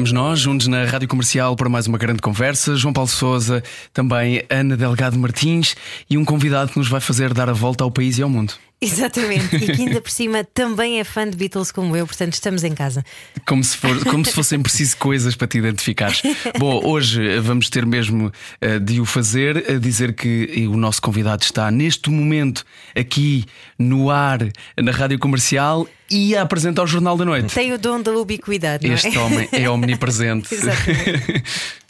Aí 0.00 0.02
vamos 0.02 0.12
nós, 0.12 0.40
juntos 0.40 0.66
na 0.66 0.86
Rádio 0.86 1.06
Comercial 1.06 1.54
para 1.54 1.68
mais 1.68 1.86
uma 1.86 1.98
grande 1.98 2.22
conversa. 2.22 2.74
João 2.74 2.90
Paulo 2.90 3.10
Souza, 3.10 3.62
também 3.92 4.42
Ana 4.48 4.74
Delgado 4.74 5.18
Martins 5.18 5.76
e 6.08 6.16
um 6.16 6.24
convidado 6.24 6.72
que 6.72 6.78
nos 6.78 6.88
vai 6.88 7.02
fazer 7.02 7.34
dar 7.34 7.50
a 7.50 7.52
volta 7.52 7.84
ao 7.84 7.90
país 7.90 8.16
e 8.16 8.22
ao 8.22 8.28
mundo. 8.30 8.54
Exatamente, 8.82 9.56
e 9.56 9.66
que 9.76 9.82
ainda 9.82 10.00
por 10.00 10.10
cima 10.10 10.42
também 10.42 11.00
é 11.00 11.04
fã 11.04 11.28
de 11.28 11.36
Beatles 11.36 11.70
como 11.70 11.94
eu, 11.94 12.06
portanto 12.06 12.32
estamos 12.32 12.64
em 12.64 12.72
casa. 12.72 13.04
Como 13.46 13.62
se, 13.62 13.76
for, 13.76 14.04
como 14.06 14.24
se 14.24 14.32
fossem 14.32 14.60
preciso 14.62 14.96
coisas 14.96 15.36
para 15.36 15.46
te 15.46 15.58
identificares. 15.58 16.22
Bom, 16.58 16.80
hoje 16.82 17.38
vamos 17.40 17.68
ter 17.68 17.84
mesmo 17.84 18.28
uh, 18.28 18.80
de 18.80 18.98
o 18.98 19.04
fazer, 19.04 19.70
a 19.70 19.78
dizer 19.78 20.14
que 20.14 20.66
o 20.66 20.78
nosso 20.78 21.02
convidado 21.02 21.42
está 21.42 21.70
neste 21.70 22.08
momento 22.08 22.64
aqui 22.96 23.44
no 23.78 24.10
ar, 24.10 24.38
na 24.82 24.92
rádio 24.92 25.18
comercial 25.18 25.86
e 26.10 26.34
a 26.34 26.40
apresentar 26.40 26.82
o 26.82 26.86
Jornal 26.86 27.18
da 27.18 27.24
Noite. 27.26 27.54
Tem 27.54 27.72
o 27.74 27.78
dom 27.78 28.00
da 28.00 28.12
ubiquidade. 28.12 28.86
Não 28.86 28.94
é? 28.94 28.96
Este 28.96 29.18
homem 29.18 29.48
é 29.52 29.68
omnipresente. 29.70 30.54
Exatamente. 30.54 31.44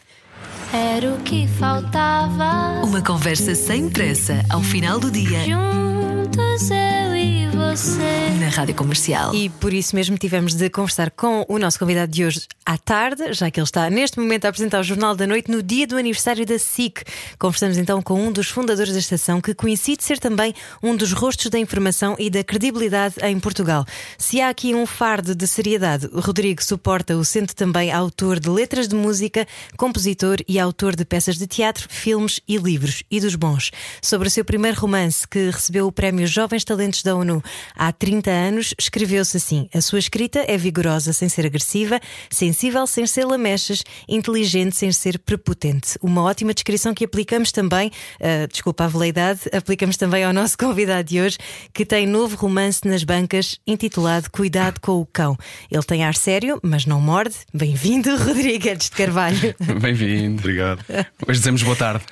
Era 0.72 1.12
o 1.12 1.18
que 1.18 1.48
faltava. 1.48 2.80
Uma 2.84 3.02
conversa 3.02 3.56
sem 3.56 3.90
pressa 3.90 4.44
ao 4.48 4.62
final 4.62 5.00
do 5.00 5.10
dia 5.10 5.40
Juntos 5.40 6.70
eu 6.70 7.16
e 7.16 7.49
você. 7.70 8.30
na 8.40 8.48
Rádio 8.48 8.74
Comercial. 8.74 9.32
E 9.32 9.48
por 9.48 9.72
isso 9.72 9.94
mesmo 9.94 10.18
tivemos 10.18 10.54
de 10.54 10.68
conversar 10.70 11.10
com 11.10 11.44
o 11.48 11.56
nosso 11.56 11.78
convidado 11.78 12.10
de 12.10 12.24
hoje 12.24 12.42
à 12.66 12.76
tarde, 12.76 13.32
já 13.32 13.48
que 13.48 13.60
ele 13.60 13.64
está 13.64 13.88
neste 13.88 14.18
momento 14.18 14.46
a 14.46 14.48
apresentar 14.48 14.80
o 14.80 14.82
Jornal 14.82 15.14
da 15.14 15.24
Noite 15.26 15.50
no 15.50 15.62
dia 15.62 15.86
do 15.86 15.96
aniversário 15.96 16.44
da 16.44 16.58
SIC. 16.58 17.04
Conversamos 17.38 17.76
então 17.78 18.02
com 18.02 18.20
um 18.20 18.32
dos 18.32 18.48
fundadores 18.48 18.92
da 18.92 18.98
estação, 18.98 19.40
que 19.40 19.54
coincide 19.54 20.02
ser 20.02 20.18
também 20.18 20.52
um 20.82 20.96
dos 20.96 21.12
rostos 21.12 21.48
da 21.48 21.58
informação 21.60 22.16
e 22.18 22.28
da 22.28 22.42
credibilidade 22.42 23.14
em 23.22 23.38
Portugal. 23.38 23.84
Se 24.18 24.40
há 24.40 24.48
aqui 24.48 24.74
um 24.74 24.84
fardo 24.84 25.32
de 25.32 25.46
seriedade, 25.46 26.08
o 26.12 26.20
Rodrigo 26.20 26.64
suporta-o, 26.64 27.24
sendo 27.24 27.54
também 27.54 27.92
autor 27.92 28.40
de 28.40 28.48
letras 28.48 28.88
de 28.88 28.96
música, 28.96 29.46
compositor 29.76 30.38
e 30.48 30.58
autor 30.58 30.96
de 30.96 31.04
peças 31.04 31.36
de 31.36 31.46
teatro, 31.46 31.86
filmes 31.88 32.40
e 32.48 32.56
livros, 32.56 33.04
e 33.08 33.20
dos 33.20 33.36
bons. 33.36 33.70
Sobre 34.02 34.26
o 34.26 34.30
seu 34.30 34.44
primeiro 34.44 34.80
romance, 34.80 35.28
que 35.28 35.50
recebeu 35.50 35.86
o 35.86 35.92
prémio 35.92 36.26
Jovens 36.26 36.64
Talentos 36.64 37.02
da 37.02 37.14
ONU 37.14 37.42
há 37.74 37.92
30 37.92 38.30
anos, 38.30 38.74
escreveu-se 38.78 39.36
assim: 39.36 39.68
A 39.74 39.80
sua 39.80 39.98
escrita 39.98 40.44
é 40.46 40.56
vigorosa 40.56 41.12
sem 41.12 41.28
ser 41.28 41.46
agressiva, 41.46 42.00
sensível 42.30 42.86
sem 42.86 43.06
ser 43.06 43.24
lamechas, 43.24 43.84
inteligente 44.08 44.76
sem 44.76 44.92
ser 44.92 45.18
prepotente. 45.18 45.98
Uma 46.02 46.22
ótima 46.22 46.54
descrição 46.54 46.94
que 46.94 47.04
aplicamos 47.04 47.52
também, 47.52 47.90
ah, 48.20 48.46
desculpa 48.50 48.84
a 48.84 48.88
veleidade, 48.88 49.40
aplicamos 49.52 49.96
também 49.96 50.24
ao 50.24 50.32
nosso 50.32 50.56
convidado 50.58 51.08
de 51.08 51.20
hoje, 51.20 51.38
que 51.72 51.84
tem 51.84 52.06
novo 52.06 52.36
romance 52.36 52.86
nas 52.86 53.04
bancas 53.04 53.58
intitulado 53.66 54.30
Cuidado 54.30 54.80
com 54.80 55.00
o 55.00 55.06
Cão. 55.06 55.36
Ele 55.70 55.82
tem 55.82 56.04
ar 56.04 56.14
sério, 56.14 56.60
mas 56.62 56.86
não 56.86 57.00
morde. 57.00 57.34
Bem-vindo, 57.52 58.16
Rodrigues 58.22 58.84
de 58.84 58.90
Carvalho. 58.90 59.54
Bem-vindo. 59.80 60.40
Obrigado. 60.40 60.84
Hoje 61.26 61.38
dizemos 61.38 61.62
boa 61.62 61.76
tarde. 61.76 62.04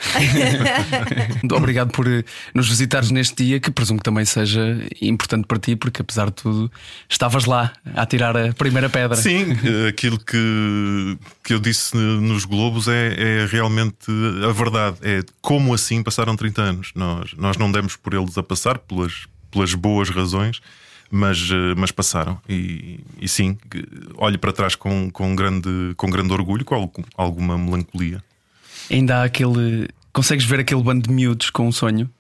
Obrigado 1.53 1.91
por 1.93 2.07
eh, 2.07 2.25
nos 2.55 2.69
visitares 2.69 3.11
neste 3.11 3.45
dia, 3.45 3.61
que 3.61 3.71
presumo 3.71 3.99
que 3.99 4.05
também 4.05 4.25
seja 4.25 4.79
importante 5.01 5.38
para 5.47 5.59
ti, 5.59 5.77
porque 5.77 6.03
apesar 6.03 6.27
de 6.27 6.33
tudo, 6.33 6.71
estavas 7.09 7.45
lá 7.45 7.73
a 7.95 8.05
tirar 8.07 8.37
a 8.37 8.53
primeira 8.53 8.89
pedra. 8.89 9.17
Sim, 9.17 9.53
eh, 9.65 9.89
aquilo 9.89 10.19
que, 10.19 11.19
que 11.45 11.55
eu 11.55 11.59
disse 11.61 11.97
nos 11.97 12.45
Globos 12.45 12.89
é, 12.89 13.15
é 13.43 13.47
realmente 13.47 14.07
a 14.49 14.53
verdade. 14.53 14.97
É 15.03 15.23
como 15.41 15.73
assim 15.75 16.03
passaram 16.03 16.35
30 16.37 16.63
anos. 16.63 16.91
Nós, 16.95 17.33
nós 17.37 17.57
não 17.57 17.71
demos 17.71 17.95
por 17.97 18.15
eles 18.15 18.37
a 18.39 18.43
passar 18.43 18.79
pelas, 18.79 19.27
pelas 19.51 19.75
boas 19.75 20.09
razões. 20.11 20.61
Mas, 21.11 21.39
eh, 21.51 21.75
mas 21.75 21.91
passaram 21.91 22.39
e, 22.47 23.01
e 23.19 23.27
sim, 23.27 23.57
olho 24.19 24.39
para 24.39 24.53
trás 24.53 24.75
com, 24.75 25.09
com, 25.11 25.35
grande, 25.35 25.95
com 25.97 26.11
grande 26.11 26.31
orgulho, 26.35 26.67
com 26.67 26.75
algum- 26.75 27.03
alguma 27.17 27.57
melancolia. 27.57 28.23
Ainda 28.91 29.17
há 29.17 29.25
aquele. 29.25 29.89
Consegues 30.13 30.45
ver 30.45 30.61
aquele 30.61 30.83
bando 30.83 31.09
de 31.09 31.15
miúdos 31.15 31.49
com 31.49 31.67
um 31.67 31.73
sonho? 31.73 32.11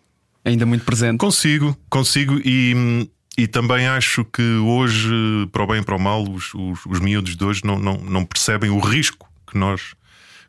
Ainda 0.45 0.65
muito 0.65 0.85
presente. 0.85 1.19
Consigo, 1.19 1.77
consigo 1.91 2.41
e, 2.45 3.09
e 3.37 3.47
também 3.47 3.87
acho 3.87 4.25
que 4.25 4.43
hoje, 4.43 5.11
para 5.53 5.63
o 5.63 5.67
bem 5.67 5.81
e 5.81 5.85
para 5.85 5.97
o 5.97 6.01
mal, 6.01 6.23
os, 6.23 6.55
os, 6.55 6.87
os 6.87 7.01
miúdos 7.01 7.37
de 7.37 7.45
hoje 7.45 7.63
não, 7.65 7.79
não, 7.79 7.99
não 7.99 8.25
percebem 8.25 8.71
o 8.71 8.79
risco 8.79 9.29
que 9.47 9.59
nós, 9.59 9.95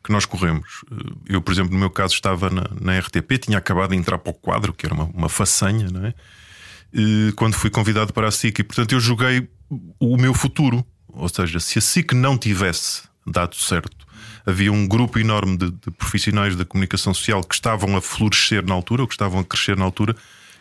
que 0.03 0.11
nós 0.11 0.25
corremos. 0.25 0.83
Eu, 1.27 1.41
por 1.41 1.51
exemplo, 1.51 1.73
no 1.73 1.79
meu 1.79 1.89
caso, 1.89 2.13
estava 2.13 2.49
na, 2.49 2.63
na 2.79 2.99
RTP, 2.99 3.37
tinha 3.39 3.57
acabado 3.57 3.91
de 3.91 3.97
entrar 3.97 4.17
para 4.17 4.31
o 4.31 4.33
quadro, 4.33 4.73
que 4.73 4.85
era 4.85 4.93
uma, 4.93 5.05
uma 5.05 5.29
façanha, 5.29 5.87
não 5.91 6.05
é? 6.05 6.13
E 6.93 7.31
quando 7.35 7.53
fui 7.53 7.69
convidado 7.69 8.13
para 8.13 8.27
a 8.27 8.31
SIC, 8.31 8.59
e 8.59 8.63
portanto 8.63 8.93
eu 8.93 8.99
joguei 8.99 9.47
o 9.99 10.17
meu 10.17 10.33
futuro. 10.33 10.85
Ou 11.07 11.29
seja, 11.29 11.59
se 11.59 11.77
a 11.77 11.81
SIC 11.81 12.13
não 12.13 12.37
tivesse 12.37 13.03
dado 13.25 13.55
certo, 13.55 14.07
havia 14.49 14.71
um 14.71 14.87
grupo 14.87 15.19
enorme 15.19 15.57
de, 15.57 15.71
de 15.71 15.91
profissionais 15.97 16.55
da 16.55 16.65
comunicação 16.65 17.13
social 17.13 17.43
que 17.43 17.53
estavam 17.53 17.95
a 17.95 18.01
florescer 18.01 18.65
na 18.65 18.73
altura, 18.73 19.03
ou 19.03 19.07
que 19.07 19.13
estavam 19.13 19.39
a 19.39 19.43
crescer 19.43 19.77
na 19.77 19.85
altura, 19.85 20.15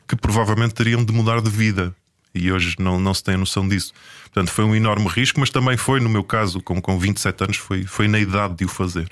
que 0.07 0.17
provavelmente 0.17 0.75
teriam 0.75 1.05
de 1.05 1.13
mudar 1.13 1.41
de 1.41 1.51
vida. 1.51 1.95
E 2.35 2.53
hoje 2.53 2.77
não, 2.79 3.01
não 3.01 3.13
se 3.15 3.25
tem 3.25 3.35
a 3.35 3.39
noção 3.39 3.67
disso. 3.67 3.93
Portanto, 4.25 4.51
foi 4.51 4.65
um 4.65 4.75
enorme 4.75 5.09
risco, 5.09 5.41
mas 5.41 5.51
também 5.51 5.77
foi, 5.77 6.01
no 6.01 6.09
meu 6.09 6.23
caso, 6.23 6.61
com, 6.61 6.81
com 6.81 6.99
27 6.99 7.45
anos, 7.45 7.57
foi, 7.57 7.85
foi 7.85 8.07
na 8.07 8.19
idade 8.19 8.55
de 8.57 8.65
o 8.65 8.69
fazer. 8.69 9.11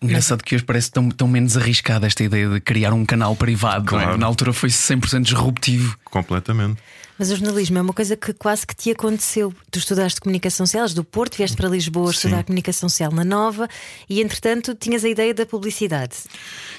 Engraçado 0.00 0.44
que 0.44 0.54
hoje 0.54 0.64
parece 0.64 0.90
tão, 0.90 1.10
tão 1.10 1.26
menos 1.26 1.56
arriscada 1.56 2.06
esta 2.06 2.22
ideia 2.22 2.48
de 2.48 2.60
criar 2.60 2.92
um 2.92 3.04
canal 3.04 3.34
privado. 3.34 3.84
é? 3.84 3.88
Claro. 3.88 4.18
Na 4.18 4.26
altura 4.26 4.52
foi 4.52 4.68
100% 4.68 5.22
disruptivo. 5.22 5.98
Completamente. 6.04 6.80
Mas 7.18 7.30
o 7.30 7.36
jornalismo 7.36 7.78
é 7.78 7.82
uma 7.82 7.92
coisa 7.92 8.16
que 8.16 8.32
quase 8.32 8.66
que 8.66 8.76
te 8.76 8.90
aconteceu. 8.90 9.52
Tu 9.70 9.78
estudaste 9.78 10.20
comunicação 10.20 10.64
social, 10.66 10.84
és 10.84 10.94
do 10.94 11.02
Porto, 11.02 11.36
vieste 11.36 11.56
para 11.56 11.68
Lisboa 11.68 12.12
Sim. 12.12 12.16
estudar 12.28 12.44
comunicação 12.44 12.88
social 12.88 13.10
na 13.10 13.24
Nova 13.24 13.68
e, 14.08 14.20
entretanto, 14.20 14.74
tinhas 14.74 15.04
a 15.04 15.08
ideia 15.08 15.34
da 15.34 15.44
publicidade. 15.44 16.14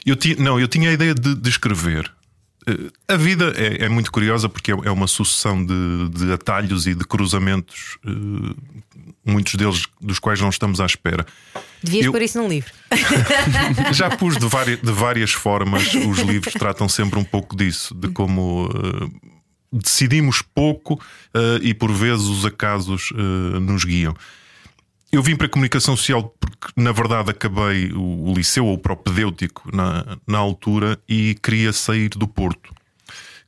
Eu 0.06 0.16
ti, 0.16 0.36
não, 0.40 0.60
eu 0.60 0.68
tinha 0.68 0.90
a 0.90 0.94
ideia 0.94 1.14
de, 1.14 1.36
de 1.36 1.50
escrever. 1.50 2.10
Eh, 2.68 2.90
A 3.08 3.18
vida 3.18 3.54
é, 3.58 3.86
é 3.86 3.90
muito 3.90 4.12
curiosa 4.12 4.48
porque 4.48 4.72
é 4.72 4.76
é 4.86 4.92
uma 4.92 5.08
sucessão 5.08 5.64
de, 5.66 6.10
de 6.10 6.32
atalhos 6.32 6.88
e 6.88 6.94
de 6.96 7.04
cruzamentos, 7.06 7.98
eh, 8.06 8.10
muitos 9.26 9.56
deles 9.56 9.84
dos 10.00 10.20
quais 10.20 10.40
não 10.40 10.50
estamos 10.50 10.80
à 10.80 10.86
espera. 10.86 11.26
Devias 11.84 12.06
Eu- 12.06 12.12
pôr 12.14 12.22
isso 12.22 12.38
num 12.38 12.48
livro. 12.48 12.72
Já 13.94 14.10
pus 14.16 14.38
de, 14.38 14.46
vari- 14.48 14.78
de 14.78 14.92
várias 14.92 15.32
formas, 15.32 15.94
os 15.94 16.20
livros 16.20 16.54
tratam 16.60 16.88
sempre 16.90 17.20
um 17.20 17.24
pouco 17.24 17.56
disso, 17.56 17.94
de 17.96 18.08
como 18.10 18.70
eh, 18.74 19.29
decidimos 19.72 20.41
pouco 20.41 21.00
eh, 21.34 21.59
e 21.62 21.74
por 21.74 21.91
vezes 21.91 22.25
os 22.25 22.46
acasos 22.46 23.12
eh, 23.13 23.59
nos 23.59 23.84
guiam. 23.84 24.16
Eu 25.12 25.24
vim 25.24 25.35
para 25.35 25.47
a 25.47 25.50
comunicação 25.50 25.97
social 25.97 26.35
porque, 26.40 26.68
na 26.75 26.91
verdade, 26.91 27.31
acabei 27.31 27.91
o, 27.91 28.30
o 28.30 28.34
liceu 28.34 28.66
ou 28.66 28.75
o 28.75 28.78
propedêutico 28.78 29.75
na, 29.75 30.18
na 30.28 30.38
altura 30.38 31.00
e 31.07 31.35
queria 31.41 31.74
sair 31.74 32.09
do 32.09 32.28
Porto. 32.28 32.74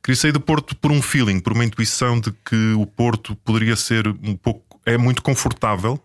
Queria 0.02 0.16
sair 0.16 0.32
do 0.32 0.40
Porto 0.40 0.74
por 0.74 0.90
um 0.90 1.00
feeling, 1.00 1.38
por 1.38 1.52
uma 1.52 1.64
intuição 1.64 2.18
de 2.18 2.32
que 2.44 2.72
o 2.72 2.84
Porto 2.84 3.36
poderia 3.36 3.76
ser 3.76 4.08
um 4.08 4.34
pouco. 4.34 4.80
É 4.84 4.98
muito 4.98 5.22
confortável, 5.22 6.02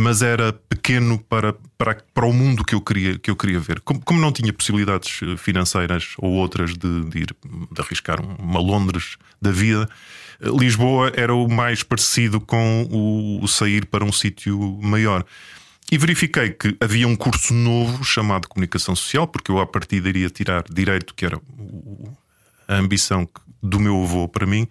mas 0.00 0.22
era 0.22 0.50
pequeno 0.50 1.18
para, 1.18 1.52
para, 1.76 2.02
para 2.14 2.26
o 2.26 2.32
mundo 2.32 2.64
que 2.64 2.74
eu 2.74 2.80
queria, 2.80 3.18
que 3.18 3.30
eu 3.30 3.36
queria 3.36 3.60
ver. 3.60 3.80
Como, 3.80 4.00
como 4.00 4.18
não 4.18 4.32
tinha 4.32 4.50
possibilidades 4.50 5.20
eh, 5.22 5.36
financeiras 5.36 6.14
ou 6.16 6.32
outras 6.32 6.70
de, 6.70 7.04
de 7.04 7.18
ir 7.18 7.36
de 7.70 7.82
arriscar 7.82 8.18
uma 8.18 8.58
Londres 8.58 9.18
da 9.42 9.50
vida, 9.50 9.86
eh, 10.40 10.48
Lisboa 10.58 11.12
era 11.14 11.34
o 11.34 11.46
mais 11.48 11.82
parecido 11.82 12.40
com 12.40 12.88
o, 12.90 13.44
o 13.44 13.46
sair 13.46 13.84
para 13.84 14.02
um 14.02 14.10
sítio 14.10 14.58
maior. 14.80 15.22
E 15.92 15.98
verifiquei 15.98 16.48
que 16.48 16.74
havia 16.80 17.06
um 17.06 17.14
curso 17.14 17.52
novo 17.52 18.02
chamado 18.02 18.48
Comunicação 18.48 18.96
Social, 18.96 19.26
porque 19.26 19.50
eu 19.50 19.58
à 19.58 19.66
partida 19.66 20.08
iria 20.08 20.30
tirar 20.30 20.64
direito, 20.70 21.14
que 21.14 21.26
era 21.26 21.38
a 22.66 22.76
ambição 22.76 23.28
do 23.62 23.78
meu 23.78 24.02
avô 24.02 24.26
para 24.26 24.46
mim, 24.46 24.66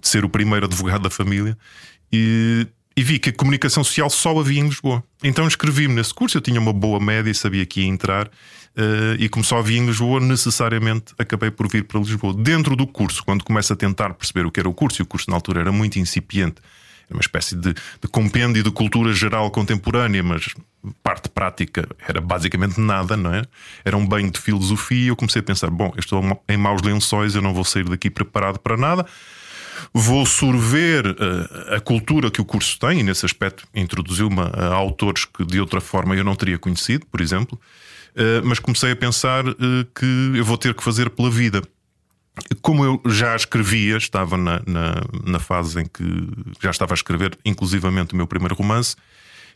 de 0.00 0.08
ser 0.08 0.24
o 0.24 0.28
primeiro 0.28 0.66
advogado 0.66 1.02
da 1.02 1.10
família, 1.10 1.58
e, 2.12 2.68
e 2.96 3.02
vi 3.02 3.18
que 3.18 3.30
a 3.30 3.32
comunicação 3.32 3.82
social 3.82 4.08
só 4.08 4.38
havia 4.38 4.60
em 4.60 4.68
Lisboa. 4.68 5.02
Então 5.22 5.46
inscrevi-me 5.46 5.94
nesse 5.94 6.14
curso, 6.14 6.36
eu 6.36 6.40
tinha 6.40 6.60
uma 6.60 6.72
boa 6.72 7.00
média 7.00 7.30
e 7.30 7.34
sabia 7.34 7.66
que 7.66 7.80
ia 7.80 7.86
entrar, 7.86 8.30
eh, 8.76 9.16
e 9.18 9.28
como 9.28 9.44
só 9.44 9.58
havia 9.58 9.78
em 9.78 9.86
Lisboa, 9.86 10.20
necessariamente 10.20 11.14
acabei 11.18 11.50
por 11.50 11.68
vir 11.68 11.84
para 11.84 11.98
Lisboa. 11.98 12.34
Dentro 12.34 12.76
do 12.76 12.86
curso, 12.86 13.24
quando 13.24 13.44
começo 13.44 13.72
a 13.72 13.76
tentar 13.76 14.14
perceber 14.14 14.46
o 14.46 14.50
que 14.50 14.60
era 14.60 14.68
o 14.68 14.74
curso, 14.74 15.00
e 15.00 15.04
o 15.04 15.06
curso 15.06 15.28
na 15.30 15.36
altura 15.36 15.60
era 15.60 15.72
muito 15.72 15.98
incipiente, 15.98 16.60
Era 17.08 17.18
uma 17.18 17.20
espécie 17.20 17.54
de, 17.54 17.74
de 17.74 18.08
compêndio 18.10 18.62
de 18.62 18.70
cultura 18.70 19.12
geral 19.12 19.50
contemporânea, 19.50 20.22
mas 20.22 20.54
parte 21.02 21.28
prática 21.28 21.86
era 22.06 22.20
basicamente 22.20 22.80
nada, 22.80 23.16
não 23.16 23.32
é? 23.32 23.42
Era 23.84 23.96
um 23.96 24.06
banho 24.06 24.30
de 24.30 24.38
filosofia. 24.38 25.04
E 25.04 25.08
eu 25.08 25.16
comecei 25.16 25.40
a 25.40 25.42
pensar: 25.42 25.70
bom, 25.70 25.92
eu 25.94 26.00
estou 26.00 26.22
em 26.48 26.56
maus 26.56 26.82
lençóis, 26.82 27.34
eu 27.34 27.42
não 27.42 27.52
vou 27.52 27.64
sair 27.64 27.84
daqui 27.88 28.08
preparado 28.08 28.58
para 28.58 28.76
nada. 28.76 29.06
Vou 29.92 30.24
sorver 30.26 31.06
uh, 31.06 31.74
a 31.74 31.80
cultura 31.80 32.30
que 32.30 32.40
o 32.40 32.44
curso 32.44 32.78
tem, 32.78 33.00
e 33.00 33.02
nesse 33.02 33.24
aspecto 33.24 33.66
introduziu-me 33.74 34.40
a 34.40 34.66
autores 34.74 35.24
que 35.24 35.44
de 35.44 35.60
outra 35.60 35.80
forma 35.80 36.14
eu 36.16 36.24
não 36.24 36.34
teria 36.34 36.58
conhecido, 36.58 37.06
por 37.06 37.20
exemplo. 37.20 37.60
Uh, 38.14 38.44
mas 38.44 38.58
comecei 38.58 38.92
a 38.92 38.96
pensar 38.96 39.46
uh, 39.46 39.54
que 39.94 40.32
eu 40.36 40.44
vou 40.44 40.56
ter 40.56 40.74
que 40.74 40.82
fazer 40.82 41.10
pela 41.10 41.30
vida. 41.30 41.62
Como 42.62 42.84
eu 42.84 43.00
já 43.06 43.36
escrevia, 43.36 43.96
estava 43.96 44.36
na, 44.36 44.60
na, 44.66 44.94
na, 45.24 45.38
fase 45.38 45.80
em 45.80 45.86
que 45.86 46.02
já 46.60 46.70
estava 46.70 46.92
a 46.92 46.96
escrever, 46.96 47.38
inclusivamente, 47.44 48.12
o 48.12 48.16
meu 48.16 48.26
primeiro 48.26 48.56
romance, 48.56 48.96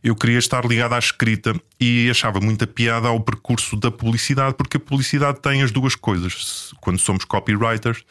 eu 0.03 0.15
queria 0.15 0.39
estar 0.39 0.65
ligado 0.65 0.93
à 0.93 0.99
escrita 0.99 1.61
e 1.81 2.09
achava 2.09 2.41
muita 2.41 2.67
piada 2.67 3.09
ao 3.09 3.21
percurso 3.21 3.77
da 3.77 3.91
publicidade, 3.91 4.55
porque 4.55 4.77
a 4.77 4.81
publicidade 4.81 5.41
tem 5.41 5.63
as 5.63 5.73
duas 5.73 5.97
coisas. 5.97 6.73
Quando 6.81 6.99
somos 7.01 7.25
copywriters, 7.25 8.05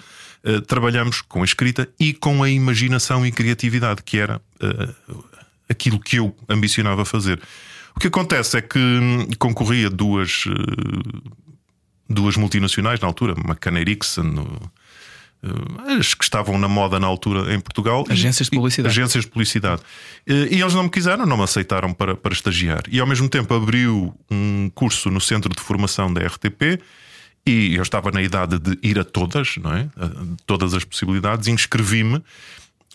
uh, 0.47 0.61
trabalhamos 0.61 1.21
com 1.21 1.41
a 1.41 1.45
escrita 1.45 1.87
e 1.99 2.13
com 2.13 2.41
a 2.41 2.49
imaginação 2.49 3.25
e 3.25 3.31
criatividade, 3.31 4.03
que 4.03 4.17
era 4.17 4.41
uh, 4.61 5.23
aquilo 5.69 5.99
que 5.99 6.17
eu 6.17 6.35
ambicionava 6.47 7.03
fazer. 7.03 7.41
O 7.95 7.99
que 7.99 8.07
acontece 8.07 8.57
é 8.57 8.61
que 8.61 8.77
concorria 9.37 9.89
duas. 9.89 10.45
Uh, 10.45 11.47
duas 12.09 12.37
multinacionais 12.37 12.99
na 12.99 13.07
altura, 13.07 13.33
McCann 13.33 13.77
Erickson, 13.77 14.45
eh, 15.43 15.97
as 15.99 16.13
que 16.13 16.23
estavam 16.23 16.57
na 16.57 16.67
moda 16.67 16.99
na 16.99 17.07
altura 17.07 17.53
em 17.53 17.59
Portugal. 17.59 18.05
Agências 18.09 18.49
de 18.49 18.55
publicidade. 18.55 18.87
E, 18.87 18.99
agências 18.99 19.23
de 19.25 19.29
publicidade. 19.29 19.81
Eh, 20.25 20.47
e 20.51 20.61
eles 20.61 20.73
não 20.73 20.83
me 20.83 20.89
quiseram, 20.89 21.25
não 21.25 21.37
me 21.37 21.43
aceitaram 21.43 21.93
para, 21.93 22.15
para 22.15 22.33
estagiar. 22.33 22.83
E 22.89 22.99
ao 22.99 23.07
mesmo 23.07 23.29
tempo 23.29 23.53
abriu 23.53 24.13
um 24.31 24.71
curso 24.73 25.09
no 25.09 25.21
centro 25.21 25.53
de 25.53 25.61
formação 25.61 26.11
da 26.13 26.25
RTP. 26.25 26.81
E 27.47 27.75
eu 27.75 27.81
estava 27.81 28.11
na 28.11 28.21
idade 28.21 28.59
de 28.59 28.77
ir 28.83 28.99
a 28.99 29.03
todas, 29.03 29.55
não 29.57 29.73
é? 29.73 29.89
A 29.95 30.09
todas 30.45 30.73
as 30.73 30.83
possibilidades, 30.83 31.47
inscrevi-me 31.47 32.21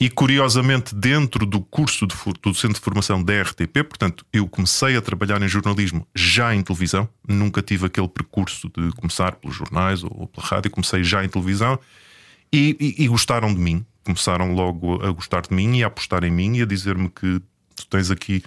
e 0.03 0.11
curiosamente, 0.11 0.95
dentro 0.95 1.47
do 1.47 1.61
curso 1.61 2.07
de, 2.07 2.15
do 2.43 2.53
Centro 2.55 2.75
de 2.75 2.81
Formação 2.81 3.23
da 3.23 3.41
RTP, 3.41 3.85
portanto, 3.85 4.27
eu 4.33 4.49
comecei 4.49 4.97
a 4.97 5.01
trabalhar 5.01 5.41
em 5.41 5.49
jornalismo 5.49 6.07
já 6.15 6.55
em 6.55 6.63
televisão, 6.63 7.09
nunca 7.27 7.63
tive 7.63 7.87
aquele 7.87 8.09
percurso 8.09 8.69
de 8.77 8.91
começar 8.97 9.37
pelos 9.37 9.55
jornais 9.55 10.03
ou 10.03 10.27
pela 10.27 10.47
rádio, 10.47 10.71
comecei 10.71 11.05
já 11.05 11.25
em 11.25 11.29
televisão 11.29 11.79
e, 12.53 12.77
e, 12.81 13.05
e 13.05 13.09
gostaram 13.09 13.55
de 13.55 13.61
mim. 13.61 13.87
Começaram 14.05 14.53
logo 14.55 15.01
a 15.03 15.13
gostar 15.13 15.43
de 15.43 15.55
mim 15.55 15.77
e 15.77 15.85
a 15.85 15.87
apostar 15.87 16.25
em 16.25 16.31
mim 16.31 16.57
e 16.57 16.63
a 16.63 16.67
dizer-me 16.67 17.09
que 17.09 17.41
tu 17.77 17.87
tens 17.89 18.11
aqui 18.11 18.43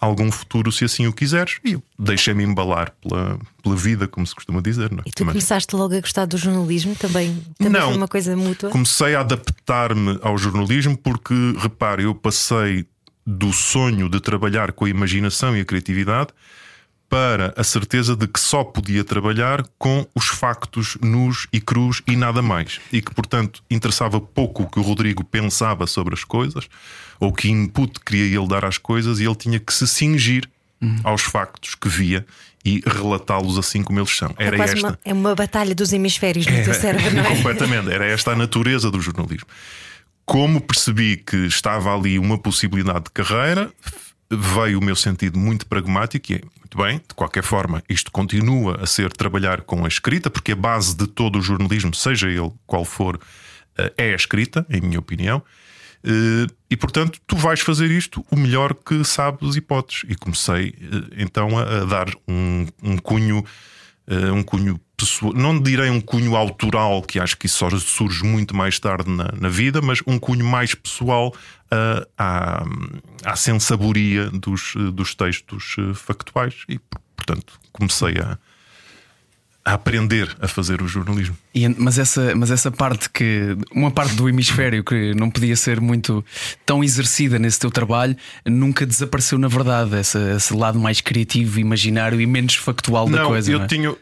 algum 0.00 0.30
futuro 0.30 0.70
se 0.70 0.84
assim 0.84 1.06
o 1.06 1.12
quiseres. 1.12 1.58
E 1.64 1.72
eu 1.72 1.82
deixei-me 1.98 2.44
embalar 2.44 2.92
pela, 3.02 3.38
pela 3.62 3.76
vida, 3.76 4.06
como 4.06 4.26
se 4.26 4.34
costuma 4.34 4.60
dizer. 4.60 4.90
Não 4.90 4.98
é? 4.98 5.02
E 5.06 5.12
tu 5.12 5.24
Mas... 5.24 5.34
começaste 5.34 5.74
logo 5.74 5.94
a 5.94 6.00
gostar 6.00 6.26
do 6.26 6.36
jornalismo 6.36 6.94
também? 6.94 7.42
Também 7.58 7.80
não, 7.80 7.88
foi 7.88 7.96
uma 7.96 8.08
coisa 8.08 8.36
mútua? 8.36 8.70
Comecei 8.70 9.14
a 9.14 9.20
adaptar-me 9.20 10.18
ao 10.22 10.36
jornalismo 10.38 10.96
porque, 10.96 11.34
repare, 11.58 12.04
eu 12.04 12.14
passei 12.14 12.86
do 13.26 13.52
sonho 13.52 14.08
de 14.08 14.20
trabalhar 14.20 14.72
com 14.72 14.86
a 14.86 14.88
imaginação 14.88 15.56
e 15.56 15.60
a 15.60 15.64
criatividade 15.64 16.28
para 17.08 17.54
a 17.56 17.64
certeza 17.64 18.14
de 18.14 18.26
que 18.26 18.38
só 18.38 18.62
podia 18.62 19.02
trabalhar 19.02 19.64
com 19.78 20.06
os 20.14 20.26
factos 20.26 20.98
nus 21.00 21.46
e 21.52 21.60
crus 21.60 22.02
e 22.06 22.14
nada 22.14 22.42
mais. 22.42 22.80
E 22.92 23.00
que, 23.00 23.14
portanto, 23.14 23.62
interessava 23.70 24.20
pouco 24.20 24.64
o 24.64 24.66
que 24.68 24.78
o 24.78 24.82
Rodrigo 24.82 25.24
pensava 25.24 25.86
sobre 25.86 26.14
as 26.14 26.22
coisas 26.22 26.68
ou 27.20 27.32
que 27.32 27.50
input 27.50 28.00
queria 28.00 28.38
ele 28.38 28.48
dar 28.48 28.64
às 28.64 28.78
coisas 28.78 29.20
e 29.20 29.24
ele 29.24 29.34
tinha 29.34 29.58
que 29.58 29.72
se 29.72 29.86
cingir 29.86 30.48
uhum. 30.80 31.00
aos 31.04 31.22
factos 31.22 31.74
que 31.74 31.88
via 31.88 32.24
e 32.64 32.82
relatá-los 32.86 33.58
assim 33.58 33.82
como 33.82 33.98
eles 33.98 34.16
são. 34.16 34.34
Era 34.38 34.56
é 34.56 34.60
esta. 34.60 34.78
Uma, 34.78 34.98
é 35.04 35.12
uma 35.12 35.34
batalha 35.34 35.74
dos 35.74 35.92
hemisférios 35.92 36.46
no 36.46 36.64
teu 36.64 36.74
cérebro, 36.74 37.14
não 37.14 37.22
é? 37.22 37.36
Completamente. 37.36 37.90
Era 37.90 38.06
esta 38.06 38.32
a 38.32 38.36
natureza 38.36 38.90
do 38.90 39.00
jornalismo. 39.00 39.48
Como 40.24 40.60
percebi 40.60 41.16
que 41.16 41.46
estava 41.46 41.94
ali 41.94 42.18
uma 42.18 42.36
possibilidade 42.36 43.04
de 43.04 43.10
carreira, 43.10 43.72
veio 44.30 44.78
o 44.78 44.84
meu 44.84 44.94
sentido 44.94 45.38
muito 45.38 45.66
pragmático 45.66 46.32
e 46.32 46.34
é 46.36 46.40
muito 46.58 46.76
bem, 46.76 46.98
de 46.98 47.14
qualquer 47.14 47.42
forma, 47.42 47.82
isto 47.88 48.12
continua 48.12 48.78
a 48.82 48.86
ser 48.86 49.10
trabalhar 49.10 49.62
com 49.62 49.86
a 49.86 49.88
escrita, 49.88 50.28
porque 50.28 50.52
a 50.52 50.56
base 50.56 50.94
de 50.94 51.06
todo 51.06 51.38
o 51.38 51.42
jornalismo, 51.42 51.94
seja 51.94 52.28
ele 52.28 52.52
qual 52.66 52.84
for, 52.84 53.18
eh, 53.78 53.92
é 53.96 54.12
a 54.12 54.16
escrita, 54.16 54.66
em 54.68 54.82
minha 54.82 54.98
opinião. 54.98 55.42
Eh, 56.04 56.46
e 56.70 56.76
portanto, 56.76 57.20
tu 57.26 57.36
vais 57.36 57.60
fazer 57.60 57.90
isto 57.90 58.24
o 58.30 58.36
melhor 58.36 58.74
que 58.74 59.04
sabes 59.04 59.58
podes. 59.60 60.04
E 60.08 60.14
comecei 60.14 60.74
eh, 60.80 61.16
então 61.18 61.58
a, 61.58 61.84
dar 61.84 62.08
um, 62.26 62.66
um 62.82 62.96
cunho, 62.98 63.44
um 64.32 64.42
cunho 64.42 64.80
pessoal, 64.96 65.32
não 65.34 65.60
direi 65.60 65.90
um 65.90 66.00
cunho 66.00 66.34
autoral, 66.34 67.02
que 67.02 67.20
acho 67.20 67.36
que 67.36 67.46
isso 67.46 67.58
só 67.58 67.70
surge 67.78 68.24
muito 68.24 68.56
mais 68.56 68.78
tarde 68.78 69.10
na, 69.10 69.30
na 69.38 69.48
vida, 69.48 69.82
mas 69.82 70.00
um 70.06 70.18
cunho 70.18 70.44
mais 70.44 70.74
pessoal 70.74 71.34
à, 72.16 72.64
à 73.24 73.36
sensaboria 73.36 74.30
dos, 74.30 74.74
dos 74.94 75.14
textos 75.14 75.76
eh, 75.78 75.94
factuais. 75.94 76.64
E, 76.68 76.80
portanto, 77.16 77.60
comecei 77.72 78.14
a, 78.18 78.38
a 79.68 79.74
aprender 79.74 80.34
a 80.40 80.48
fazer 80.48 80.80
o 80.80 80.88
jornalismo. 80.88 81.36
E, 81.54 81.68
mas, 81.68 81.98
essa, 81.98 82.34
mas 82.34 82.50
essa 82.50 82.70
parte 82.70 83.10
que. 83.10 83.54
Uma 83.70 83.90
parte 83.90 84.14
do 84.14 84.26
hemisfério 84.26 84.82
que 84.82 85.14
não 85.14 85.30
podia 85.30 85.54
ser 85.56 85.78
muito 85.78 86.24
tão 86.64 86.82
exercida 86.82 87.38
nesse 87.38 87.60
teu 87.60 87.70
trabalho 87.70 88.16
nunca 88.46 88.86
desapareceu, 88.86 89.38
na 89.38 89.48
verdade. 89.48 89.94
Essa, 89.94 90.36
esse 90.36 90.54
lado 90.54 90.78
mais 90.78 91.02
criativo, 91.02 91.60
imaginário 91.60 92.18
e 92.18 92.26
menos 92.26 92.54
factual 92.54 93.10
da 93.10 93.26
coisa. 93.26 93.52
Eu, 93.52 93.58
não 93.58 93.64
é? 93.66 93.68
tinha, 93.68 93.94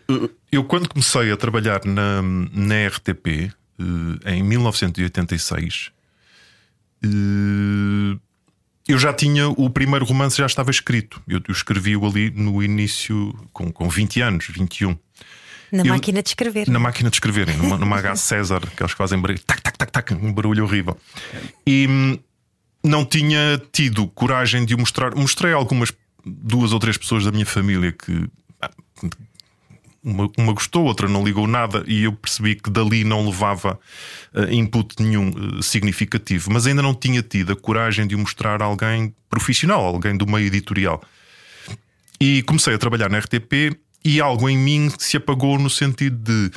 eu, 0.52 0.62
quando 0.62 0.88
comecei 0.88 1.32
a 1.32 1.36
trabalhar 1.36 1.84
na, 1.84 2.22
na 2.22 2.86
RTP, 2.86 3.26
eh, 3.26 4.36
em 4.36 4.44
1986, 4.44 5.90
eh, 7.02 8.18
eu 8.86 8.98
já 8.98 9.12
tinha 9.12 9.48
o 9.48 9.68
primeiro 9.68 10.04
romance 10.04 10.38
já 10.38 10.46
estava 10.46 10.70
escrito. 10.70 11.20
Eu, 11.26 11.40
eu 11.48 11.52
escrevi-o 11.52 12.06
ali 12.06 12.30
no 12.30 12.62
início, 12.62 13.34
com, 13.52 13.72
com 13.72 13.88
20 13.88 14.20
anos, 14.20 14.46
21. 14.48 14.96
Na 15.72 15.82
eu, 15.82 15.86
máquina 15.86 16.22
de 16.22 16.28
escrever. 16.28 16.68
Na 16.68 16.78
máquina 16.78 17.10
de 17.10 17.16
escrever, 17.16 17.56
numa, 17.56 17.76
numa 17.76 17.96
H 17.96 18.16
César, 18.16 18.60
que 18.76 18.82
eles 18.82 18.92
fazem 18.92 19.20
barulho, 19.20 19.40
tac, 19.40 19.60
tac, 19.60 19.76
tac, 19.76 19.90
tac, 19.90 20.14
um 20.14 20.32
barulho 20.32 20.64
horrível. 20.64 20.96
E 21.66 21.86
hum, 21.88 22.18
não 22.84 23.04
tinha 23.04 23.60
tido 23.72 24.06
coragem 24.08 24.64
de 24.64 24.74
o 24.74 24.78
mostrar. 24.78 25.14
Mostrei 25.14 25.52
algumas, 25.52 25.92
duas 26.24 26.72
ou 26.72 26.78
três 26.78 26.96
pessoas 26.96 27.24
da 27.24 27.32
minha 27.32 27.46
família 27.46 27.92
que. 27.92 28.28
Uma, 30.02 30.30
uma 30.38 30.52
gostou, 30.52 30.84
outra 30.84 31.08
não 31.08 31.24
ligou 31.24 31.48
nada, 31.48 31.82
e 31.84 32.04
eu 32.04 32.12
percebi 32.12 32.54
que 32.54 32.70
dali 32.70 33.02
não 33.02 33.26
levava 33.26 33.76
uh, 34.32 34.52
input 34.52 35.02
nenhum 35.02 35.30
uh, 35.30 35.60
significativo, 35.60 36.48
mas 36.52 36.64
ainda 36.64 36.80
não 36.80 36.94
tinha 36.94 37.20
tido 37.24 37.52
a 37.52 37.56
coragem 37.56 38.06
de 38.06 38.14
o 38.14 38.18
mostrar 38.20 38.62
a 38.62 38.66
alguém 38.66 39.12
profissional, 39.28 39.84
alguém 39.84 40.16
do 40.16 40.24
meio 40.24 40.46
editorial. 40.46 41.02
E 42.20 42.40
comecei 42.44 42.72
a 42.72 42.78
trabalhar 42.78 43.10
na 43.10 43.18
RTP 43.18 43.76
e 44.06 44.20
algo 44.20 44.48
em 44.48 44.56
mim 44.56 44.90
se 44.98 45.16
apagou 45.16 45.58
no 45.58 45.68
sentido 45.68 46.16
de 46.16 46.50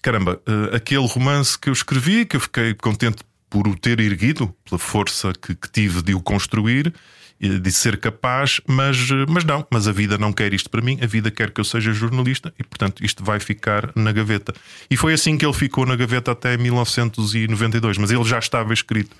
caramba, 0.00 0.40
uh, 0.48 0.76
aquele 0.76 1.06
romance 1.06 1.58
que 1.58 1.68
eu 1.68 1.72
escrevi, 1.72 2.24
que 2.24 2.36
eu 2.36 2.40
fiquei 2.40 2.72
contente 2.72 3.24
por 3.50 3.66
o 3.66 3.74
ter 3.74 3.98
erguido, 3.98 4.54
pela 4.64 4.78
força 4.78 5.32
que, 5.32 5.56
que 5.56 5.68
tive 5.70 6.02
de 6.02 6.14
o 6.14 6.20
construir, 6.20 6.94
de 7.40 7.70
ser 7.70 7.98
capaz, 7.98 8.60
mas, 8.66 8.96
mas 9.28 9.44
não, 9.44 9.66
mas 9.70 9.86
a 9.88 9.92
vida 9.92 10.18
não 10.18 10.32
quer 10.32 10.52
isto 10.52 10.68
para 10.68 10.82
mim, 10.82 10.98
a 11.00 11.06
vida 11.06 11.30
quer 11.30 11.50
que 11.50 11.60
eu 11.60 11.64
seja 11.64 11.92
jornalista 11.92 12.52
e, 12.58 12.64
portanto, 12.64 13.04
isto 13.04 13.24
vai 13.24 13.40
ficar 13.40 13.90
na 13.96 14.12
gaveta. 14.12 14.52
E 14.90 14.96
foi 14.96 15.14
assim 15.14 15.38
que 15.38 15.46
ele 15.46 15.54
ficou 15.54 15.86
na 15.86 15.96
gaveta 15.96 16.32
até 16.32 16.56
1992, 16.56 17.98
mas 17.98 18.10
ele 18.10 18.24
já 18.24 18.38
estava 18.38 18.72
escrito. 18.72 19.16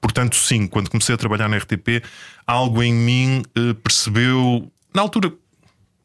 Portanto, 0.00 0.36
sim, 0.36 0.66
quando 0.66 0.90
comecei 0.90 1.14
a 1.14 1.18
trabalhar 1.18 1.48
na 1.48 1.58
RTP, 1.58 2.02
algo 2.46 2.82
em 2.82 2.92
mim 2.92 3.42
eh, 3.54 3.74
percebeu, 3.74 4.70
na 4.92 5.02
altura, 5.02 5.32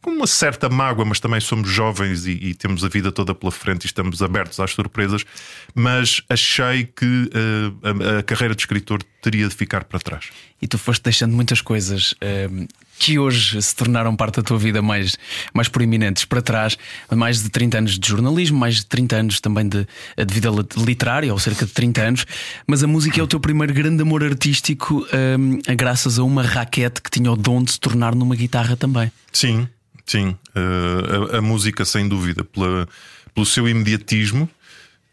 com 0.05 0.12
uma 0.12 0.27
certa 0.27 0.69
mágoa, 0.69 1.03
mas 1.03 1.19
também 1.19 1.41
somos 1.41 1.67
jovens 1.67 2.27
e, 2.27 2.33
e, 2.33 2.53
temos 2.53 2.85
a 2.85 2.88
vida 2.88 3.12
toda 3.12 3.33
pela 3.33 3.51
frente 3.51 3.85
e 3.85 3.88
estamos 3.88 4.21
abertos 4.21 4.59
às 4.59 4.69
surpresas. 4.69 5.25
Mas 5.74 6.21
achei 6.29 6.83
que 6.83 7.05
uh, 7.05 8.15
a, 8.15 8.19
a, 8.19 8.24
carreira 8.24 8.53
de 8.53 8.62
escritor 8.62 9.01
teria 9.19 9.47
de 9.47 9.55
ficar 9.55 9.83
para 9.83 10.00
trás. 10.00 10.25
E 10.62 10.67
tu 10.67 10.77
foste 10.77 11.01
deixando 11.01 11.33
muitas 11.33 11.59
coisas 11.59 12.12
uh, 12.12 12.67
que 13.00 13.17
hoje 13.17 13.59
se 13.59 13.75
tornaram 13.75 14.15
parte 14.15 14.35
da 14.35 14.43
tua 14.43 14.59
vida 14.59 14.79
mais, 14.79 15.17
mais 15.51 15.67
proeminentes 15.67 16.24
para 16.24 16.39
trás. 16.39 16.77
Mais 17.09 17.41
de 17.41 17.50
30 17.50 17.79
anos 17.79 17.97
de 17.97 18.07
jornalismo, 18.07 18.59
mais 18.59 18.75
de 18.75 18.85
30 18.85 19.15
anos 19.15 19.39
também 19.39 19.67
de, 19.67 19.88
de 20.24 20.33
vida 20.35 20.50
literária, 20.77 21.33
ou 21.33 21.39
cerca 21.39 21.65
de 21.65 21.71
30 21.71 22.01
anos. 22.03 22.25
Mas 22.67 22.83
a 22.83 22.88
música 22.88 23.19
é 23.19 23.24
o 23.24 23.27
teu 23.27 23.39
primeiro 23.39 23.74
grande 23.74 24.03
amor 24.03 24.24
artístico, 24.24 25.00
uh, 25.00 25.75
graças 25.75 26.19
a 26.19 26.24
uma 26.24 26.43
raquete 26.43 27.01
que 27.01 27.09
tinha 27.09 27.31
o 27.31 27.35
dom 27.35 27.63
de 27.63 27.71
se 27.71 27.79
tornar 27.79 28.13
numa 28.13 28.35
guitarra 28.35 28.77
também. 28.77 29.12
Sim. 29.33 29.67
Sim, 30.05 30.38
uh, 30.55 31.33
a, 31.33 31.38
a, 31.38 31.41
música, 31.41 31.83
sem 31.83 32.07
dúvida, 32.07 32.43
pela, 32.43 32.88
pelo 33.33 33.45
seu 33.45 33.67
imediatismo 33.67 34.50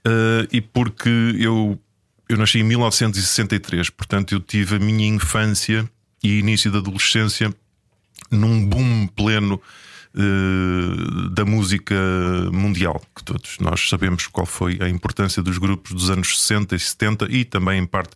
uh, 0.06 0.46
e 0.52 0.60
porque 0.60 1.08
eu, 1.38 1.78
eu 2.28 2.36
nasci 2.36 2.58
em 2.58 2.62
1963, 2.64 3.88
portanto 3.90 4.32
eu 4.32 4.40
tive 4.40 4.76
a 4.76 4.78
minha 4.78 5.06
infância 5.06 5.88
e 6.22 6.38
início 6.38 6.70
da 6.70 6.78
adolescência 6.78 7.52
num 8.30 8.66
boom 8.66 9.06
pleno 9.06 9.60
uh, 10.14 11.28
da 11.30 11.44
música 11.46 11.94
mundial, 12.52 13.00
que 13.16 13.24
todos 13.24 13.58
nós 13.60 13.88
sabemos 13.88 14.26
qual 14.26 14.46
foi 14.46 14.78
a 14.80 14.88
importância 14.90 15.42
dos 15.42 15.56
grupos 15.56 15.92
dos 15.92 16.10
anos 16.10 16.38
60 16.38 16.76
e 16.76 16.78
70 16.78 17.26
e 17.30 17.44
também 17.46 17.80
em 17.80 17.86
parte 17.86 18.12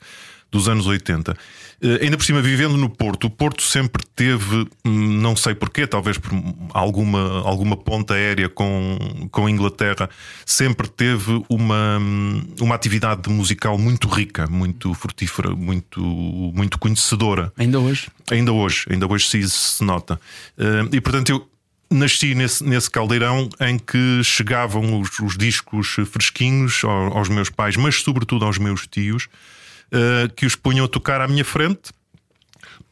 dos 0.51 0.69
anos 0.69 0.87
80. 0.87 1.33
Uh, 1.33 2.03
ainda 2.03 2.17
por 2.17 2.25
cima, 2.25 2.41
vivendo 2.41 2.77
no 2.79 2.89
Porto, 2.89 3.27
o 3.27 3.31
Porto 3.31 3.63
sempre 3.63 4.03
teve, 4.15 4.67
hum, 4.85 5.21
não 5.21 5.37
sei 5.37 5.55
porquê, 5.55 5.87
talvez 5.87 6.17
por 6.17 6.31
alguma, 6.73 7.43
alguma 7.43 7.77
ponta 7.77 8.15
aérea 8.15 8.49
com, 8.49 9.29
com 9.31 9.47
a 9.47 9.51
Inglaterra, 9.51 10.09
sempre 10.47 10.89
teve 10.89 11.45
uma, 11.49 11.99
hum, 12.01 12.43
uma 12.61 12.75
atividade 12.75 13.29
musical 13.29 13.77
muito 13.77 14.09
rica, 14.09 14.47
muito 14.47 14.95
frutífera, 14.95 15.51
muito, 15.51 16.01
muito 16.01 16.79
conhecedora. 16.79 17.53
Ainda 17.59 17.79
hoje? 17.79 18.09
Ainda 18.31 18.53
hoje, 18.53 18.87
ainda 18.91 19.07
hoje 19.07 19.27
se, 19.27 19.51
se 19.51 19.85
nota. 19.85 20.19
Uh, 20.57 20.95
e 20.95 21.01
portanto, 21.01 21.29
eu 21.29 21.47
nasci 21.91 22.35
nesse, 22.35 22.65
nesse 22.65 22.91
caldeirão 22.91 23.49
em 23.61 23.79
que 23.79 24.23
chegavam 24.25 25.01
os, 25.01 25.19
os 25.21 25.37
discos 25.37 25.97
fresquinhos 26.11 26.83
aos, 26.85 27.17
aos, 27.17 27.29
meus 27.29 27.51
pais, 27.51 27.77
mas 27.77 27.97
sobretudo 27.97 28.45
aos 28.45 28.59
meus 28.59 28.87
tios, 28.87 29.29
uh, 29.93 30.33
que 30.35 30.47
os 30.47 30.55
punham 30.55 30.85
a 30.85 30.89
tocar 30.89 31.21
à 31.21 31.29
minha 31.29 31.45
frente 31.45 31.93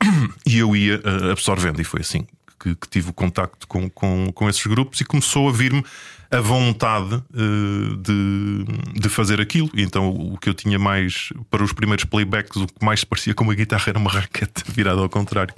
e 0.47 0.59
eu 0.59 0.77
ia 0.77 1.01
uh, 1.01 1.31
absorvendo. 1.31 1.81
E 1.81 1.85
foi 1.85 2.01
assim 2.01 2.27
que, 2.61 2.75
que, 2.75 2.89
tive 2.89 3.11
o 3.11 3.13
contacto 3.13 3.67
com, 3.67 3.89
com, 3.91 4.33
com 4.33 4.49
esses 4.49 4.67
grupos 4.67 5.01
e 5.01 5.05
começou 5.05 5.49
a 5.49 5.53
vir-me 5.53 5.85
a 6.31 6.41
vontade 6.41 7.15
uh, 7.15 7.97
de, 7.97 8.65
de 9.01 9.09
fazer 9.09 9.41
aquilo. 9.41 9.71
E 9.75 9.83
então 9.83 10.09
o 10.09 10.39
que 10.39 10.49
eu 10.49 10.55
tinha 10.55 10.79
mais 10.79 11.33
para 11.51 11.63
os 11.63 11.73
primeiros 11.73 12.05
playbacks, 12.05 12.57
o 12.57 12.67
que 12.67 12.85
mais 12.85 13.05
parecia 13.05 13.35
com 13.35 13.45
uma 13.45 13.55
guitarra 13.55 13.85
era 13.89 13.99
uma 13.99 14.11
raquete 14.11 14.65
virada 14.73 15.01
ao 15.01 15.09
contrário. 15.09 15.55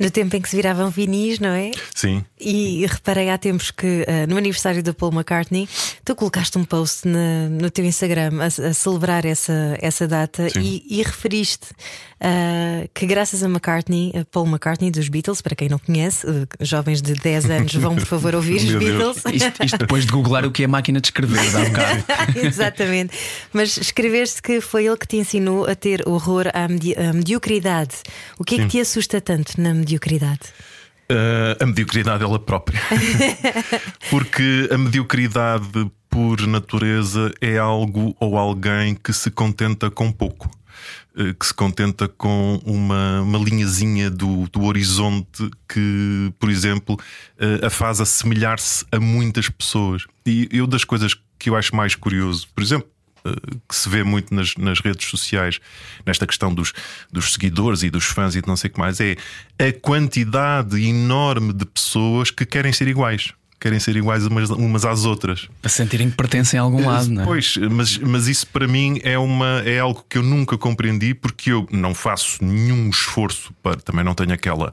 No 0.00 0.10
tempo 0.10 0.36
em 0.36 0.40
que 0.40 0.48
se 0.48 0.56
viravam 0.56 0.90
vinis, 0.90 1.38
não 1.38 1.50
é? 1.50 1.70
Sim. 1.94 2.24
E 2.40 2.84
reparei 2.86 3.30
há 3.30 3.38
tempos 3.38 3.70
que 3.70 3.86
uh, 3.86 4.28
no 4.28 4.36
aniversário 4.36 4.82
do 4.82 4.92
Paul 4.92 5.12
McCartney, 5.12 5.68
tu 6.04 6.14
colocaste 6.14 6.58
um 6.58 6.64
post 6.64 7.06
na, 7.06 7.48
no 7.48 7.70
teu 7.70 7.84
Instagram 7.84 8.40
a, 8.40 8.46
a, 8.46 8.74
celebrar 8.74 9.24
essa, 9.24 9.78
essa 9.80 10.06
data 10.06 10.48
e, 10.58 10.84
e, 10.88 11.02
referiste 11.02 11.68
uh, 12.20 12.88
que 12.92 13.06
graças 13.06 13.42
a 13.42 13.46
McCartney, 13.46 14.12
a 14.14 14.24
Paul 14.24 14.46
McCartney 14.46 14.90
dos 14.90 15.08
Beatles, 15.08 15.40
para 15.40 15.54
quem 15.54 15.68
não 15.68 15.78
conhece, 15.78 16.26
uh, 16.26 16.46
jovens 16.60 17.00
de 17.00 17.14
10 17.14 17.50
anos 17.50 17.74
vão 17.74 17.94
por 17.94 18.06
favor 18.06 18.34
ouvir 18.34 18.56
os 18.56 18.74
Beatles. 18.74 19.22
Isto, 19.32 19.64
isto, 19.64 19.78
depois 19.78 20.04
de 20.04 20.12
googlar 20.12 20.44
o 20.44 20.50
que 20.50 20.64
é 20.64 20.66
máquina 20.66 21.00
de 21.00 21.08
escrever, 21.08 21.50
dá 21.50 21.60
um 21.60 21.64
bocado. 21.64 22.04
Exatamente. 22.46 23.16
Mas 23.52 23.76
escreveste 23.76 24.42
que 24.42 24.60
foi 24.60 24.86
ele 24.86 24.96
que 24.96 25.06
te 25.06 25.16
ensinou 25.16 25.66
a 25.66 25.74
ter 25.74 26.06
horror 26.06 26.46
à, 26.52 26.68
medi 26.68 26.94
à 26.94 27.12
mediocridade. 27.12 27.96
O 28.38 28.44
que 28.44 28.56
é 28.56 28.58
Sim. 28.58 28.64
que 28.64 28.70
te 28.70 28.80
assusta 28.80 29.20
tanto 29.20 29.53
na 29.60 29.74
mediocridade? 29.74 30.52
Uh, 31.10 31.62
a 31.62 31.66
mediocridade 31.66 32.24
ela 32.24 32.38
própria. 32.38 32.80
Porque 34.10 34.68
a 34.72 34.78
mediocridade, 34.78 35.90
por 36.08 36.40
natureza, 36.46 37.32
é 37.40 37.58
algo 37.58 38.16
ou 38.18 38.38
alguém 38.38 38.94
que 38.94 39.12
se 39.12 39.30
contenta 39.30 39.90
com 39.90 40.10
pouco. 40.10 40.50
Eh, 41.16 41.32
que 41.32 41.46
se 41.46 41.54
contenta 41.54 42.08
com 42.08 42.60
uma, 42.64 43.20
uma 43.20 43.38
linhazinha 43.38 44.10
do, 44.10 44.48
do 44.48 44.64
horizonte 44.64 45.48
que, 45.68 46.32
por 46.40 46.50
exemplo, 46.50 46.98
eh, 47.38 47.66
a 47.66 47.70
faz 47.70 48.00
assemelhar-se 48.00 48.84
a 48.90 48.98
muitas 48.98 49.48
pessoas. 49.48 50.04
E 50.26 50.48
eu, 50.50 50.66
das 50.66 50.82
coisas 50.84 51.14
que 51.38 51.50
eu 51.50 51.56
acho 51.56 51.74
mais 51.76 51.94
curioso, 51.94 52.48
por 52.52 52.62
exemplo, 52.62 52.88
que 53.68 53.74
se 53.74 53.88
vê 53.88 54.02
muito 54.02 54.34
nas, 54.34 54.54
nas 54.56 54.80
redes 54.80 55.08
sociais, 55.08 55.60
nesta 56.04 56.26
questão 56.26 56.52
dos, 56.52 56.72
dos 57.10 57.32
seguidores 57.32 57.82
e 57.82 57.90
dos 57.90 58.04
fãs 58.04 58.34
e 58.34 58.42
de 58.42 58.48
não 58.48 58.56
sei 58.56 58.70
o 58.70 58.72
que 58.74 58.78
mais, 58.78 59.00
é 59.00 59.16
a 59.58 59.72
quantidade 59.72 60.82
enorme 60.82 61.52
de 61.52 61.64
pessoas 61.64 62.30
que 62.30 62.44
querem 62.44 62.72
ser 62.72 62.88
iguais 62.88 63.32
querem 63.60 63.80
ser 63.80 63.96
iguais 63.96 64.26
umas, 64.26 64.50
umas 64.50 64.84
às 64.84 65.06
outras. 65.06 65.48
Para 65.62 65.70
sentirem 65.70 66.10
que 66.10 66.16
pertencem 66.16 66.60
a 66.60 66.62
algum 66.62 66.84
lado, 66.84 67.08
não 67.08 67.22
é? 67.22 67.24
Pois, 67.24 67.56
mas, 67.56 67.96
mas 67.96 68.28
isso 68.28 68.46
para 68.48 68.68
mim 68.68 69.00
é, 69.02 69.18
uma, 69.18 69.62
é 69.64 69.78
algo 69.78 70.04
que 70.06 70.18
eu 70.18 70.22
nunca 70.22 70.58
compreendi 70.58 71.14
porque 71.14 71.50
eu 71.50 71.66
não 71.72 71.94
faço 71.94 72.44
nenhum 72.44 72.90
esforço 72.90 73.54
para. 73.62 73.76
Também 73.76 74.04
não 74.04 74.14
tenho 74.14 74.34
aquela 74.34 74.70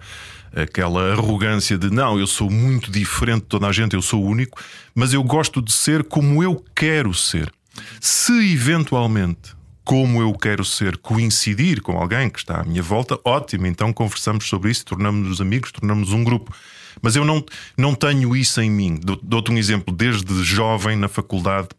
aquela 0.53 1.13
arrogância 1.13 1.77
de 1.77 1.89
não, 1.89 2.19
eu 2.19 2.27
sou 2.27 2.49
muito 2.49 2.91
diferente 2.91 3.43
de 3.43 3.47
toda 3.47 3.67
a 3.67 3.71
gente, 3.71 3.95
eu 3.95 4.01
sou 4.01 4.21
único, 4.21 4.61
mas 4.93 5.13
eu 5.13 5.23
gosto 5.23 5.61
de 5.61 5.71
ser 5.71 6.03
como 6.03 6.43
eu 6.43 6.61
quero 6.75 7.13
ser. 7.13 7.49
Se 7.99 8.53
eventualmente, 8.53 9.55
como 9.83 10.21
eu 10.21 10.33
quero 10.33 10.63
ser, 10.63 10.97
coincidir 10.97 11.81
com 11.81 11.97
alguém 11.97 12.29
que 12.29 12.39
está 12.39 12.61
à 12.61 12.63
minha 12.63 12.83
volta, 12.83 13.19
ótimo, 13.23 13.67
então 13.67 13.91
conversamos 13.91 14.47
sobre 14.47 14.71
isso, 14.71 14.85
tornamos-nos 14.85 15.41
amigos, 15.41 15.71
tornamos 15.71 16.11
um 16.11 16.23
grupo. 16.23 16.53
Mas 17.01 17.15
eu 17.15 17.23
não, 17.23 17.43
não 17.77 17.95
tenho 17.95 18.35
isso 18.35 18.61
em 18.61 18.69
mim. 18.69 18.99
Dou-te 19.23 19.51
um 19.51 19.57
exemplo, 19.57 19.93
desde 19.93 20.43
jovem 20.43 20.95
na 20.95 21.07
faculdade, 21.07 21.69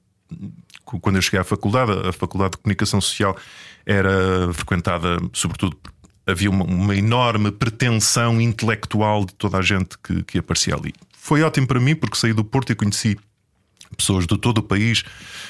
quando 0.85 1.17
eu 1.17 1.23
cheguei 1.23 1.41
à 1.41 1.45
faculdade, 1.45 1.93
a 2.07 2.13
Faculdade 2.13 2.53
de 2.53 2.59
Comunicação 2.59 3.01
Social 3.01 3.37
era 3.87 4.53
frequentada, 4.53 5.19
sobretudo, 5.33 5.77
havia 6.27 6.51
uma, 6.51 6.65
uma 6.65 6.97
enorme 6.97 7.51
pretensão 7.51 8.41
intelectual 8.41 9.25
de 9.25 9.35
toda 9.35 9.59
a 9.59 9.63
gente 9.63 9.97
que, 10.03 10.23
que 10.25 10.39
aparecia 10.39 10.75
ali. 10.75 10.93
Foi 11.17 11.43
ótimo 11.43 11.67
para 11.67 11.81
mim 11.81 11.95
porque 11.95 12.17
saí 12.17 12.33
do 12.33 12.45
Porto 12.45 12.73
e 12.73 12.75
conheci 12.75 13.19
pessoas 13.97 14.27
de 14.27 14.37
todo 14.39 14.59
o 14.59 14.63
país, 14.63 15.03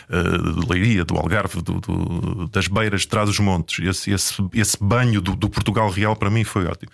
uh, 0.09 0.61
de 0.61 0.69
Leiria, 0.69 1.05
do 1.05 1.17
Algarve, 1.17 1.63
do, 1.63 1.81
do, 1.81 2.49
das 2.49 2.69
beiras 2.69 3.03
de 3.03 3.09
trás 3.09 3.29
dos 3.29 3.39
montes. 3.39 3.85
Esse, 3.87 4.11
esse, 4.11 4.35
esse 4.55 4.77
banho 4.81 5.21
do, 5.21 5.35
do 5.35 5.49
Portugal 5.49 5.91
real 5.91 6.17
para 6.17 6.31
mim 6.31 6.45
foi 6.45 6.67
ótimo. 6.67 6.91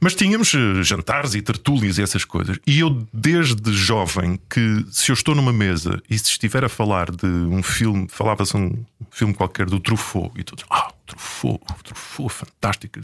Mas 0.00 0.14
tínhamos 0.14 0.52
eh, 0.54 0.82
jantares 0.82 1.34
e 1.34 1.42
tertúlias 1.42 1.98
e 1.98 2.02
essas 2.02 2.24
coisas. 2.24 2.58
E 2.66 2.80
eu, 2.80 3.06
desde 3.12 3.72
jovem, 3.72 4.38
que 4.50 4.84
se 4.90 5.10
eu 5.10 5.14
estou 5.14 5.34
numa 5.34 5.52
mesa 5.52 6.02
e 6.08 6.18
se 6.18 6.30
estiver 6.30 6.64
a 6.64 6.68
falar 6.68 7.10
de 7.10 7.26
um 7.26 7.62
filme, 7.62 8.06
falava-se 8.08 8.56
um 8.56 8.84
filme 9.10 9.34
qualquer 9.34 9.66
do 9.66 9.78
Truffaut, 9.78 10.32
e 10.38 10.42
todos, 10.42 10.64
ah, 10.70 10.92
Truffaut, 11.06 11.62
Truffaut, 11.84 12.32
fantástico. 12.32 12.98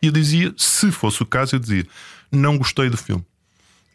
E 0.00 0.06
eu 0.06 0.12
dizia, 0.12 0.52
se 0.56 0.90
fosse 0.90 1.22
o 1.22 1.26
caso, 1.26 1.56
eu 1.56 1.60
dizia, 1.60 1.86
não 2.30 2.58
gostei 2.58 2.88
do 2.88 2.96
filme. 2.96 3.24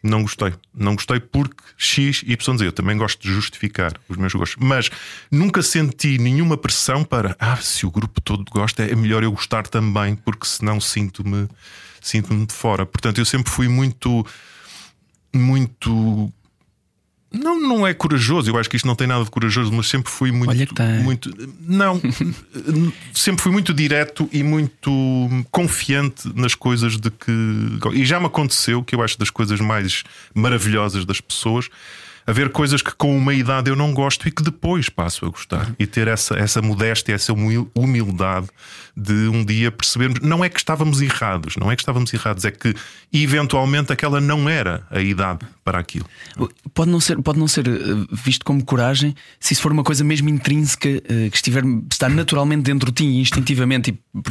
Não 0.02 0.22
gostei. 0.22 0.54
Não 0.72 0.94
gostei 0.94 1.18
porque 1.18 1.62
X, 1.76 2.22
Y. 2.26 2.64
Eu 2.64 2.72
também 2.72 2.96
gosto 2.96 3.20
de 3.20 3.32
justificar 3.32 3.94
os 4.08 4.16
meus 4.16 4.32
gostos. 4.32 4.56
Mas 4.60 4.90
nunca 5.30 5.62
senti 5.62 6.18
nenhuma 6.18 6.56
pressão 6.56 7.04
para, 7.04 7.36
ah, 7.38 7.56
se 7.56 7.84
o 7.84 7.90
grupo 7.90 8.20
todo 8.20 8.44
gosta, 8.50 8.84
é 8.84 8.94
melhor 8.94 9.22
eu 9.22 9.32
gostar 9.32 9.66
também, 9.66 10.14
porque 10.14 10.46
senão 10.46 10.80
sinto-me 10.80 11.48
sinto-me 12.00 12.46
de 12.46 12.52
fora. 12.52 12.86
Portanto, 12.86 13.18
eu 13.18 13.24
sempre 13.24 13.50
fui 13.50 13.68
muito. 13.68 14.24
Muito. 15.34 16.32
Não, 17.30 17.60
não 17.60 17.86
é 17.86 17.92
corajoso, 17.92 18.50
eu 18.50 18.56
acho 18.56 18.70
que 18.70 18.76
isto 18.76 18.86
não 18.86 18.94
tem 18.94 19.06
nada 19.06 19.22
de 19.22 19.30
corajoso, 19.30 19.70
mas 19.72 19.86
sempre 19.86 20.10
fui 20.10 20.32
muito. 20.32 20.50
Olha 20.50 20.66
que 20.66 20.74
tem. 20.74 21.00
muito 21.00 21.30
não, 21.60 22.00
sempre 23.12 23.42
fui 23.42 23.52
muito 23.52 23.74
direto 23.74 24.28
e 24.32 24.42
muito 24.42 24.90
confiante 25.50 26.30
nas 26.34 26.54
coisas 26.54 26.96
de 26.96 27.10
que. 27.10 27.32
E 27.92 28.04
já 28.04 28.18
me 28.18 28.26
aconteceu, 28.26 28.82
que 28.82 28.94
eu 28.94 29.02
acho 29.02 29.18
das 29.18 29.28
coisas 29.28 29.60
mais 29.60 30.04
maravilhosas 30.34 31.04
das 31.04 31.20
pessoas, 31.20 31.68
haver 32.28 32.50
coisas 32.50 32.82
que 32.82 32.94
com 32.94 33.16
uma 33.16 33.32
idade 33.32 33.70
eu 33.70 33.76
não 33.76 33.94
gosto 33.94 34.28
e 34.28 34.30
que 34.30 34.42
depois 34.42 34.90
passo 34.90 35.24
a 35.24 35.28
gostar. 35.30 35.74
E 35.78 35.86
ter 35.86 36.08
essa, 36.08 36.34
essa 36.34 36.60
modéstia, 36.60 37.14
essa 37.14 37.32
humildade 37.32 38.48
de 38.94 39.28
um 39.28 39.42
dia 39.42 39.70
percebermos, 39.70 40.20
não 40.20 40.44
é 40.44 40.48
que 40.48 40.58
estávamos 40.58 41.00
errados, 41.00 41.56
não 41.56 41.70
é 41.70 41.76
que 41.76 41.80
estávamos 41.80 42.12
errados, 42.12 42.44
é 42.44 42.50
que 42.50 42.74
eventualmente 43.12 43.92
aquela 43.92 44.20
não 44.20 44.46
era 44.46 44.86
a 44.90 45.00
idade 45.00 45.40
para 45.68 45.80
aquilo. 45.80 46.06
Pode 46.72 46.90
não 46.90 46.98
ser, 46.98 47.20
pode 47.20 47.38
não 47.38 47.46
ser 47.46 47.68
eh, 47.68 47.72
visto 48.10 48.42
como 48.42 48.64
coragem 48.64 49.14
se 49.38 49.52
isso 49.52 49.60
for 49.60 49.70
uma 49.70 49.84
coisa 49.84 50.02
mesmo 50.02 50.26
intrínseca 50.30 50.88
eh, 50.88 51.28
que 51.28 51.36
estiver, 51.36 51.62
está 51.92 52.08
naturalmente 52.08 52.62
dentro 52.62 52.90
de 52.90 53.04
ti, 53.04 53.04
instintivamente, 53.04 53.90
e 53.90 54.22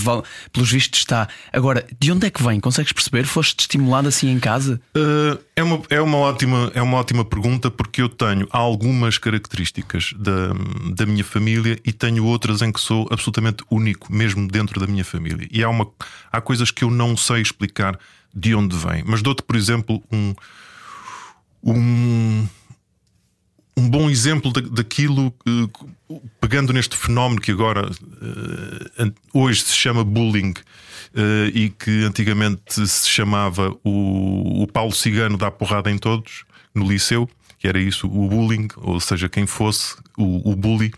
pelos 0.52 0.72
vistos 0.72 1.02
está. 1.02 1.30
Agora, 1.54 1.86
de 2.00 2.12
onde 2.12 2.26
é 2.26 2.32
que 2.32 2.42
vem? 2.42 2.60
Consegues 2.60 2.92
perceber? 2.92 3.26
Foste 3.26 3.60
estimulado 3.60 4.08
assim 4.08 4.32
em 4.32 4.40
casa? 4.40 4.82
Uh, 4.96 5.40
é, 5.56 5.62
uma, 5.62 5.82
é, 5.92 6.02
uma 6.02 6.18
ótima, 6.18 6.72
é 6.74 6.82
uma 6.82 6.98
ótima 6.98 7.24
pergunta 7.24 7.70
porque 7.70 8.02
eu 8.02 8.10
tenho 8.10 8.48
algumas 8.50 9.20
características 9.20 10.16
da, 10.18 10.54
da 10.96 11.06
minha 11.06 11.24
família 11.24 11.78
e 11.86 11.94
tenho 11.94 12.26
outras 12.26 12.64
em 12.64 12.72
que 12.72 12.80
sou 12.80 13.08
absolutamente 13.12 13.64
único, 13.70 14.12
mesmo 14.12 14.48
dentro 14.48 14.80
da 14.80 14.88
minha 14.88 15.06
família. 15.06 15.48
E 15.52 15.64
há, 15.64 15.70
uma, 15.70 15.88
há 16.32 16.42
coisas 16.42 16.72
que 16.72 16.84
eu 16.84 16.90
não 16.90 17.16
sei 17.16 17.44
explicar 17.44 18.00
de 18.34 18.56
onde 18.56 18.76
vem. 18.76 19.04
Mas 19.06 19.22
dou-te, 19.22 19.44
por 19.44 19.56
exemplo, 19.56 20.02
um, 20.12 20.34
um, 21.68 22.48
um 23.78 23.90
bom 23.90 24.10
exemplo 24.10 24.52
daquilo, 24.52 25.34
uh, 25.48 26.22
pegando 26.42 26.74
neste 26.74 26.96
fenómeno 26.98 27.40
que 27.42 27.52
agora 27.52 27.90
uh, 27.92 29.14
hoje 29.34 29.62
se 29.62 29.74
chama 29.74 30.04
bullying. 30.04 30.54
Uh, 31.16 31.48
e 31.54 31.70
que 31.70 32.04
antigamente 32.04 32.86
se 32.88 33.10
chamava 33.10 33.76
o, 33.84 34.62
o 34.64 34.68
Paulo 34.68 34.92
Cigano 34.92 35.38
dá 35.38 35.50
porrada 35.50 35.90
em 35.90 35.98
todos 35.98 36.44
no 36.76 36.88
liceu, 36.88 37.28
que 37.58 37.68
era 37.68 37.80
isso, 37.80 38.08
o 38.08 38.28
bullying, 38.28 38.68
ou 38.76 39.00
seja, 39.00 39.28
quem 39.30 39.48
fosse 39.48 39.96
o, 40.18 40.52
o 40.52 40.56
bully. 40.56 40.94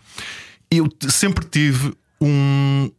eu 0.70 0.88
sempre 1.08 1.46
tive 1.46 1.94
um- 2.20 2.90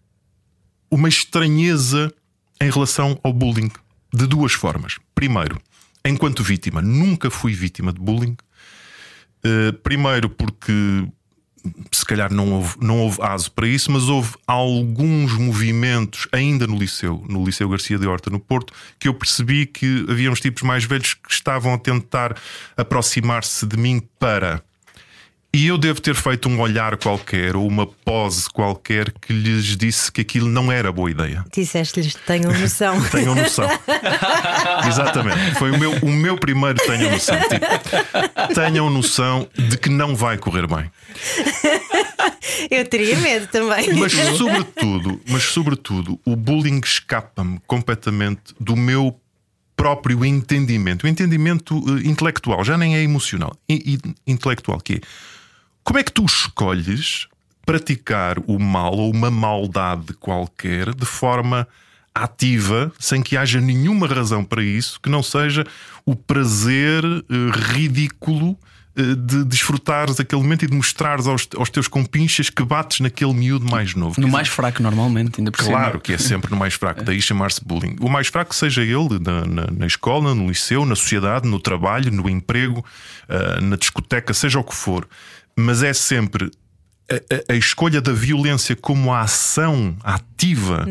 uma 0.90 1.10
estranheza 1.10 2.12
em 2.60 2.72
relação 2.72 3.20
ao 3.24 3.32
bullying 3.34 3.70
de 4.12 4.25
duas 4.25 4.54
formas. 4.54 4.98
Primeiro, 5.13 5.62
enquanto 6.05 6.43
vítima, 6.43 6.81
nunca 6.81 7.29
fui 7.29 7.53
vítima 7.53 7.91
de 7.93 8.00
bullying. 8.00 8.36
Uh, 9.43 9.74
primeiro, 9.81 10.29
porque 10.29 11.08
se 11.91 12.05
calhar 12.05 12.34
não 12.34 12.51
houve, 12.53 12.75
não 12.79 13.00
houve 13.00 13.22
aso 13.22 13.51
para 13.51 13.67
isso, 13.67 13.91
mas 13.91 14.10
houve 14.10 14.34
alguns 14.48 15.34
movimentos 15.34 16.27
ainda 16.31 16.65
no 16.65 16.77
liceu, 16.77 17.24
no 17.29 17.46
Liceu 17.46 17.70
Garcia 17.70 17.98
de 17.98 18.08
Horta, 18.08 18.29
no 18.29 18.39
Porto, 18.39 18.74
que 19.00 19.08
eu 19.08 19.13
percebi 19.13 19.65
que 19.65 20.05
havia 20.10 20.31
uns 20.31 20.39
tipos 20.39 20.63
mais 20.63 20.84
velhos 20.84 21.13
que 21.13 21.31
estavam 21.31 21.74
a 21.74 21.77
tentar 21.77 22.36
aproximar-se 22.75 23.65
de 23.65 23.77
mim 23.77 24.01
para. 24.20 24.63
E 25.53 25.67
eu 25.67 25.77
devo 25.77 26.00
ter 26.00 26.15
feito 26.15 26.48
um 26.48 26.62
olhar 26.62 26.96
qualquer 26.96 27.58
ou 27.58 27.67
uma 27.67 27.86
pose 27.86 28.50
qualquer 28.50 29.12
que 29.12 29.34
lhes 29.34 29.75
disse 29.75 30.10
que 30.10 30.22
aquilo 30.22 30.48
não 30.48 30.72
era 30.72 30.93
boa 30.93 31.12
ideia. 31.12 31.43
Disseste-lhes 31.53 32.15
tenham 32.15 32.58
noção. 32.58 33.01
Tenham 33.12 33.36
noção. 33.36 33.70
Exatamente. 34.88 35.55
Foi 35.55 35.72
o 35.72 35.77
meu, 35.77 35.91
o 36.01 36.10
meu 36.10 36.38
primeiro 36.38 36.79
tenham 36.86 37.12
noção. 37.12 37.38
Tipo, 37.38 38.53
tenham 38.53 38.89
noção 38.89 39.46
de 39.53 39.77
que 39.77 39.89
não 39.89 40.15
vai 40.15 40.38
correr 40.38 40.65
bem. 40.67 40.89
Eu 42.70 42.86
teria 42.86 43.17
medo 43.17 43.48
também. 43.48 43.93
Mas 43.96 44.13
sobretudo, 44.13 45.22
mas 45.27 45.43
sobretudo, 45.43 46.20
o 46.25 46.36
bullying 46.36 46.79
escapa-me 46.79 47.60
completamente 47.67 48.53
do 48.60 48.75
meu 48.77 49.20
próprio 49.75 50.24
entendimento, 50.24 51.05
o 51.05 51.08
entendimento 51.08 51.75
eh, 51.75 52.08
intelectual, 52.08 52.63
já 52.63 52.77
nem 52.77 52.96
é 52.96 53.01
emocional, 53.01 53.58
e, 53.67 53.96
e 53.96 54.31
intelectual 54.31 54.79
que 54.79 54.96
é. 54.96 55.01
Como 55.92 56.00
é 56.00 56.04
que 56.06 56.12
tu 56.14 56.24
escolhes 56.24 57.28
praticar 57.66 58.38
o 58.48 58.58
mal 58.58 58.94
ou 58.94 59.12
uma 59.12 59.30
maldade 59.30 60.14
qualquer 60.14 60.96
de 60.96 61.06
forma 61.06 61.68
ativa, 62.16 62.94
sem 62.98 63.22
que 63.22 63.36
haja 63.36 63.60
nenhuma 63.60 64.08
razão 64.08 64.42
para 64.42 64.64
isso, 64.64 65.02
que 65.02 65.10
não 65.10 65.22
seja 65.22 65.66
o 66.06 66.16
prazer 66.16 67.04
eh, 67.04 67.74
ridículo 67.74 68.58
eh, 68.96 69.02
de 69.16 69.44
desfrutares 69.44 70.18
aquele 70.18 70.42
momento 70.42 70.64
e 70.64 70.68
de 70.70 70.74
mostrares 70.74 71.28
aos, 71.28 71.46
aos 71.58 71.70
teus 71.70 71.90
compinchas 71.90 72.50
que 72.50 72.64
bates 72.64 73.02
naquele 73.02 73.34
miúdo 73.34 73.70
mais 73.70 73.94
novo. 73.94 74.20
No 74.22 74.30
mais 74.30 74.48
fraco, 74.48 74.82
normalmente, 74.82 75.42
ainda 75.42 75.52
por 75.52 75.62
cima. 75.62 75.78
Claro 75.78 76.00
que 76.00 76.14
é 76.14 76.18
sempre 76.18 76.50
no 76.52 76.56
mais 76.56 76.74
fraco, 76.74 77.04
daí 77.04 77.22
chamar-se 77.22 77.62
bullying. 77.66 77.98
O 78.00 78.08
mais 78.08 78.28
fraco 78.28 78.56
seja 78.56 78.82
ele 78.82 79.20
na, 79.20 79.46
na- 79.46 79.68
na 79.70 79.86
escola, 79.86 80.34
no 80.34 80.48
liceu, 80.48 80.86
na 80.86 80.96
sociedade, 80.96 81.46
no 81.50 81.60
trabalho, 81.60 82.10
no 82.14 82.30
emprego, 82.30 82.84
ah, 83.28 83.60
na 83.60 83.76
discoteca, 83.76 84.34
seja 84.34 84.58
o 84.58 84.64
que 84.64 84.74
for. 84.74 85.06
Mas 85.62 85.84
é 85.84 85.94
sempre 85.94 86.51
a, 87.10 87.15
a- 87.15 87.53
a 87.53 87.56
escolha 87.56 88.01
da 88.01 88.13
violência 88.13 88.75
como 88.75 89.13
a 89.13 89.22
ação 89.22 89.96
ativa 90.03 90.86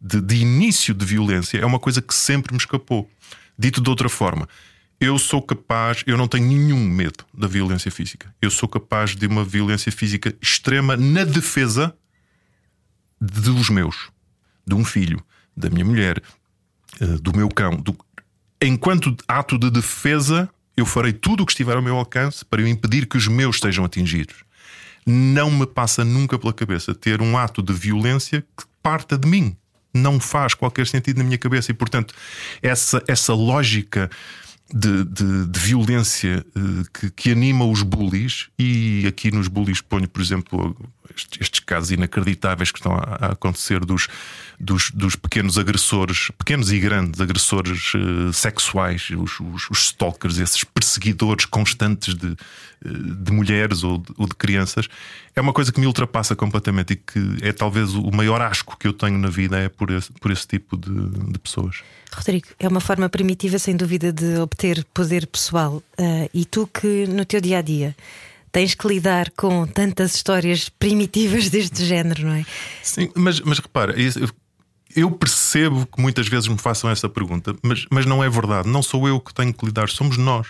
de, 0.00 0.20
de 0.20 0.36
início 0.36 0.92
de 0.94 1.04
violência 1.04 1.58
é 1.58 1.64
uma 1.66 1.78
coisa 1.78 2.00
que 2.02 2.14
sempre 2.14 2.52
me 2.52 2.58
escapou. 2.58 3.08
Dito 3.58 3.80
de 3.80 3.90
outra 3.90 4.08
forma, 4.08 4.48
eu 4.98 5.18
sou 5.18 5.40
capaz, 5.42 6.02
eu 6.06 6.16
não 6.16 6.26
tenho 6.28 6.46
nenhum 6.46 6.78
medo 6.88 7.24
da 7.32 7.46
violência 7.46 7.90
física. 7.90 8.34
Eu 8.40 8.50
sou 8.50 8.68
capaz 8.68 9.14
de 9.14 9.26
uma 9.26 9.44
violência 9.44 9.90
física 9.92 10.34
extrema 10.42 10.96
na 10.96 11.24
defesa 11.24 11.94
dos 13.20 13.68
meus, 13.68 14.10
de 14.66 14.74
um 14.74 14.84
filho, 14.84 15.22
da 15.56 15.68
minha 15.68 15.84
mulher, 15.84 16.22
eh, 17.00 17.06
do 17.20 17.36
meu 17.36 17.48
cão. 17.48 17.76
do- 17.76 17.96
Enquanto 18.62 19.14
ato 19.28 19.58
de 19.58 19.70
defesa, 19.70 20.48
eu 20.76 20.86
farei 20.86 21.12
tudo 21.12 21.42
o 21.42 21.46
que 21.46 21.52
estiver 21.52 21.76
ao 21.76 21.82
meu 21.82 21.96
alcance 21.96 22.44
para 22.44 22.60
eu 22.62 22.66
impedir 22.68 23.06
que 23.06 23.16
os 23.16 23.28
meus 23.28 23.56
estejam 23.56 23.84
atingidos. 23.84 24.36
Não 25.06 25.50
me 25.50 25.66
passa 25.66 26.04
nunca 26.04 26.38
pela 26.38 26.52
cabeça 26.52 26.94
ter 26.94 27.20
um 27.22 27.36
ato 27.36 27.62
de 27.62 27.72
violência 27.72 28.42
que 28.56 28.64
parta 28.82 29.16
de 29.18 29.26
mim. 29.28 29.56
Não 29.92 30.20
faz 30.20 30.54
qualquer 30.54 30.86
sentido 30.86 31.18
na 31.18 31.24
minha 31.24 31.38
cabeça 31.38 31.70
e, 31.70 31.74
portanto, 31.74 32.14
essa, 32.62 33.02
essa 33.08 33.34
lógica 33.34 34.08
de, 34.72 35.04
de- 35.04 35.46
de 35.46 35.58
violência 35.58 36.44
eh, 36.54 36.60
que, 36.94 37.10
que 37.10 37.30
anima 37.32 37.64
os 37.64 37.82
bullies, 37.82 38.48
e 38.58 39.04
aqui 39.08 39.32
nos 39.32 39.48
bullies 39.48 39.80
ponho, 39.80 40.08
por 40.08 40.22
exemplo, 40.22 40.76
estes, 41.16 41.60
casos 41.60 41.90
inacreditáveis 41.90 42.70
que 42.70 42.78
estão 42.78 42.92
a, 42.94 43.32
acontecer 43.32 43.80
dos, 43.84 44.08
dos, 44.58 44.90
dos 44.90 45.16
pequenos 45.16 45.58
agressores, 45.58 46.30
pequenos 46.38 46.70
e 46.72 46.78
grandes 46.78 47.20
agressores 47.20 47.92
eh, 47.94 48.32
sexuais, 48.32 49.08
os, 49.10 49.38
os- 49.40 49.70
os 49.70 49.78
stalkers, 49.86 50.38
esses 50.38 50.64
perseguidores 50.64 51.44
constantes 51.44 52.14
de, 52.14 52.28
eh, 52.84 52.88
de 52.88 53.32
mulheres 53.32 53.82
ou 53.84 53.98
de, 53.98 54.12
ou 54.16 54.26
de 54.26 54.34
crianças, 54.34 54.88
é 55.34 55.40
uma 55.40 55.52
coisa 55.52 55.72
que 55.72 55.80
me 55.80 55.86
ultrapassa 55.86 56.34
completamente 56.34 56.92
e 56.94 56.96
que 56.96 57.36
é 57.42 57.52
talvez 57.52 57.94
o 57.94 58.10
maior 58.10 58.40
asco 58.42 58.76
que 58.78 58.86
eu 58.86 58.92
tenho 58.92 59.18
na 59.18 59.28
vida 59.28 59.58
é 59.58 59.68
por 59.68 59.90
esse, 59.90 60.10
por 60.12 60.30
esse 60.30 60.46
tipo 60.46 60.76
de, 60.76 60.90
de 61.32 61.38
pessoas. 61.38 61.82
Rodrigo, 62.12 62.48
é 62.58 62.66
uma 62.66 62.80
forma 62.80 63.08
primitiva, 63.08 63.58
sem 63.58 63.76
dúvida, 63.76 64.12
de 64.12 64.36
obter 64.38 64.84
poder 64.92 65.26
pessoal. 65.28 65.80
Ah, 65.96 66.28
e 66.34 66.44
tu 66.44 66.66
que 66.66 67.06
no 67.06 67.24
teu 67.24 67.40
dia 67.40 67.58
a 67.58 67.62
dia 67.62 67.94
tens 68.52 68.74
que 68.74 68.86
lidar 68.86 69.30
com 69.30 69.66
tantas 69.66 70.14
histórias 70.14 70.68
primitivas 70.68 71.48
deste 71.48 71.84
género, 71.84 72.26
não 72.26 72.34
é? 72.34 72.44
Sim, 72.82 73.10
mas, 73.14 73.40
mas 73.40 73.58
repara, 73.58 73.94
eu 74.94 75.10
percebo 75.10 75.86
que 75.86 76.00
muitas 76.00 76.26
vezes 76.28 76.48
me 76.48 76.58
façam 76.58 76.90
essa 76.90 77.08
pergunta, 77.08 77.54
mas, 77.62 77.86
mas 77.90 78.06
não 78.06 78.22
é 78.22 78.28
verdade. 78.28 78.68
Não 78.68 78.82
sou 78.82 79.06
eu 79.06 79.20
que 79.20 79.32
tenho 79.32 79.54
que 79.54 79.64
lidar, 79.64 79.88
somos 79.88 80.16
nós. 80.16 80.48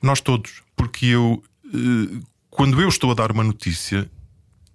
Nós 0.00 0.20
todos. 0.20 0.62
Porque 0.76 1.06
eu, 1.06 1.42
eh, 1.66 2.20
quando 2.50 2.80
eu 2.80 2.88
estou 2.88 3.10
a 3.10 3.14
dar 3.14 3.32
uma 3.32 3.42
notícia, 3.42 4.08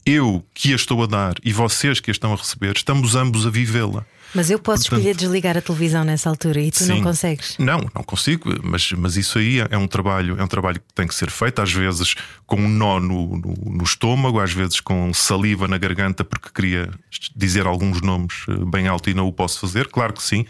eu 0.06 0.44
que 0.54 0.74
a 0.74 0.76
estou 0.76 1.04
a 1.04 1.06
dar 1.06 1.36
e 1.44 1.54
vocês 1.54 2.00
que 2.00 2.10
a 2.10 2.14
estão 2.14 2.34
a 2.34 2.36
receber, 2.36 2.76
estamos 2.76 3.16
ambos 3.16 3.46
a 3.46 3.50
vivê-la. 3.50 4.06
Mas 4.34 4.50
eu 4.50 4.58
posso 4.60 4.84
Portanto- 4.84 5.00
escolher 5.00 5.16
desligar 5.16 5.58
a 5.58 5.62
televisão 5.62 6.04
nessa 6.04 6.30
altura 6.30 6.62
e 6.62 6.72
tu 6.72 6.86
não 6.86 6.98
Sim. 6.98 7.04
consegues. 7.04 7.56
Não, 7.60 7.80
não 7.94 8.04
consigo, 8.04 8.50
mas, 8.64 8.92
mas 8.94 9.18
isso 9.18 9.38
aí 9.40 9.60
é 9.60 9.78
um 9.78 9.88
trabalho, 9.88 10.38
é 10.40 10.44
um 10.44 10.48
trabalho 10.48 10.80
que 10.80 10.94
tem 10.94 11.06
que 11.08 11.14
ser 11.16 11.30
feito, 11.30 11.62
às 11.62 11.72
vezes 11.72 12.16
com 12.46 12.56
um 12.58 12.70
nó 12.70 13.00
no, 13.00 13.38
no, 13.38 13.54
no 13.78 13.84
estômago, 13.84 14.40
às 14.40 14.54
vezes 14.54 14.80
com 14.80 15.14
saliva 15.14 15.68
na 15.68 15.78
garganta, 15.78 16.24
porque 16.24 16.50
queria 16.54 16.90
dizer 17.36 17.66
alguns 17.66 18.02
nomes 18.02 18.44
eh, 18.48 18.54
bem 18.66 18.88
alto 18.88 19.10
e 19.10 19.14
não 19.14 19.28
o 19.28 19.34
posso 19.34 19.60
fazer, 19.60 19.88
claro 19.88 20.14
que 20.14 20.24
sim. 20.24 20.46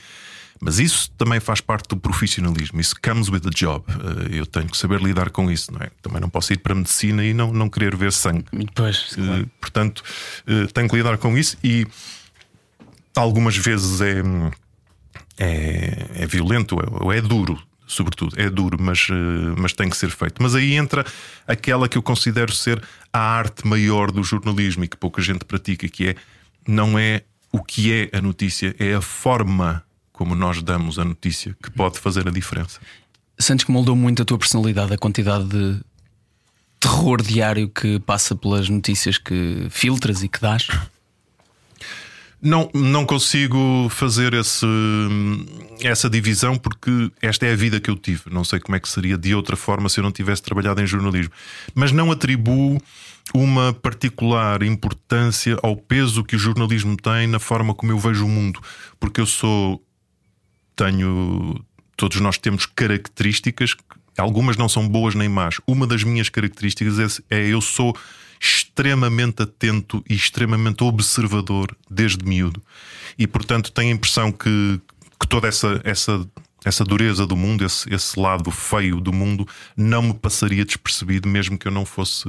Mas 0.63 0.77
isso 0.77 1.09
também 1.17 1.39
faz 1.39 1.59
parte 1.59 1.87
do 1.89 1.97
profissionalismo. 1.97 2.79
Isso 2.79 2.93
comes 3.03 3.29
with 3.29 3.39
the 3.39 3.49
job. 3.49 3.83
Eh, 3.89 4.37
Eu 4.41 4.45
tenho 4.45 4.67
que 4.67 4.77
saber 4.77 5.01
lidar 5.01 5.31
com 5.31 5.49
isso, 5.49 5.71
não 5.73 5.81
é? 5.81 5.89
Também 6.03 6.21
não 6.21 6.29
posso 6.29 6.53
ir 6.53 6.57
para 6.59 6.73
a 6.73 6.75
medicina 6.75 7.25
e 7.25 7.33
não, 7.33 7.51
não 7.51 7.67
querer 7.67 7.95
ver 7.95 8.11
sangue. 8.13 8.45
Depois, 8.53 9.15
Eh, 9.17 9.45
Portanto, 9.59 10.03
eh, 10.45 10.67
tenho 10.71 10.87
que 10.87 10.95
lidar 10.95 11.17
com 11.17 11.35
isso 11.35 11.57
e 11.63 11.87
algumas 13.15 13.57
vezes 13.57 14.01
é, 14.01 14.21
é, 15.37 16.23
é 16.23 16.27
violento 16.27 16.77
ou 16.99 17.11
é 17.11 17.21
duro, 17.21 17.61
sobretudo, 17.87 18.39
é 18.39 18.49
duro, 18.49 18.77
mas, 18.79 19.07
eh, 19.09 19.13
mas 19.57 19.73
tem 19.73 19.89
que 19.89 19.97
ser 19.97 20.09
feito. 20.09 20.41
Mas 20.41 20.55
aí 20.55 20.75
entra 20.75 21.05
aquela 21.45 21.89
que 21.89 21.97
eu 21.97 22.03
considero 22.03 22.53
ser 22.53 22.81
a 23.11 23.19
arte 23.19 23.67
maior 23.67 24.11
do 24.11 24.23
jornalismo 24.23 24.83
e 24.83 24.87
que 24.87 24.97
pouca 24.97 25.21
gente 25.21 25.43
pratica, 25.45 25.87
que 25.87 26.09
é 26.09 26.15
não 26.67 26.97
é 26.97 27.23
o 27.51 27.61
que 27.61 27.91
é 27.91 28.17
a 28.17 28.21
notícia, 28.21 28.75
é 28.79 28.93
a 28.93 29.01
forma 29.01 29.83
como 30.13 30.35
nós 30.35 30.61
damos 30.61 30.99
a 30.99 31.03
notícia 31.03 31.55
que 31.61 31.69
pode 31.71 31.99
fazer 31.99 32.27
a 32.27 32.31
diferença. 32.31 32.79
Sentes 33.39 33.65
que 33.65 33.71
moldou 33.71 33.95
muito 33.95 34.21
a 34.21 34.25
tua 34.25 34.37
personalidade, 34.37 34.93
a 34.93 34.97
quantidade 34.97 35.45
de 35.45 35.81
terror 36.79 37.21
diário 37.21 37.67
que 37.69 37.99
passa 37.99 38.35
pelas 38.35 38.69
notícias 38.69 39.17
que 39.17 39.67
filtras 39.69 40.23
e 40.23 40.29
que 40.29 40.39
dás? 40.39 40.67
Não, 42.41 42.71
não 42.73 43.05
consigo 43.05 43.87
fazer 43.89 44.33
esse, 44.33 44.65
essa 45.79 46.09
divisão 46.09 46.57
porque 46.57 47.11
esta 47.21 47.45
é 47.45 47.53
a 47.53 47.55
vida 47.55 47.79
que 47.79 47.89
eu 47.89 47.95
tive. 47.95 48.23
Não 48.31 48.43
sei 48.43 48.59
como 48.59 48.75
é 48.75 48.79
que 48.79 48.89
seria 48.89 49.15
de 49.15 49.35
outra 49.35 49.55
forma 49.55 49.87
se 49.87 49.99
eu 49.99 50.03
não 50.03 50.11
tivesse 50.11 50.41
trabalhado 50.41 50.81
em 50.81 50.87
jornalismo. 50.87 51.31
Mas 51.75 51.91
não 51.91 52.11
atribuo 52.11 52.81
uma 53.31 53.73
particular 53.73 54.63
importância 54.63 55.55
ao 55.61 55.75
peso 55.75 56.23
que 56.23 56.35
o 56.35 56.39
jornalismo 56.39 56.97
tem 56.97 57.27
na 57.27 57.39
forma 57.39 57.75
como 57.75 57.91
eu 57.91 57.99
vejo 57.99 58.25
o 58.25 58.29
mundo. 58.29 58.59
Porque 58.99 59.21
eu 59.21 59.25
sou. 59.27 59.79
Tenho. 60.75 61.63
Todos 61.95 62.19
nós 62.19 62.39
temos 62.39 62.65
características, 62.65 63.75
algumas 64.17 64.57
não 64.57 64.67
são 64.67 64.87
boas 64.87 65.13
nem 65.13 65.29
más. 65.29 65.61
Uma 65.67 65.85
das 65.85 66.03
minhas 66.03 66.29
características 66.29 67.21
é, 67.29 67.37
é 67.37 67.47
eu 67.47 67.61
sou 67.61 67.95
extremamente 68.41 69.43
atento 69.43 70.03
e 70.09 70.15
extremamente 70.15 70.83
observador 70.83 71.77
desde 71.89 72.25
miúdo. 72.25 72.61
E 73.17 73.27
portanto 73.27 73.71
tenho 73.71 73.91
a 73.91 73.95
impressão 73.95 74.31
que, 74.31 74.81
que 75.19 75.27
toda 75.27 75.47
essa, 75.47 75.79
essa, 75.83 76.27
essa 76.65 76.83
dureza 76.83 77.27
do 77.27 77.35
mundo, 77.35 77.63
esse, 77.63 77.93
esse 77.93 78.19
lado 78.19 78.49
feio 78.49 78.99
do 78.99 79.13
mundo, 79.13 79.47
não 79.77 80.01
me 80.01 80.13
passaria 80.15 80.65
despercebido 80.65 81.29
mesmo 81.29 81.57
que 81.57 81.67
eu 81.67 81.71
não 81.71 81.85
fosse 81.85 82.27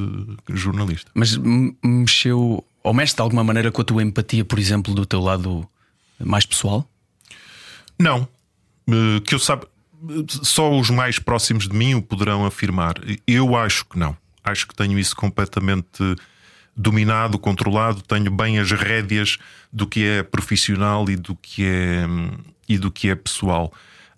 jornalista. 0.51 1.11
Mas 1.15 1.39
mexeu 1.83 2.63
ou 2.85 2.93
mexe 2.93 3.15
de 3.15 3.23
alguma 3.23 3.43
maneira 3.43 3.71
com 3.73 3.81
a 3.81 3.85
tua 3.85 4.03
empatia, 4.03 4.45
por 4.45 4.59
exemplo, 4.59 4.93
do 4.93 5.07
teu 5.07 5.21
lado 5.21 5.67
mais 6.19 6.45
pessoal? 6.45 6.87
Não. 7.99 8.29
Eh, 8.89 9.21
Que 9.25 9.35
eu 9.35 9.39
sabe, 9.39 9.67
só 10.29 10.71
os 10.79 10.91
mais 10.91 11.19
próximos 11.19 11.69
de 11.69 11.75
mim 11.75 11.95
o 11.95 12.03
poderão 12.03 12.45
afirmar. 12.45 12.95
Eu 13.27 13.57
acho 13.57 13.85
que 13.87 13.99
não. 13.99 14.17
Acho 14.45 14.67
que 14.67 14.75
tenho 14.75 14.99
isso 14.99 15.15
completamente 15.15 16.17
dominado, 16.77 17.39
controlado, 17.39 18.03
tenho 18.03 18.31
bem 18.31 18.59
as 18.59 18.71
rédeas 18.73 19.39
do 19.73 19.87
que 19.87 20.05
é 20.05 20.23
profissional 20.23 21.09
e 21.09 21.17
do 21.17 21.37
que 21.37 21.65
é, 21.65 22.05
e 22.69 22.79
do 22.79 22.91
que 22.91 23.09
é 23.09 23.15
pessoal. 23.15 23.73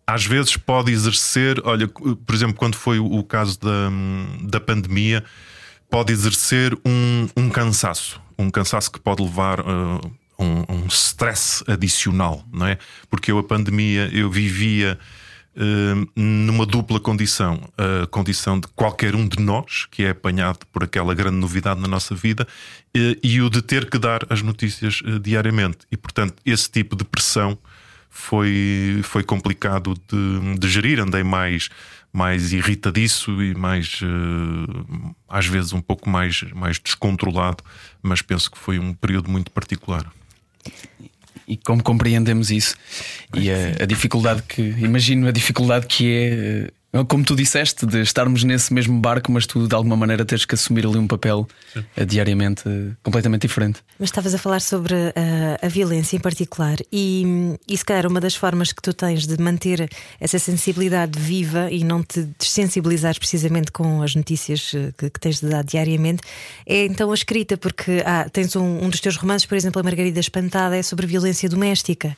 Às 0.07 0.25
vezes 0.25 0.57
pode 0.57 0.93
exercer, 0.93 1.61
olha, 1.65 1.89
por 1.89 2.35
exemplo, 2.35 2.55
quando 2.55 2.77
foi 2.77 2.99
o 2.99 3.23
caso 3.25 3.59
da, 3.59 3.91
da 4.43 4.61
pandemia, 4.61 5.25
pode 5.91 6.13
exercer 6.13 6.77
um, 6.85 7.29
um 7.37 7.49
cansaço, 7.49 8.21
um 8.39 8.51
cansaço 8.51 8.91
que 8.93 9.01
pode 9.01 9.23
levar 9.23 9.61
uh, 9.61 10.13
um, 10.39 10.65
um 10.69 10.87
stress 10.89 11.65
adicional, 11.67 12.45
não 12.53 12.67
é? 12.67 12.79
Porque 13.09 13.33
eu 13.33 13.39
a 13.39 13.43
pandemia 13.43 14.11
eu 14.13 14.31
vivia 14.31 14.99
numa 16.17 16.67
dupla 16.67 16.99
condição, 16.99 17.61
a 17.79 18.07
condição 18.07 18.59
de 18.59 18.67
qualquer 18.69 19.15
um 19.15 19.27
de 19.27 19.41
nós 19.41 19.87
que 19.91 20.03
é 20.05 20.11
apanhado 20.11 20.67
por 20.73 20.83
aquela 20.83 21.15
grande 21.15 21.37
novidade 21.37 21.81
na 21.81 21.87
nossa 21.87 22.15
vida 22.15 22.45
uh, 22.45 23.19
e 23.23 23.41
o 23.41 23.49
de 23.49 23.63
ter 23.63 23.89
que 23.89 23.99
dar 23.99 24.27
as 24.29 24.43
notícias 24.43 25.01
uh, 25.03 25.19
diariamente 25.21 25.87
e 25.93 25.97
portanto 25.97 26.35
esse 26.45 26.69
tipo 26.69 26.97
de 26.97 27.05
pressão 27.05 27.57
foi, 28.15 29.01
foi 29.03 29.25
complicado 29.25 29.95
de, 30.09 30.59
de 30.59 30.69
gerir. 30.69 31.01
Andei 31.01 31.25
mais, 31.25 31.69
mais 32.13 32.53
irritadiço 32.53 33.43
e 33.43 33.55
mais, 33.57 34.01
às 35.29 35.47
vezes, 35.47 35.73
um 35.73 35.81
pouco 35.81 36.09
mais, 36.09 36.43
mais 36.55 36.79
descontrolado, 36.79 37.65
mas 38.01 38.23
penso 38.23 38.49
que 38.49 38.57
foi 38.57 38.79
um 38.79 38.95
período 38.95 39.29
muito 39.29 39.51
particular. 39.51 40.11
E 41.47 41.57
como 41.57 41.83
compreendemos 41.83 42.51
isso. 42.51 42.75
E 43.35 43.51
a, 43.51 43.83
a 43.83 43.87
dificuldade 43.87 44.43
que 44.49 44.63
imagino 44.63 45.29
a 45.29 45.33
dificuldade 45.33 45.87
que 45.87 46.13
é 46.13 46.71
como 47.09 47.25
tu 47.25 47.35
disseste, 47.35 47.85
de 47.87 48.03
estarmos 48.03 48.45
nesse 48.45 48.73
mesmo 48.73 49.01
barco, 49.01 49.33
mas 49.33 49.47
tu 49.47 49.67
de 49.67 49.75
alguma 49.75 49.97
maneira 49.97 50.25
teres 50.25 50.45
que 50.45 50.55
assumir 50.55 50.87
ali 50.87 50.97
um 50.97 51.09
papel 51.09 51.49
uh, 51.77 52.07
diariamente 52.07 52.69
uh, 52.69 52.97
completamente 53.03 53.43
diferente. 53.43 53.81
Mas 53.99 54.11
estavas 54.11 54.33
a 54.33 54.39
falar 54.39 54.61
sobre 54.61 54.95
uh, 54.95 55.11
a 55.61 55.69
violência 55.69 56.17
em 56.17 56.21
particular, 56.21 56.77
e, 56.93 57.57
e 57.67 57.77
se 57.77 57.85
calhar 57.85 58.07
uma 58.07 58.21
das 58.21 58.37
formas 58.37 58.73
que 58.73 58.81
tu 58.81 58.93
tens 58.95 59.27
de 59.27 59.43
manter 59.43 59.91
essa 60.21 60.39
sensibilidade 60.39 61.19
viva 61.19 61.69
e 61.71 61.83
não 61.83 62.01
te 62.03 62.29
desensibilizares 62.39 63.19
precisamente 63.19 63.73
com 63.73 64.03
as 64.03 64.15
notícias 64.15 64.71
que, 64.97 65.11
que, 65.11 65.21
tens 65.21 65.41
de 65.41 65.49
dar 65.49 65.65
diariamente 65.65 66.23
é 66.67 66.85
então 66.85 67.11
a 67.11 67.15
escrita, 67.15 67.57
porque 67.57 68.03
ah, 68.05 68.29
tens 68.31 68.55
um, 68.55 68.85
um, 68.85 68.89
dos 68.89 69.01
teus 69.01 69.17
romances, 69.17 69.47
por 69.47 69.57
exemplo, 69.57 69.81
A 69.81 69.83
Margarida 69.83 70.21
Espantada, 70.21 70.77
é 70.77 70.83
sobre 70.83 71.07
violência 71.07 71.49
doméstica. 71.49 72.17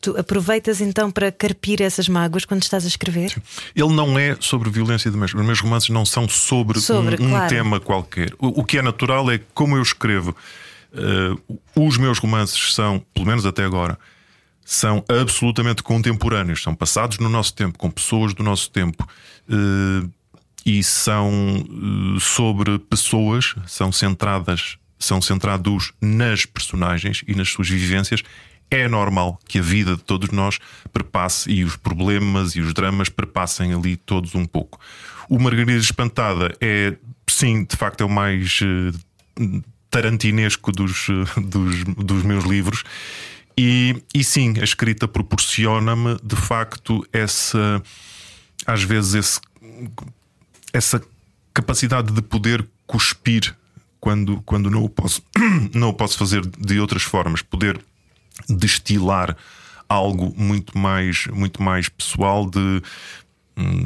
tu 0.00 0.16
aproveitas 0.16 0.80
então 0.80 1.10
para 1.10 1.32
carpir 1.32 1.82
essas 1.82 2.08
mágoas 2.08 2.44
quando 2.44 2.62
estás 2.62 2.84
a 2.84 2.88
escrever? 2.88 3.30
Sim. 3.30 3.65
Ele 3.74 3.92
não 3.92 4.18
é 4.18 4.36
sobre 4.40 4.70
violência 4.70 5.10
doméstica. 5.10 5.40
Os 5.40 5.46
meus 5.46 5.60
romances 5.60 5.88
não 5.90 6.04
são 6.04 6.28
sobre, 6.28 6.80
sobre 6.80 7.22
um, 7.22 7.30
claro. 7.30 7.48
tema 7.48 7.80
qualquer. 7.80 8.32
O, 8.38 8.60
o, 8.60 8.64
que 8.64 8.78
é 8.78 8.82
natural 8.82 9.30
é 9.30 9.40
como 9.54 9.76
eu 9.76 9.82
escrevo. 9.82 10.36
Uh, 10.92 11.58
os 11.74 11.98
meus 11.98 12.18
romances 12.18 12.74
são, 12.74 13.04
pelo 13.12 13.26
menos 13.26 13.44
até 13.44 13.64
agora, 13.64 13.98
são 14.64 15.04
absolutamente 15.08 15.82
contemporâneos, 15.82 16.62
são 16.62 16.74
passados 16.74 17.18
no 17.18 17.28
nosso 17.28 17.54
tempo, 17.54 17.78
com 17.78 17.90
pessoas 17.90 18.34
do 18.34 18.42
nosso 18.42 18.70
tempo. 18.70 19.06
Uh, 19.48 20.10
e 20.64 20.82
são 20.82 21.30
uh, 21.60 22.18
sobre 22.18 22.78
pessoas, 22.78 23.54
são 23.66 23.92
centradas, 23.92 24.76
são 24.98 25.22
centrados 25.22 25.92
nas 26.00 26.44
personagens 26.44 27.22
e 27.28 27.34
nas 27.34 27.48
suas 27.48 27.68
vivências 27.68 28.22
é 28.70 28.88
normal 28.88 29.38
que 29.46 29.58
a 29.58 29.62
vida 29.62 29.96
de 29.96 30.02
todos 30.02 30.30
nós 30.30 30.58
perpasse 30.92 31.50
e 31.50 31.64
os 31.64 31.76
problemas 31.76 32.56
e 32.56 32.60
os 32.60 32.74
dramas 32.74 33.08
perpassem 33.08 33.72
ali 33.72 33.96
todos 33.96 34.34
um 34.34 34.44
pouco. 34.44 34.80
O 35.28 35.38
Margarida 35.38 35.78
Espantada 35.78 36.56
é, 36.60 36.96
sim, 37.28 37.64
de 37.64 37.76
facto, 37.76 38.02
é 38.02 38.04
o 38.04 38.08
mais 38.08 38.60
uh, 38.60 39.62
tarantinesco 39.90 40.72
dos, 40.72 41.08
uh, 41.08 41.40
dos, 41.40 41.84
dos, 41.84 42.22
meus 42.22 42.44
livros. 42.44 42.84
E, 43.58 44.02
e 44.14 44.22
sim, 44.22 44.54
a 44.60 44.64
escrita 44.64 45.08
proporciona-me, 45.08 46.16
de 46.22 46.36
facto, 46.36 47.06
essa, 47.12 47.82
às 48.66 48.82
vezes, 48.82 49.14
esse, 49.14 49.40
essa 50.72 51.02
capacidade 51.54 52.12
de 52.12 52.20
poder 52.20 52.66
cuspir 52.86 53.56
quando, 53.98 54.42
quando 54.42 54.70
não, 54.70 54.84
o 54.84 54.88
posso, 54.88 55.22
não 55.74 55.88
o 55.88 55.94
posso 55.94 56.18
fazer 56.18 56.44
de 56.46 56.78
outras 56.78 57.02
formas, 57.02 57.42
poder 57.42 57.80
destilar 58.48 59.36
algo 59.88 60.34
muito 60.36 60.76
mais, 60.76 61.26
muito 61.28 61.62
mais 61.62 61.88
pessoal 61.88 62.48
de, 62.48 62.82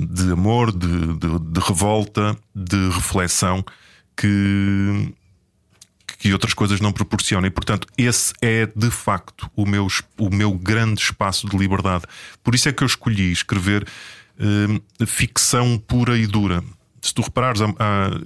de 0.09 0.33
amor, 0.33 0.73
de, 0.73 0.89
de, 1.19 1.39
de 1.39 1.61
revolta, 1.61 2.37
de 2.55 2.89
reflexão 2.91 3.65
que, 4.17 5.15
que 6.19 6.33
outras 6.33 6.55
coisas 6.55 6.81
não 6.81 6.93
proporcionam. 6.93 7.47
E, 7.47 7.51
portanto, 7.51 7.87
esse 7.97 8.33
é 8.41 8.67
de 8.75 8.91
facto 8.91 9.51
o 9.55 9.67
meu, 9.67 9.87
o 10.19 10.31
meu 10.31 10.53
grande 10.53 11.01
espaço 11.01 11.49
de 11.49 11.57
liberdade. 11.57 12.05
Por 12.43 12.55
isso 12.55 12.69
é 12.69 12.73
que 12.73 12.83
eu 12.83 12.87
escolhi 12.87 13.31
escrever 13.31 13.87
uh, 14.39 15.07
ficção 15.07 15.79
pura 15.79 16.17
e 16.17 16.27
dura. 16.27 16.63
Se 17.01 17.15
tu 17.15 17.23
reparares, 17.23 17.63
há, 17.63 17.67
há 17.79 18.21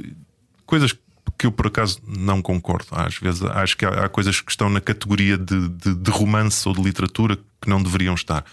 coisas 0.66 0.94
que 1.38 1.46
eu 1.46 1.52
por 1.52 1.66
acaso 1.66 2.00
não 2.06 2.40
concordo. 2.40 2.88
Às 2.92 3.18
vezes 3.18 3.42
acho 3.42 3.76
que 3.76 3.84
há, 3.84 4.04
há 4.04 4.08
coisas 4.08 4.40
que 4.40 4.50
estão 4.50 4.68
na 4.68 4.80
categoria 4.80 5.36
de, 5.36 5.68
de, 5.68 5.94
de, 5.94 6.10
romance 6.10 6.68
ou 6.68 6.74
de 6.74 6.82
literatura 6.82 7.38
que 7.60 7.68
não 7.68 7.82
deveriam 7.82 8.14
estar. 8.14 8.44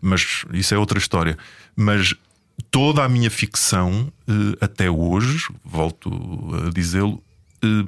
Mas 0.00 0.44
isso 0.52 0.74
é 0.74 0.78
outra 0.78 0.98
história. 0.98 1.36
Mas 1.76 2.14
toda 2.70 3.04
a 3.04 3.08
minha 3.08 3.30
ficção, 3.30 4.12
eh, 4.28 4.56
até 4.60 4.90
hoje, 4.90 5.46
volto 5.64 6.10
a 6.66 6.70
dizê-lo, 6.70 7.22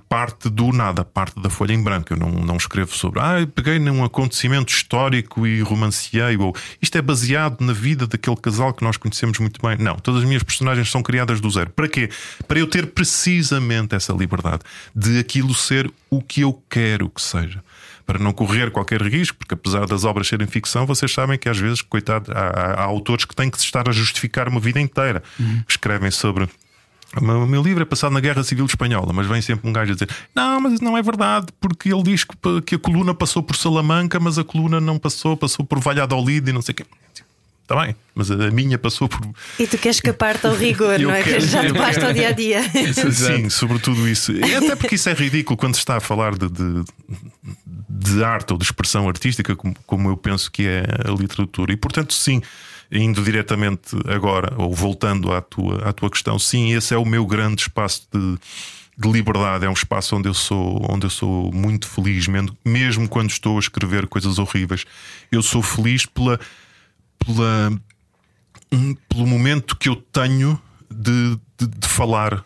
parte 0.08 0.48
do 0.50 0.72
nada, 0.72 1.04
parte 1.04 1.40
da 1.40 1.48
folha 1.48 1.72
em 1.72 1.82
branco. 1.82 2.12
Eu 2.12 2.16
não, 2.16 2.30
não 2.30 2.56
escrevo 2.56 2.94
sobre, 2.94 3.20
ah, 3.20 3.46
peguei 3.54 3.78
num 3.78 4.04
acontecimento 4.04 4.72
histórico 4.72 5.46
e 5.46 5.60
romanciei, 5.60 6.36
ou 6.36 6.54
isto 6.80 6.96
é 6.96 7.02
baseado 7.02 7.60
na 7.60 7.72
vida 7.72 8.06
daquele 8.06 8.36
casal 8.36 8.72
que 8.74 8.84
nós 8.84 8.96
conhecemos 8.96 9.38
muito 9.38 9.60
bem. 9.60 9.76
Não, 9.78 9.96
todas 9.96 10.22
as 10.22 10.28
minhas 10.28 10.42
personagens 10.42 10.90
são 10.90 11.02
criadas 11.02 11.40
do 11.40 11.50
zero. 11.50 11.70
Para 11.70 11.88
quê? 11.88 12.08
Para 12.46 12.58
eu 12.58 12.66
ter 12.66 12.86
precisamente 12.88 13.94
essa 13.94 14.12
liberdade 14.12 14.62
de 14.94 15.18
aquilo 15.18 15.54
ser 15.54 15.90
o 16.10 16.20
que 16.20 16.42
eu 16.42 16.62
quero 16.68 17.08
que 17.08 17.22
seja 17.22 17.62
para 18.04 18.18
não 18.18 18.32
correr 18.32 18.70
qualquer 18.70 19.00
risco, 19.00 19.38
porque 19.38 19.54
apesar 19.54 19.86
das 19.86 20.04
obras 20.04 20.26
serem 20.26 20.46
ficção, 20.46 20.84
vocês 20.84 21.12
sabem 21.12 21.38
que 21.38 21.48
às 21.48 21.58
vezes, 21.58 21.80
coitado, 21.82 22.32
há, 22.32 22.80
há 22.80 22.82
autores 22.82 23.24
que 23.24 23.34
têm 23.34 23.48
que 23.48 23.58
se 23.58 23.64
estar 23.64 23.88
a 23.88 23.92
justificar 23.92 24.48
uma 24.48 24.60
vida 24.60 24.80
inteira. 24.80 25.22
Uhum. 25.38 25.62
Escrevem 25.68 26.10
sobre 26.10 26.48
o 27.20 27.46
meu 27.46 27.62
livro 27.62 27.82
é 27.82 27.84
passado 27.84 28.12
na 28.12 28.20
Guerra 28.20 28.42
Civil 28.42 28.64
Espanhola, 28.64 29.12
mas 29.12 29.26
vem 29.26 29.42
sempre 29.42 29.68
um 29.68 29.72
gajo 29.72 29.92
a 29.92 29.94
dizer: 29.94 30.08
Não, 30.34 30.60
mas 30.60 30.74
isso 30.74 30.84
não 30.84 30.96
é 30.96 31.02
verdade, 31.02 31.46
porque 31.60 31.92
ele 31.92 32.02
diz 32.02 32.24
que, 32.24 32.36
que 32.64 32.74
a 32.76 32.78
coluna 32.78 33.14
passou 33.14 33.42
por 33.42 33.56
Salamanca, 33.56 34.18
mas 34.18 34.38
a 34.38 34.44
coluna 34.44 34.80
não 34.80 34.98
passou, 34.98 35.36
passou 35.36 35.64
por 35.64 35.78
Valladolid 35.78 36.48
e 36.48 36.52
não 36.52 36.62
sei 36.62 36.72
o 36.72 36.76
quê. 36.76 36.84
Está 37.62 37.76
bem, 37.80 37.94
mas 38.14 38.30
a 38.30 38.50
minha 38.50 38.76
passou 38.76 39.08
por. 39.08 39.20
E 39.58 39.66
tu 39.66 39.78
queres 39.78 39.96
escapar-te 39.96 40.46
ao 40.46 40.54
rigor, 40.54 40.98
não 41.00 41.10
é? 41.10 41.22
Quero, 41.22 41.40
Já 41.40 41.64
te 41.64 41.72
basta 41.72 42.06
ao 42.06 42.12
dia 42.12 42.28
a 42.28 42.32
dia. 42.32 42.60
Sim, 43.12 43.48
sobretudo 43.48 44.08
isso. 44.08 44.32
E 44.32 44.54
até 44.54 44.74
porque 44.74 44.96
isso 44.96 45.08
é 45.08 45.14
ridículo 45.14 45.56
quando 45.56 45.74
se 45.74 45.80
está 45.80 45.96
a 45.96 46.00
falar 46.00 46.36
de, 46.36 46.48
de, 46.48 46.84
de 47.88 48.24
arte 48.24 48.52
ou 48.52 48.58
de 48.58 48.64
expressão 48.64 49.08
artística, 49.08 49.54
como, 49.54 49.74
como 49.86 50.10
eu 50.10 50.16
penso 50.16 50.50
que 50.50 50.66
é 50.66 50.84
a 51.06 51.12
literatura. 51.12 51.72
E 51.72 51.76
portanto, 51.76 52.12
sim 52.12 52.42
indo 52.92 53.22
diretamente 53.22 53.96
agora, 54.06 54.54
ou 54.58 54.74
voltando 54.74 55.32
à 55.32 55.40
tua, 55.40 55.88
à 55.88 55.92
tua 55.92 56.10
questão, 56.10 56.38
sim, 56.38 56.74
esse 56.74 56.92
é 56.92 56.98
o 56.98 57.06
meu 57.06 57.24
grande 57.24 57.62
espaço 57.62 58.06
de, 58.12 58.38
de 58.98 59.10
liberdade. 59.10 59.64
É 59.64 59.68
um 59.68 59.72
espaço 59.72 60.14
onde 60.14 60.28
eu 60.28 60.34
sou, 60.34 60.86
onde 60.90 61.06
eu 61.06 61.10
sou 61.10 61.50
muito 61.52 61.88
feliz, 61.88 62.26
mesmo 62.64 63.08
quando 63.08 63.30
estou 63.30 63.56
a 63.56 63.60
escrever 63.60 64.06
coisas 64.06 64.38
horríveis. 64.38 64.84
Eu 65.30 65.42
sou 65.42 65.62
feliz 65.62 66.04
pela, 66.04 66.38
pela, 67.18 67.80
pelo 69.08 69.26
momento 69.26 69.74
que 69.76 69.88
eu 69.88 69.96
tenho 69.96 70.60
de, 70.90 71.38
de, 71.58 71.66
de 71.66 71.88
falar 71.88 72.44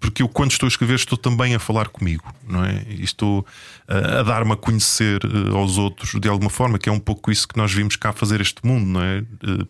porque 0.00 0.22
eu, 0.22 0.28
quando 0.28 0.50
estou 0.50 0.66
a 0.66 0.68
escrever, 0.68 0.94
estou 0.94 1.16
também 1.16 1.54
a 1.54 1.58
falar 1.58 1.88
comigo, 1.88 2.24
não 2.48 2.64
é? 2.64 2.84
E 2.88 3.04
estou 3.04 3.46
a, 3.86 4.20
a 4.20 4.22
dar-me 4.22 4.52
a 4.52 4.56
conhecer 4.56 5.20
eh, 5.24 5.56
aos 5.56 5.78
outros 5.78 6.18
de 6.20 6.28
alguma 6.28 6.50
forma, 6.50 6.78
que 6.78 6.88
é 6.88 6.92
um 6.92 6.98
pouco 6.98 7.30
isso 7.30 7.46
que 7.46 7.56
nós 7.56 7.72
vimos 7.72 7.96
cá 7.96 8.12
fazer 8.12 8.40
este 8.40 8.64
mundo, 8.66 8.86
não 8.86 9.02
é? 9.02 9.18
Eh, 9.18 9.66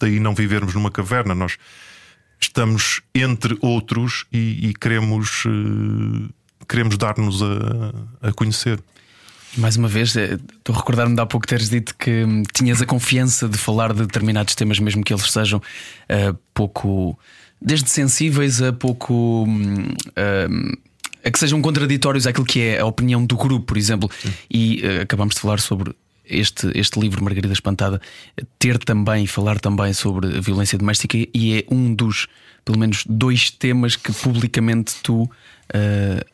daí 0.00 0.20
não 0.20 0.34
vivermos 0.34 0.74
numa 0.74 0.90
caverna, 0.90 1.34
nós 1.34 1.58
estamos 2.40 3.02
entre 3.14 3.56
outros 3.60 4.24
e, 4.32 4.68
e 4.68 4.74
queremos, 4.74 5.44
queremos 6.68 6.96
dar-nos 6.98 7.40
a, 7.40 8.28
a 8.28 8.32
conhecer. 8.32 8.82
Mais 9.56 9.76
uma 9.76 9.86
vez, 9.86 10.16
estou 10.16 10.74
a 10.74 10.78
recordar-me 10.78 11.14
de 11.14 11.20
há 11.20 11.26
pouco 11.26 11.46
teres 11.46 11.68
dito 11.68 11.94
que 11.96 12.24
hum, 12.24 12.42
tinhas 12.54 12.80
a 12.80 12.86
confiança 12.86 13.48
de 13.48 13.58
falar 13.58 13.92
de 13.92 14.00
determinados 14.00 14.54
temas, 14.54 14.78
mesmo 14.78 15.04
que 15.04 15.12
eles 15.12 15.30
sejam 15.30 15.58
uh, 15.58 16.38
pouco 16.54 17.18
desde 17.62 17.90
sensíveis 17.90 18.60
a 18.60 18.72
pouco. 18.72 19.44
Uh, 19.44 20.92
a 21.24 21.30
que 21.30 21.38
sejam 21.38 21.62
contraditórios 21.62 22.26
àquilo 22.26 22.44
que 22.44 22.60
é 22.60 22.80
a 22.80 22.84
opinião 22.84 23.24
do 23.24 23.36
grupo, 23.36 23.66
por 23.66 23.76
exemplo. 23.76 24.10
Sim. 24.20 24.32
E 24.50 24.82
uh, 24.82 25.02
acabamos 25.02 25.36
de 25.36 25.40
falar 25.40 25.60
sobre 25.60 25.94
este, 26.24 26.70
este 26.74 26.98
livro, 26.98 27.22
Margarida 27.22 27.52
Espantada, 27.52 28.00
ter 28.58 28.78
também, 28.78 29.26
falar 29.26 29.60
também 29.60 29.92
sobre 29.92 30.38
a 30.38 30.40
violência 30.40 30.78
doméstica, 30.78 31.16
e 31.16 31.58
é 31.58 31.64
um 31.70 31.94
dos, 31.94 32.26
pelo 32.64 32.78
menos, 32.78 33.04
dois 33.08 33.50
temas 33.50 33.96
que 33.96 34.12
publicamente 34.12 34.94
tu 35.02 35.22
uh, 35.22 35.28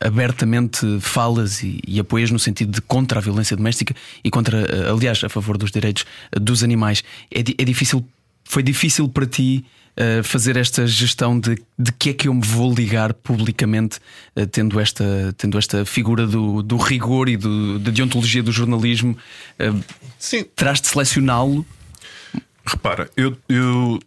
abertamente 0.01 1.01
falas 1.01 1.63
e, 1.63 1.81
e, 1.87 1.99
apoias 1.99 2.31
no 2.31 2.39
sentido 2.39 2.73
de 2.73 2.81
contra 2.81 3.19
a 3.19 3.23
violência 3.23 3.57
doméstica 3.57 3.95
e 4.23 4.31
contra, 4.31 4.59
uh, 4.59 4.95
aliás, 4.95 5.23
a 5.25 5.29
favor 5.29 5.59
dos 5.59 5.71
direitos 5.71 6.05
dos 6.33 6.63
animais. 6.63 7.03
É, 7.31 7.41
é 7.41 7.65
difícil, 7.65 8.07
foi 8.45 8.63
difícil 8.63 9.09
para 9.09 9.27
ti 9.27 9.65
uh, 9.99 10.23
fazer 10.23 10.57
esta 10.57 10.87
gestão 10.87 11.39
de, 11.39 11.57
de 11.79 11.93
que 11.93 12.11
é 12.11 12.13
que 12.13 12.29
eu 12.29 12.35
me 12.35 12.45
vou 12.45 12.73
ligar 12.73 13.13
publicamente, 13.13 13.99
uh, 14.37 14.47
tendo, 14.47 14.79
esta, 14.79 15.35
tendo 15.37 15.59
esta 15.59 15.85
figura 15.85 16.27
do, 16.27 16.63
do 16.63 16.77
rigor 16.77 17.29
e 17.29 17.37
do, 17.37 17.79
da 17.79 17.91
deontologia 17.91 18.43
do 18.43 18.53
jornalismo. 18.53 19.19
Uh, 19.59 19.83
Sim. 20.19 20.45
Terás 20.55 20.81
de 20.81 20.89
selecioná-lo? 20.89 21.67
Repara, 22.65 23.11
eu, 23.17 23.37
eu 23.49 23.99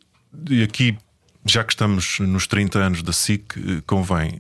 e 0.50 0.64
aqui 0.64 0.98
já 1.44 1.64
que 1.64 1.74
estamos 1.74 2.20
nos 2.20 2.46
30 2.46 2.78
anos 2.78 3.02
da 3.02 3.12
SIC, 3.12 3.82
convém 3.88 4.38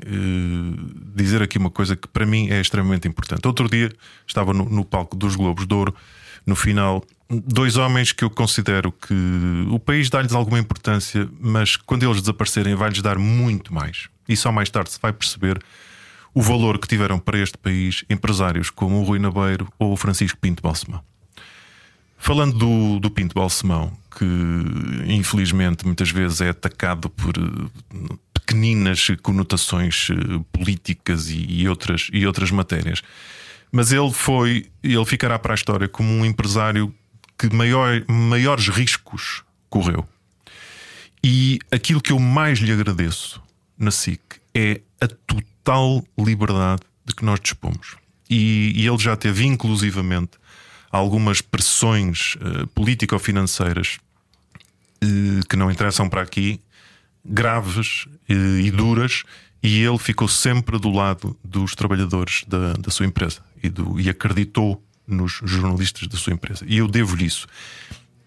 dizer 1.15 1.41
aqui 1.41 1.57
uma 1.57 1.71
coisa 1.71 1.95
que 1.95 2.07
para 2.07 2.27
mim 2.27 2.51
é 2.51 2.61
extremamente 2.61 3.07
importante. 3.07 3.47
Outro 3.47 3.67
dia 3.67 3.91
estava 4.27 4.53
no, 4.53 4.65
no 4.65 4.85
palco 4.85 5.15
dos 5.15 5.35
Globos 5.35 5.65
de 5.65 5.73
Ouro, 5.73 5.95
no 6.45 6.55
final 6.55 7.03
dois 7.31 7.77
homens 7.77 8.11
que 8.11 8.23
eu 8.23 8.29
considero 8.29 8.91
que 8.91 9.13
o 9.69 9.79
país 9.79 10.09
dá-lhes 10.09 10.33
alguma 10.33 10.59
importância, 10.59 11.29
mas 11.39 11.75
quando 11.75 12.03
eles 12.03 12.21
desaparecerem, 12.21 12.75
vai-lhes 12.75 13.01
dar 13.01 13.17
muito 13.17 13.73
mais. 13.73 14.09
E 14.27 14.35
só 14.35 14.51
mais 14.51 14.69
tarde 14.69 14.91
se 14.91 14.99
vai 15.01 15.13
perceber 15.13 15.61
o 16.33 16.41
valor 16.41 16.79
que 16.79 16.87
tiveram 16.87 17.19
para 17.19 17.39
este 17.39 17.57
país 17.57 18.03
empresários 18.09 18.69
como 18.69 19.01
o 19.01 19.03
Rui 19.03 19.19
Nabeiro 19.19 19.67
ou 19.77 19.93
o 19.93 19.97
Francisco 19.97 20.39
Pinto 20.39 20.61
Balsemão. 20.63 21.03
Falando 22.17 22.57
do, 22.57 22.99
do 22.99 23.09
Pinto 23.09 23.33
Balsemão, 23.33 23.91
que 24.17 24.25
infelizmente 25.07 25.85
muitas 25.85 26.11
vezes 26.11 26.39
é 26.39 26.49
atacado 26.49 27.09
por 27.09 27.33
eh, 27.35 28.15
pequeninas 28.31 29.07
conotações 29.23 30.09
eh, 30.11 30.39
políticas 30.51 31.29
e, 31.29 31.45
e 31.49 31.67
outras, 31.67 32.09
e 32.13 32.25
outras 32.27 32.51
matérias. 32.51 33.01
Mas 33.71 33.91
ele 33.91 34.11
foi, 34.11 34.67
ele 34.83 35.05
ficará 35.05 35.39
para 35.39 35.53
a 35.53 35.55
história 35.55 35.87
como 35.87 36.09
um 36.09 36.25
empresário 36.25 36.93
que 37.49 37.55
maior, 37.55 38.03
maiores 38.07 38.67
riscos 38.67 39.43
correu. 39.67 40.07
E 41.23 41.57
aquilo 41.71 41.99
que 41.99 42.11
eu 42.11 42.19
mais 42.19 42.59
lhe 42.59 42.71
agradeço 42.71 43.41
na 43.77 43.89
SIC 43.89 44.21
é 44.53 44.81
a 44.99 45.07
total 45.07 46.05
liberdade 46.17 46.81
de 47.03 47.15
que 47.15 47.25
nós 47.25 47.39
dispomos. 47.39 47.95
E, 48.29 48.73
e 48.75 48.87
ele 48.87 48.97
já 48.99 49.15
teve, 49.15 49.43
inclusivamente, 49.45 50.31
algumas 50.91 51.41
pressões 51.41 52.35
uh, 52.35 52.67
político-financeiras 52.67 53.97
uh, 55.03 55.47
que 55.49 55.55
não 55.55 55.71
interessam 55.71 56.07
para 56.07 56.21
aqui, 56.21 56.59
graves 57.25 58.05
uh, 58.05 58.59
e 58.59 58.69
duras, 58.69 59.23
e 59.63 59.81
ele 59.81 59.97
ficou 59.97 60.27
sempre 60.27 60.77
do 60.77 60.91
lado 60.91 61.35
dos 61.43 61.73
trabalhadores 61.73 62.43
da, 62.47 62.73
da 62.73 62.91
sua 62.91 63.05
empresa 63.07 63.41
e, 63.63 63.69
do, 63.69 63.99
e 63.99 64.09
acreditou 64.09 64.83
nos 65.07 65.39
jornalistas 65.43 66.07
da 66.07 66.17
sua 66.17 66.33
empresa. 66.33 66.65
E 66.67 66.77
eu 66.77 66.87
devo-lhe 66.87 67.25
isso. 67.25 67.47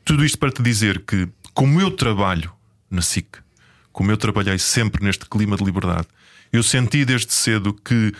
Tudo 0.04 0.24
isto 0.24 0.38
para 0.38 0.50
te 0.50 0.62
dizer 0.62 1.00
que, 1.00 1.28
como 1.54 1.80
eu 1.80 1.90
trabalho 1.90 2.52
na 2.90 3.00
SIC, 3.00 3.38
como 3.92 4.10
eu 4.10 4.16
trabalhei 4.16 4.58
sempre 4.58 5.02
neste 5.04 5.24
clima 5.26 5.56
de 5.56 5.64
liberdade, 5.64 6.06
eu 6.52 6.62
senti 6.62 7.04
desde 7.04 7.32
cedo 7.32 7.72
que 7.72 8.12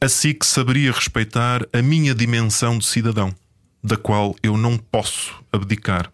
a 0.00 0.08
SIC 0.08 0.44
saberia 0.44 0.92
respeitar 0.92 1.66
a 1.72 1.82
minha 1.82 2.14
dimensão 2.14 2.78
de 2.78 2.84
cidadão, 2.84 3.34
da 3.82 3.96
qual 3.96 4.36
eu 4.42 4.56
não 4.56 4.76
posso 4.76 5.34
abdicar. 5.52 6.12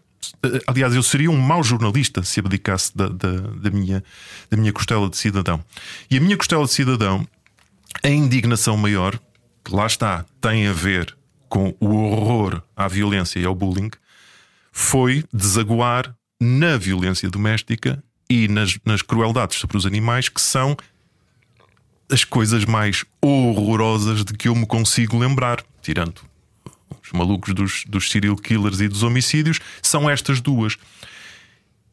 Aliás, 0.65 0.95
eu 0.95 1.03
seria 1.03 1.29
um 1.29 1.37
mau 1.37 1.63
jornalista 1.63 2.23
se 2.23 2.39
abdicasse 2.39 2.95
da, 2.95 3.07
da, 3.07 3.31
da, 3.31 3.69
minha, 3.69 4.03
da 4.49 4.57
minha 4.57 4.71
costela 4.71 5.09
de 5.09 5.17
cidadão. 5.17 5.63
E 6.09 6.17
a 6.17 6.21
minha 6.21 6.37
costela 6.37 6.65
de 6.65 6.71
cidadão, 6.71 7.27
a 8.03 8.09
indignação 8.09 8.77
maior, 8.77 9.19
que 9.63 9.75
lá 9.75 9.85
está, 9.85 10.25
tem 10.41 10.67
a 10.67 10.73
ver 10.73 11.15
com 11.49 11.75
o 11.79 11.95
horror 11.95 12.61
à 12.77 12.87
violência 12.87 13.39
e 13.39 13.45
ao 13.45 13.55
bullying 13.55 13.89
foi 14.71 15.25
desaguar 15.33 16.15
na 16.39 16.77
violência 16.77 17.29
doméstica 17.29 18.01
e 18.29 18.47
nas, 18.47 18.77
nas 18.85 19.01
crueldades 19.01 19.57
sobre 19.57 19.75
os 19.75 19.85
animais, 19.85 20.29
que 20.29 20.39
são 20.39 20.77
as 22.11 22.23
coisas 22.23 22.63
mais 22.63 23.03
horrorosas 23.21 24.23
de 24.23 24.33
que 24.33 24.47
eu 24.47 24.55
me 24.55 24.65
consigo 24.65 25.17
lembrar, 25.17 25.63
tirando 25.81 26.21
os 27.03 27.11
malucos 27.11 27.53
dos, 27.53 27.83
dos 27.85 28.09
serial 28.09 28.35
killers 28.35 28.79
e 28.79 28.87
dos 28.87 29.03
homicídios, 29.03 29.59
são 29.81 30.09
estas 30.09 30.39
duas. 30.39 30.77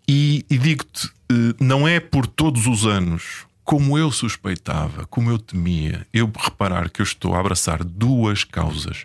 E, 0.08 0.44
e 0.48 0.58
digo-te, 0.58 1.08
eh, 1.30 1.54
não 1.58 1.88
é 1.88 1.98
por 1.98 2.26
todos 2.26 2.66
os 2.66 2.86
anos, 2.86 3.46
como 3.64 3.98
eu 3.98 4.12
suspeitava, 4.12 5.06
como 5.06 5.30
eu 5.30 5.38
temia, 5.38 6.06
eu 6.12 6.30
reparar 6.38 6.88
que 6.88 7.00
eu 7.00 7.04
estou 7.04 7.34
a 7.34 7.40
abraçar 7.40 7.82
duas 7.82 8.44
causas 8.44 9.04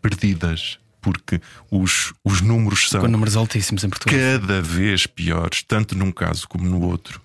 perdidas, 0.00 0.78
porque 1.00 1.40
os, 1.70 2.12
os 2.24 2.40
números 2.40 2.88
são 2.88 3.00
Com 3.00 3.08
números 3.08 3.36
altíssimos 3.36 3.84
em 3.84 3.88
Portugal. 3.88 4.18
cada 4.18 4.60
vez 4.60 5.06
piores, 5.06 5.62
tanto 5.62 5.96
num 5.96 6.12
caso 6.12 6.48
como 6.48 6.68
no 6.68 6.80
outro. 6.82 7.20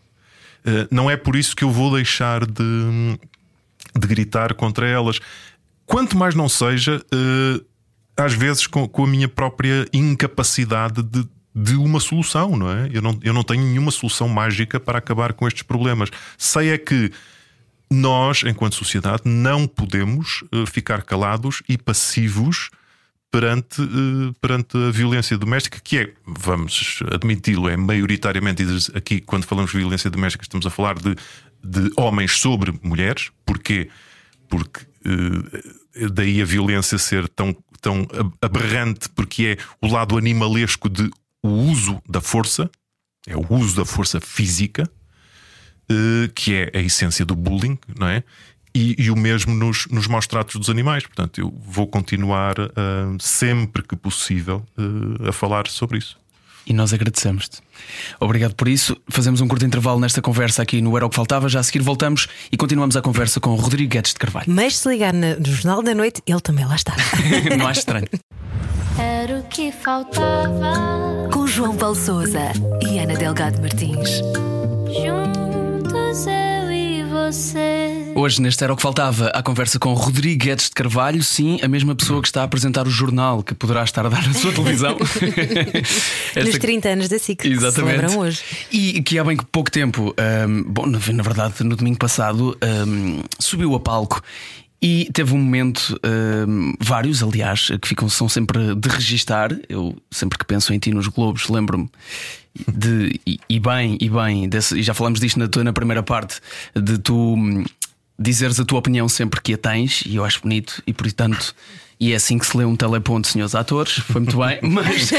Uh, 0.65 0.87
não 0.89 1.09
é 1.09 1.17
por 1.17 1.35
isso 1.35 1.55
que 1.55 1.63
eu 1.63 1.71
vou 1.71 1.93
deixar 1.93 2.45
de, 2.45 3.19
de 3.97 4.07
gritar 4.07 4.53
contra 4.53 4.87
elas. 4.87 5.19
Quanto 5.85 6.17
mais 6.17 6.33
não 6.33 6.49
seja, 6.49 6.97
uh, 7.13 7.65
às 8.17 8.33
vezes 8.33 8.65
com, 8.65 8.87
com, 8.87 9.03
a 9.03 9.07
minha 9.07 9.27
própria 9.27 9.87
incapacidade 9.93 11.03
de, 11.03 11.27
de 11.53 11.75
uma 11.75 11.99
solução, 11.99 12.55
não 12.55 12.71
é? 12.71 12.89
Eu 12.91 13.01
não, 13.01 13.19
eu 13.21 13.33
não 13.33 13.43
tenho 13.43 13.63
nenhuma 13.63 13.91
solução 13.91 14.27
mágica 14.27 14.79
para 14.79 14.97
acabar 14.97 15.33
com 15.33 15.47
estes 15.47 15.63
problemas. 15.63 16.09
Sei 16.37 16.71
é 16.71 16.77
que 16.77 17.11
nós, 17.89 18.43
enquanto 18.45 18.75
sociedade, 18.75 19.23
não 19.25 19.67
podemos 19.67 20.43
uh, 20.53 20.65
ficar 20.65 21.03
calados 21.03 21.61
e 21.69 21.77
passivos 21.77 22.69
perante, 23.31 23.81
uh, 23.81 24.33
perante 24.41 24.77
a 24.77 24.91
violência 24.91 25.37
doméstica, 25.37 25.79
que 25.83 25.97
é, 25.99 26.13
vamos 26.25 26.99
admiti-lo, 27.11 27.69
é 27.69 27.77
maioritariamente 27.77 28.63
aqui, 28.93 29.21
quando 29.21 29.45
falamos 29.45 29.71
de 29.71 29.77
violência 29.77 30.09
doméstica, 30.09 30.43
estamos 30.43 30.65
a 30.65 30.69
falar 30.69 30.95
de, 30.95 31.15
de 31.63 31.91
homens 31.95 32.31
sobre 32.39 32.73
mulheres. 32.81 33.31
Porquê? 33.45 33.89
Porque 34.49 34.81
uh, 35.05 36.09
daí 36.11 36.41
a 36.41 36.45
violência 36.45 36.97
ser 36.97 37.29
tão, 37.29 37.55
tão 37.81 38.07
aberrante, 38.41 39.09
porque 39.09 39.57
é 39.59 39.85
o 39.85 39.91
lado 39.91 40.17
animalesco 40.17 40.89
de 40.89 41.09
o 41.43 41.49
uso 41.49 42.01
da 42.09 42.21
força, 42.21 42.69
é 43.27 43.35
o 43.35 43.45
uso 43.53 43.75
da 43.75 43.85
força 43.85 44.19
física 44.19 44.89
que 46.33 46.53
é 46.53 46.71
a 46.73 46.81
essência 46.81 47.25
do 47.25 47.35
bullying, 47.35 47.77
não 47.97 48.07
é? 48.07 48.23
E, 48.75 48.93
e, 48.97 49.09
o 49.09 49.15
mesmo 49.15 49.53
nos, 49.53 49.87
nos 49.87 50.05
maus 50.05 50.27
tratos 50.27 50.57
dos 50.57 50.69
animais. 50.69 51.03
Portanto, 51.03 51.39
eu 51.39 51.53
vou 51.65 51.87
continuar 51.87 52.59
uh, 52.59 53.17
sempre 53.19 53.81
que 53.81 53.95
possível 53.95 54.65
uh, 54.77 55.29
a 55.29 55.31
falar 55.31 55.67
sobre 55.67 55.97
isso. 55.97 56.17
E 56.67 56.73
nós 56.73 56.91
agradecemos-te. 56.91 57.61
Obrigado 58.19 58.53
por 58.55 58.67
isso. 58.67 58.97
Fazemos 59.07 59.39
um 59.39 59.47
curto 59.47 59.65
intervalo 59.65 59.99
nesta 59.99 60.21
conversa 60.21 60.63
aqui 60.63 60.81
no 60.81 60.97
Era 60.97 61.05
o 61.05 61.09
que 61.09 61.15
Faltava. 61.15 61.47
Já 61.47 61.59
a 61.59 61.63
seguir 61.63 61.81
voltamos 61.81 62.27
e 62.51 62.57
continuamos 62.57 62.97
a 62.97 63.01
conversa 63.01 63.39
com 63.39 63.51
o 63.51 63.55
Rodrigo 63.55 63.91
Guedes 63.91 64.13
de 64.13 64.19
Carvalho. 64.19 64.47
Mas 64.49 64.79
se 64.79 64.89
ligar 64.89 65.13
no 65.13 65.45
Jornal 65.45 65.81
da 65.81 65.93
Noite, 65.93 66.21
ele 66.25 66.41
também 66.41 66.65
lá 66.65 66.75
está. 66.75 66.93
Não 67.57 67.67
acho 67.67 67.79
estranho. 67.79 68.07
Era 68.97 69.39
o 69.39 69.43
que 69.43 69.71
faltava. 69.71 71.29
Com 71.31 71.45
João 71.45 71.77
Paulo 71.77 71.95
Souza 71.95 72.51
e 72.81 72.97
Ana 72.97 73.15
Delgado 73.15 73.61
Martins. 73.61 74.21
Juntos 74.87 75.44
eu 76.23 76.71
e 76.71 77.03
você. 77.03 78.13
Hoje, 78.15 78.41
neste 78.41 78.63
Era 78.63 78.71
o 78.71 78.77
que 78.77 78.81
Faltava, 78.81 79.27
a 79.27 79.43
conversa 79.43 79.77
com 79.77 79.93
Rodrigues 79.93 80.69
de 80.69 80.71
Carvalho, 80.71 81.21
sim, 81.21 81.59
a 81.61 81.67
mesma 81.67 81.93
pessoa 81.93 82.21
que 82.21 82.29
está 82.29 82.41
a 82.41 82.43
apresentar 82.45 82.87
o 82.87 82.89
jornal 82.89 83.43
que 83.43 83.53
poderá 83.53 83.83
estar 83.83 84.05
a 84.05 84.09
dar 84.09 84.25
na 84.25 84.33
sua 84.33 84.53
televisão. 84.55 84.95
Esta... 86.33 86.43
Nos 86.43 86.57
30 86.57 86.87
anos 86.89 87.09
da 87.09 87.19
SIC, 87.19 87.43
Exatamente. 87.43 88.13
Que 88.13 88.17
hoje. 88.17 88.41
E 88.71 89.01
que 89.01 89.19
há 89.19 89.25
bem 89.25 89.35
pouco 89.35 89.69
tempo, 89.69 90.15
um, 90.47 90.63
bom, 90.63 90.85
na, 90.85 90.99
na, 90.99 91.23
verdade, 91.23 91.61
no 91.65 91.75
domingo 91.75 91.97
passado, 91.97 92.57
um, 92.87 93.21
subiu 93.37 93.75
a 93.75 93.79
palco 93.81 94.21
e 94.81 95.09
teve 95.11 95.33
um 95.33 95.37
momento, 95.37 95.99
um, 96.47 96.73
vários, 96.79 97.21
aliás, 97.21 97.71
que 97.81 97.89
ficam, 97.89 98.07
são 98.07 98.29
sempre 98.29 98.73
de 98.73 98.87
registar. 98.87 99.51
Eu 99.67 99.97
sempre 100.09 100.37
que 100.39 100.45
penso 100.45 100.73
em 100.73 100.79
ti 100.79 100.91
nos 100.91 101.07
Globos, 101.07 101.49
lembro-me 101.49 101.89
de, 102.71 103.19
e, 103.25 103.39
e, 103.49 103.59
bem, 103.59 103.97
e 103.99 104.09
bem, 104.09 104.47
desse, 104.47 104.77
e 104.79 104.83
já 104.83 104.93
falamos 104.93 105.19
disto 105.19 105.37
na, 105.39 105.63
na 105.63 105.73
primeira 105.73 106.01
parte, 106.01 106.39
de 106.75 106.97
tu 106.97 107.35
hum, 107.35 107.63
dizeres 108.17 108.59
a 108.59 108.65
tua 108.65 108.79
opinião 108.79 109.07
sempre 109.09 109.41
que 109.41 109.53
a 109.53 109.57
tens, 109.57 110.03
e 110.05 110.15
eu 110.15 110.25
acho 110.25 110.41
bonito, 110.41 110.81
e 110.85 110.93
portanto. 110.93 111.55
E 111.97 112.11
é 112.11 112.15
assim 112.17 112.37
que 112.37 112.45
se 112.45 112.57
lê 112.57 112.65
um 112.65 112.75
teleponto, 112.75 113.25
senhores 113.25 113.55
atores. 113.55 113.93
Foi 113.93 114.19
muito 114.19 114.37
bem, 114.37 114.59
mas 114.69 115.11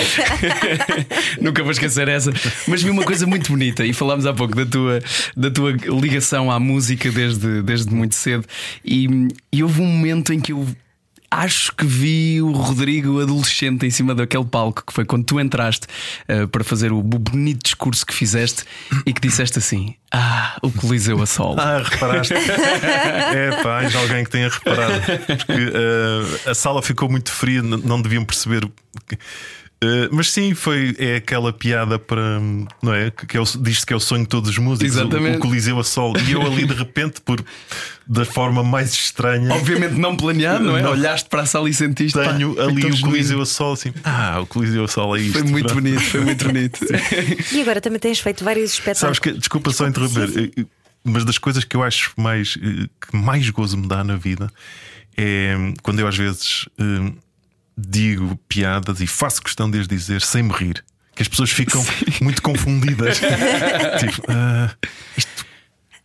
nunca 1.41 1.63
vou 1.63 1.73
esquecer 1.73 2.07
essa. 2.07 2.31
Mas 2.69 2.83
vi 2.83 2.91
uma 2.91 3.03
coisa 3.03 3.27
muito 3.27 3.51
bonita 3.51 3.83
e 3.83 3.95
falámos 3.95 4.27
há 4.27 4.35
pouco 4.35 4.55
da 4.55 4.67
tua, 4.67 5.03
da 5.35 5.51
tua 5.51 5.73
ligação 5.73 6.51
à 6.51 6.61
música 6.61 7.11
desde, 7.11 7.63
desde 7.63 7.95
muito 7.95 8.15
cedo. 8.15 8.45
E, 8.85 9.09
e 9.51 9.63
houve 9.63 9.81
um 9.81 9.87
momento 9.87 10.35
em 10.35 10.39
que 10.39 10.53
eu 10.53 10.67
acho 11.37 11.73
que 11.73 11.85
vi 11.85 12.41
o 12.41 12.53
Rodrigo 12.53 13.21
adolescente 13.21 13.87
em 13.87 13.91
cima 13.91 14.15
daquele 14.15 14.45
palco 14.45 14.85
que 14.87 14.93
foi 14.93 15.05
quando 15.05 15.25
tu 15.25 15.39
entraste 15.39 15.87
uh, 16.29 16.49
para 16.49 16.65
fazer 16.65 16.93
o 16.93 17.03
bonito 17.03 17.63
discurso 17.63 18.07
que 18.07 18.15
fizeste 18.15 18.65
e 19.05 19.13
que 19.13 19.21
disseste 19.21 19.59
assim: 19.59 19.95
Ah, 20.11 20.57
o 20.63 20.71
Coliseu 20.71 21.21
a 21.23 21.27
sol. 21.27 21.57
Ah, 21.59 21.83
reparaste? 21.85 22.35
é 22.37 23.51
pá, 23.63 23.83
há 23.83 23.99
alguém 23.99 24.25
que 24.25 24.31
tenha 24.31 24.49
reparado. 24.49 25.01
Porque 25.27 25.53
uh, 25.53 26.51
a 26.51 26.55
sala 26.55 26.83
ficou 26.83 27.09
muito 27.09 27.31
fria, 27.31 27.63
não 27.63 28.01
deviam 28.01 28.25
perceber. 28.25 28.67
Que... 29.07 29.19
Uh, 29.85 30.09
mas 30.11 30.31
sim, 30.31 30.55
foi 30.55 30.97
é 30.99 31.17
aquela 31.17 31.53
piada 31.53 31.99
para 31.99 32.41
não 32.83 32.95
é 32.95 33.11
que 33.11 33.37
é 33.37 33.43
diz-se 33.61 33.85
que 33.85 33.93
é 33.93 33.97
o 33.97 34.01
sonho 34.01 34.23
de 34.23 34.29
todos 34.29 34.49
os 34.49 34.57
músicos, 34.57 34.97
Exatamente. 34.97 35.35
O, 35.35 35.39
o 35.39 35.43
Coliseu 35.43 35.79
a 35.79 35.85
sol. 35.85 36.15
E 36.17 36.33
eu 36.33 36.41
ali 36.41 36.65
de 36.65 36.73
repente, 36.73 37.21
por 37.21 37.45
da 38.07 38.25
forma 38.25 38.65
mais 38.65 38.95
estranha, 38.95 39.53
obviamente 39.53 39.95
não 39.97 40.17
planeado, 40.17 40.65
não 40.65 40.79
é? 40.79 40.83
Não. 40.83 40.93
Olhaste 40.93 41.29
para 41.29 41.43
a 41.43 41.47
sala 41.47 41.69
e 41.69 41.75
sentiste 41.75 42.19
tenho 42.19 42.55
pá, 42.55 42.63
ali 42.63 42.87
o 42.87 43.01
Coliseu 43.03 43.39
a 43.43 43.45
sol 43.45 43.75
assim. 43.75 43.93
Ah, 44.03 44.41
o 44.41 44.47
Coliseu 44.47 44.85
a 44.85 44.89
sol 44.89 45.15
é 45.15 45.21
isto. 45.21 45.33
Foi 45.35 45.43
muito 45.43 45.67
pronto. 45.67 45.83
bonito, 45.83 46.01
foi 46.01 46.21
muito 46.21 46.45
bonito. 46.47 46.81
e 47.53 47.61
agora 47.61 47.79
também 47.79 47.99
tens 47.99 48.19
feito 48.19 48.43
vários 48.45 48.73
espetáculos. 48.73 49.01
Sabes 49.01 49.19
que, 49.19 49.33
desculpa, 49.33 49.69
desculpa 49.69 49.73
só 49.73 49.87
interromper, 49.87 50.29
sim. 50.31 50.51
Eh, 50.57 50.65
mas 51.05 51.23
das 51.23 51.37
coisas 51.37 51.65
que 51.65 51.77
eu 51.77 51.83
acho 51.83 52.15
mais 52.17 52.57
eh, 52.63 52.89
que 52.99 53.15
mais 53.15 53.51
gozo 53.51 53.77
me 53.77 53.87
dá 53.87 54.03
na 54.03 54.17
vida 54.17 54.51
é 55.19 55.55
quando 55.83 56.01
eu 56.01 56.09
às 56.09 56.17
vezes 56.17 56.67
digo 57.77 58.37
piadas 58.49 59.01
e 59.01 59.07
faço 59.07 59.43
questão 59.43 59.71
de 59.71 59.81
as 59.81 59.89
dizer 59.89 60.23
sem 60.23 60.43
me 60.43 60.53
rir. 60.53 60.85
Que 61.15 61.23
as 61.23 61.29
pessoas 61.29 61.51
ficam 61.51 61.83
Sim. 61.83 62.25
muito 62.25 62.43
confundidas. 62.43 63.19
tipo, 64.01 64.23
uh, 64.31 64.89
isto 65.17 65.47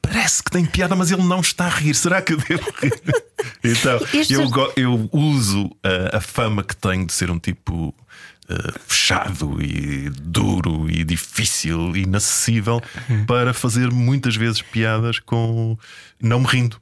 parece 0.01 0.43
que 0.43 0.51
tem 0.51 0.65
piada, 0.65 0.95
mas 0.95 1.11
ele 1.11 1.23
não 1.23 1.39
está 1.39 1.65
a 1.65 1.69
rir. 1.69 1.93
Será 1.95 2.21
que 2.21 2.33
eu 2.33 2.37
devo 2.37 2.73
rir? 2.81 2.93
então, 3.63 3.99
eu, 4.29 4.73
eu 4.75 5.09
uso 5.11 5.69
a, 5.83 6.17
a 6.17 6.21
fama 6.21 6.63
que 6.63 6.75
tenho 6.75 7.05
de 7.05 7.13
ser 7.13 7.31
um 7.31 7.39
tipo 7.39 7.93
Uh, 8.49 8.79
fechado 8.85 9.61
e 9.61 10.09
duro 10.09 10.89
e 10.89 11.05
difícil 11.05 11.95
e 11.95 12.01
inacessível 12.01 12.81
uhum. 13.07 13.25
para 13.25 13.53
fazer 13.53 13.89
muitas 13.91 14.35
vezes 14.35 14.61
piadas 14.61 15.19
com 15.19 15.77
não 16.21 16.41
me 16.41 16.47
rindo. 16.47 16.81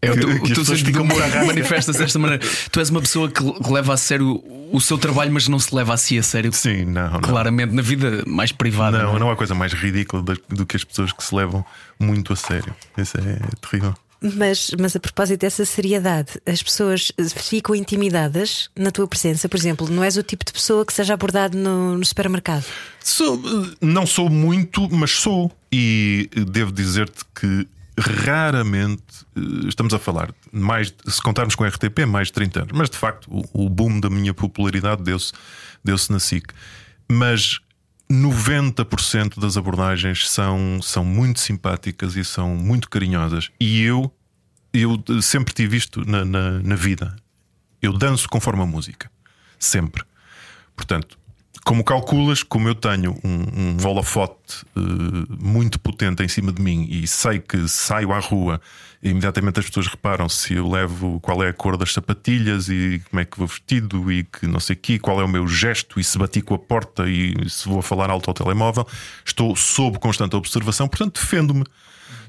É 0.00 0.12
que, 0.12 0.24
o, 0.24 0.42
que 0.42 0.52
tu 0.54 1.02
humor 1.02 1.20
manifestas 1.44 1.96
desta 1.96 2.18
maneira. 2.18 2.44
Tu 2.70 2.78
és 2.78 2.88
uma 2.88 3.00
pessoa 3.00 3.28
que 3.28 3.42
leva 3.68 3.94
a 3.94 3.96
sério 3.96 4.42
o 4.72 4.80
seu 4.80 4.96
trabalho, 4.96 5.32
mas 5.32 5.48
não 5.48 5.58
se 5.58 5.74
leva 5.74 5.94
a 5.94 5.96
si 5.96 6.18
a 6.18 6.22
sério. 6.22 6.52
Sim, 6.52 6.84
não. 6.84 7.20
Claramente, 7.20 7.70
não. 7.70 7.76
na 7.76 7.82
vida 7.82 8.22
mais 8.26 8.52
privada. 8.52 8.98
Não, 8.98 9.12
não, 9.14 9.18
não 9.20 9.30
há 9.30 9.36
coisa 9.36 9.54
mais 9.54 9.72
ridícula 9.72 10.22
do 10.48 10.66
que 10.66 10.76
as 10.76 10.84
pessoas 10.84 11.12
que 11.12 11.24
se 11.24 11.34
levam 11.34 11.64
muito 11.98 12.32
a 12.32 12.36
sério. 12.36 12.74
Isso 12.96 13.16
é 13.18 13.38
terrível. 13.60 13.94
Mas, 14.20 14.72
mas 14.78 14.96
a 14.96 15.00
propósito 15.00 15.40
dessa 15.40 15.64
seriedade, 15.64 16.40
as 16.44 16.60
pessoas 16.60 17.12
ficam 17.36 17.74
intimidadas 17.74 18.68
na 18.76 18.90
tua 18.90 19.06
presença? 19.06 19.48
Por 19.48 19.56
exemplo, 19.56 19.88
não 19.88 20.02
és 20.02 20.16
o 20.16 20.22
tipo 20.24 20.44
de 20.44 20.52
pessoa 20.52 20.84
que 20.84 20.92
seja 20.92 21.14
abordado 21.14 21.56
no, 21.56 21.96
no 21.96 22.04
supermercado? 22.04 22.64
Sou, 23.02 23.40
não 23.80 24.06
sou 24.06 24.28
muito, 24.28 24.88
mas 24.90 25.12
sou. 25.12 25.52
E 25.70 26.28
devo 26.50 26.72
dizer-te 26.72 27.24
que 27.34 27.66
raramente 27.98 29.02
eh, 29.36 29.68
estamos 29.68 29.92
a 29.92 29.98
falar, 29.98 30.32
mais, 30.52 30.94
se 31.06 31.22
contarmos 31.22 31.54
com 31.54 31.64
RTP, 31.64 32.06
mais 32.06 32.28
de 32.28 32.34
30 32.34 32.62
anos, 32.62 32.72
mas 32.74 32.90
de 32.90 32.96
facto 32.96 33.26
o, 33.30 33.66
o 33.66 33.68
boom 33.68 34.00
da 34.00 34.08
minha 34.08 34.32
popularidade 34.32 35.02
deu-se 35.02 35.32
deu 35.84 35.96
na 36.10 36.18
SIC. 36.18 36.52
Mas 37.10 37.60
90% 38.10 39.38
das 39.38 39.56
abordagens 39.56 40.28
são, 40.30 40.80
são 40.82 41.04
muito 41.04 41.40
simpáticas 41.40 42.16
e 42.16 42.24
são 42.24 42.54
muito 42.54 42.88
carinhosas. 42.88 43.50
E 43.60 43.82
eu, 43.82 44.12
eu 44.72 45.22
sempre 45.22 45.54
tive 45.54 45.76
isto 45.76 46.04
na, 46.08 46.24
na, 46.24 46.50
na 46.60 46.74
vida. 46.74 47.14
Eu 47.80 47.92
danço 47.92 48.28
conforme 48.28 48.62
a 48.62 48.66
música. 48.66 49.10
Sempre. 49.58 50.04
Portanto, 50.74 51.18
como 51.68 51.84
calculas, 51.84 52.42
como 52.42 52.66
eu 52.66 52.74
tenho 52.74 53.14
um, 53.22 53.74
um 53.74 53.76
uh, 53.76 55.36
muito 55.38 55.78
potente 55.78 56.22
em 56.22 56.28
cima 56.28 56.50
de 56.50 56.62
mim 56.62 56.88
e 56.90 57.06
sei 57.06 57.40
que 57.40 57.68
saio 57.68 58.10
à 58.10 58.18
rua 58.18 58.58
imediatamente 59.02 59.60
as 59.60 59.66
pessoas 59.66 59.86
reparam 59.86 60.30
se 60.30 60.54
eu 60.54 60.66
levo 60.66 61.20
qual 61.20 61.44
é 61.44 61.50
a 61.50 61.52
cor 61.52 61.76
das 61.76 61.92
sapatilhas 61.92 62.70
e 62.70 63.02
como 63.10 63.20
é 63.20 63.24
que 63.26 63.36
vou 63.36 63.46
vestido 63.46 64.10
e 64.10 64.24
que 64.24 64.46
não 64.46 64.58
sei 64.58 64.72
aqui, 64.72 64.98
qual 64.98 65.20
é 65.20 65.24
o 65.24 65.28
meu 65.28 65.46
gesto 65.46 66.00
e 66.00 66.04
se 66.04 66.16
bati 66.16 66.40
com 66.40 66.54
a 66.54 66.58
porta 66.58 67.06
e 67.06 67.36
se 67.50 67.68
vou 67.68 67.80
a 67.80 67.82
falar 67.82 68.08
alto 68.08 68.30
ao 68.30 68.34
telemóvel, 68.34 68.88
estou 69.22 69.54
sob 69.54 69.98
constante 69.98 70.34
observação, 70.36 70.88
portanto 70.88 71.20
defendo-me. 71.20 71.64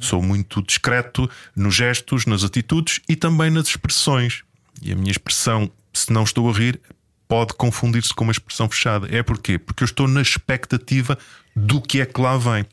Sou 0.02 0.22
muito 0.22 0.62
discreto 0.62 1.30
nos 1.56 1.76
gestos, 1.76 2.26
nas 2.26 2.44
atitudes 2.44 3.00
e 3.08 3.16
também 3.16 3.50
nas 3.50 3.70
expressões. 3.70 4.44
E 4.82 4.92
a 4.92 4.96
minha 4.98 5.12
expressão, 5.12 5.72
se 5.94 6.12
não 6.12 6.24
estou 6.24 6.50
a 6.50 6.54
rir, 6.54 6.82
pode 7.30 7.54
confundir-se 7.54 8.14
com 8.14 8.24
uma 8.24 8.32
expressão 8.32 8.68
fechada. 8.68 9.08
É 9.16 9.22
porquê? 9.22 9.60
Porque 9.60 9.84
eu 9.84 9.86
estou 9.86 10.08
na 10.08 10.22
expectativa 10.22 11.18
do 11.56 11.80
que 11.80 12.02
é 12.02 12.06
que 12.06 12.20
lá 12.20 12.36
vem. 12.36 12.66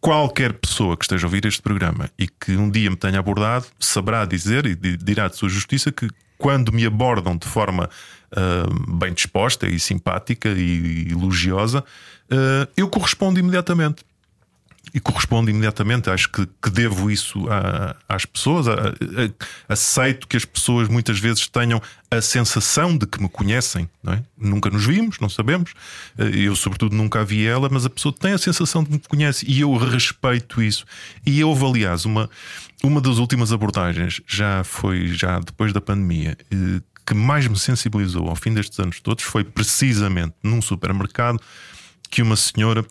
Qualquer 0.00 0.52
pessoa 0.52 0.96
que 0.96 1.04
esteja 1.04 1.26
a 1.26 1.28
ouvir 1.28 1.46
este 1.46 1.62
programa 1.62 2.10
e 2.18 2.28
que 2.28 2.56
um 2.56 2.68
dia 2.68 2.90
me 2.90 2.96
tenha 2.96 3.20
abordado 3.20 3.66
saberá 3.78 4.26
dizer 4.26 4.66
e 4.66 4.74
dirá 4.74 5.28
de 5.28 5.36
sua 5.36 5.48
justiça 5.48 5.90
que 5.90 6.10
quando 6.36 6.72
me 6.72 6.84
abordam 6.84 7.36
de 7.36 7.46
forma 7.46 7.88
uh, 8.32 8.96
bem 8.96 9.14
disposta 9.14 9.66
e 9.66 9.78
simpática 9.78 10.48
e 10.50 11.08
elogiosa, 11.10 11.78
uh, 11.80 12.68
eu 12.76 12.88
correspondo 12.88 13.38
imediatamente 13.38 14.04
e 14.92 15.00
correspondo 15.00 15.50
imediatamente. 15.50 16.10
Acho 16.10 16.30
que, 16.30 16.46
que 16.62 16.70
devo 16.70 17.10
isso 17.10 17.46
a, 17.48 17.96
às 18.08 18.24
pessoas. 18.24 18.68
A, 18.68 18.72
a, 18.72 19.72
aceito 19.72 20.26
que 20.26 20.36
as 20.36 20.44
pessoas 20.44 20.88
muitas 20.88 21.18
vezes 21.18 21.46
tenham 21.48 21.80
a 22.10 22.20
sensação 22.20 22.96
de 22.96 23.06
que 23.06 23.22
me 23.22 23.28
conhecem. 23.28 23.88
É? 24.06 24.22
Nunca 24.36 24.70
nos 24.70 24.84
vimos, 24.84 25.18
não 25.18 25.28
sabemos. 25.28 25.72
Eh, 26.18 26.46
eu, 26.46 26.56
sobretudo, 26.56 26.94
nunca 26.94 27.20
a 27.20 27.24
vi 27.24 27.46
ela, 27.46 27.68
mas 27.70 27.86
a 27.86 27.90
pessoa 27.90 28.14
tem 28.18 28.32
a 28.32 28.38
sensação 28.38 28.82
de 28.82 28.90
que 28.90 28.94
me 28.94 29.00
conhece 29.08 29.44
e 29.48 29.60
eu 29.60 29.74
respeito 29.76 30.62
isso. 30.62 30.84
E 31.24 31.42
houve, 31.42 31.64
aliás, 31.64 32.04
uma, 32.04 32.28
uma 32.82 33.00
das 33.00 33.18
últimas 33.18 33.52
abordagens, 33.52 34.20
já 34.26 34.62
foi 34.64 35.08
já 35.08 35.40
depois 35.40 35.72
da 35.72 35.80
pandemia, 35.80 36.36
eh, 36.50 36.80
que 37.06 37.14
mais 37.14 37.46
me 37.46 37.58
sensibilizou 37.58 38.28
ao 38.28 38.36
fim 38.36 38.54
destes 38.54 38.78
anos 38.78 38.98
todos 38.98 39.24
foi 39.24 39.44
precisamente 39.44 40.34
num 40.42 40.62
supermercado 40.62 41.38
que 42.10 42.22
uma 42.22 42.36
senhora 42.36 42.84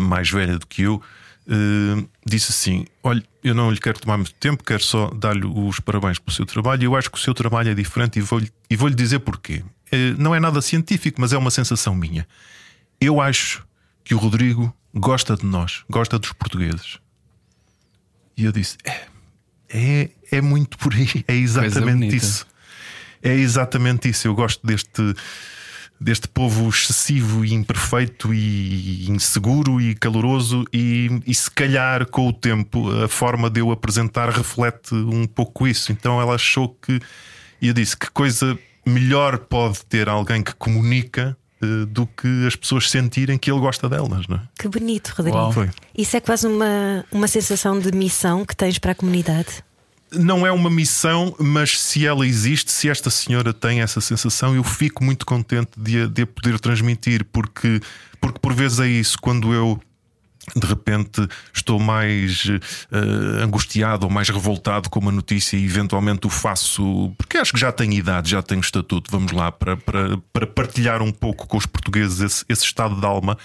mais 0.00 0.30
velha 0.30 0.58
do 0.58 0.66
que 0.66 0.82
eu, 0.82 1.02
uh, 1.46 2.08
disse 2.24 2.50
assim: 2.50 2.86
Olha, 3.02 3.22
eu 3.42 3.54
não 3.54 3.70
lhe 3.70 3.78
quero 3.78 3.98
tomar 3.98 4.16
muito 4.16 4.34
tempo, 4.34 4.64
quero 4.64 4.82
só 4.82 5.10
dar-lhe 5.10 5.44
os 5.44 5.80
parabéns 5.80 6.18
pelo 6.18 6.34
seu 6.34 6.46
trabalho. 6.46 6.84
Eu 6.84 6.96
acho 6.96 7.10
que 7.10 7.18
o 7.18 7.20
seu 7.20 7.34
trabalho 7.34 7.70
é 7.70 7.74
diferente 7.74 8.18
e 8.18 8.22
vou-lhe 8.22 8.50
e 8.68 8.76
vou 8.76 8.90
dizer 8.90 9.20
porquê. 9.20 9.62
Uh, 9.92 10.16
não 10.18 10.34
é 10.34 10.40
nada 10.40 10.60
científico, 10.62 11.20
mas 11.20 11.32
é 11.32 11.38
uma 11.38 11.50
sensação 11.50 11.94
minha. 11.94 12.26
Eu 13.00 13.20
acho 13.20 13.64
que 14.04 14.14
o 14.14 14.18
Rodrigo 14.18 14.74
gosta 14.94 15.36
de 15.36 15.46
nós, 15.46 15.84
gosta 15.88 16.18
dos 16.18 16.32
portugueses. 16.32 16.98
E 18.36 18.44
eu 18.44 18.52
disse: 18.52 18.76
É, 18.84 19.06
é, 19.68 20.10
é 20.32 20.40
muito 20.40 20.78
por 20.78 20.94
aí, 20.94 21.24
é 21.26 21.34
exatamente 21.34 22.16
isso. 22.16 22.46
É 23.22 23.34
exatamente 23.34 24.08
isso. 24.08 24.26
Eu 24.26 24.34
gosto 24.34 24.66
deste 24.66 25.14
deste 26.00 26.26
povo 26.26 26.68
excessivo 26.70 27.44
e 27.44 27.52
imperfeito 27.52 28.32
e 28.32 29.10
inseguro 29.10 29.80
e 29.80 29.94
caloroso 29.94 30.64
e, 30.72 31.20
e, 31.26 31.34
se 31.34 31.50
calhar 31.50 32.06
com 32.06 32.26
o 32.28 32.32
tempo 32.32 32.90
a 33.02 33.06
forma 33.06 33.50
de 33.50 33.60
eu 33.60 33.70
apresentar 33.70 34.30
reflete 34.30 34.94
um 34.94 35.26
pouco 35.26 35.66
isso. 35.66 35.92
Então 35.92 36.18
ela 36.20 36.36
achou 36.36 36.70
que 36.70 37.00
e 37.60 37.68
eu 37.68 37.74
disse 37.74 37.96
que 37.96 38.10
coisa 38.10 38.58
melhor 38.86 39.38
pode 39.38 39.84
ter 39.84 40.08
alguém 40.08 40.42
que 40.42 40.54
comunica 40.54 41.36
uh, 41.62 41.84
do 41.84 42.06
que 42.06 42.46
as 42.46 42.56
pessoas 42.56 42.90
sentirem 42.90 43.36
que 43.36 43.50
ele 43.50 43.60
gosta 43.60 43.86
delas, 43.86 44.26
não 44.26 44.38
é? 44.38 44.40
Que 44.58 44.68
bonito, 44.68 45.12
Rodrigo. 45.14 45.52
Foi. 45.52 45.68
Isso 45.94 46.16
é 46.16 46.20
quase 46.20 46.46
uma, 46.46 47.04
uma 47.12 47.28
sensação 47.28 47.78
de 47.78 47.92
missão 47.92 48.46
que 48.46 48.56
tens 48.56 48.78
para 48.78 48.92
a 48.92 48.94
comunidade 48.94 49.62
não 50.12 50.46
é 50.46 50.52
uma 50.52 50.70
missão, 50.70 51.34
mas 51.38 51.80
se 51.80 52.06
ela 52.06 52.26
existe, 52.26 52.70
se 52.70 52.88
esta 52.88 53.10
senhora 53.10 53.52
tem 53.52 53.80
essa 53.80 54.00
sensação, 54.00 54.54
eu 54.54 54.64
fico 54.64 55.04
muito 55.04 55.24
contente 55.24 55.70
de 55.76 56.06
de 56.08 56.22
a 56.22 56.26
poder 56.26 56.58
transmitir, 56.58 57.24
porque, 57.32 57.80
porque 58.20 58.38
por 58.38 58.52
vezes 58.52 58.80
é 58.80 58.88
isso, 58.88 59.18
quando 59.20 59.52
eu 59.52 59.80
de 60.56 60.66
repente 60.66 61.28
estou 61.52 61.78
mais 61.78 62.44
uh, 62.46 63.42
angustiado 63.42 64.06
ou 64.06 64.12
mais 64.12 64.28
revoltado 64.28 64.88
com 64.88 64.98
uma 64.98 65.12
notícia 65.12 65.56
e 65.56 65.64
eventualmente 65.64 66.26
o 66.26 66.30
faço 66.30 67.12
porque 67.16 67.36
acho 67.36 67.52
que 67.52 67.60
já 67.60 67.70
tenho 67.70 67.92
idade, 67.92 68.30
já 68.30 68.42
tenho 68.42 68.60
estatuto, 68.60 69.10
vamos 69.10 69.32
lá, 69.32 69.52
para, 69.52 69.76
para, 69.76 70.18
para 70.32 70.46
partilhar 70.46 71.02
um 71.02 71.12
pouco 71.12 71.46
com 71.46 71.56
os 71.56 71.66
portugueses 71.66 72.20
esse, 72.20 72.44
esse 72.48 72.64
estado 72.64 72.98
de 72.98 73.06
alma 73.06 73.36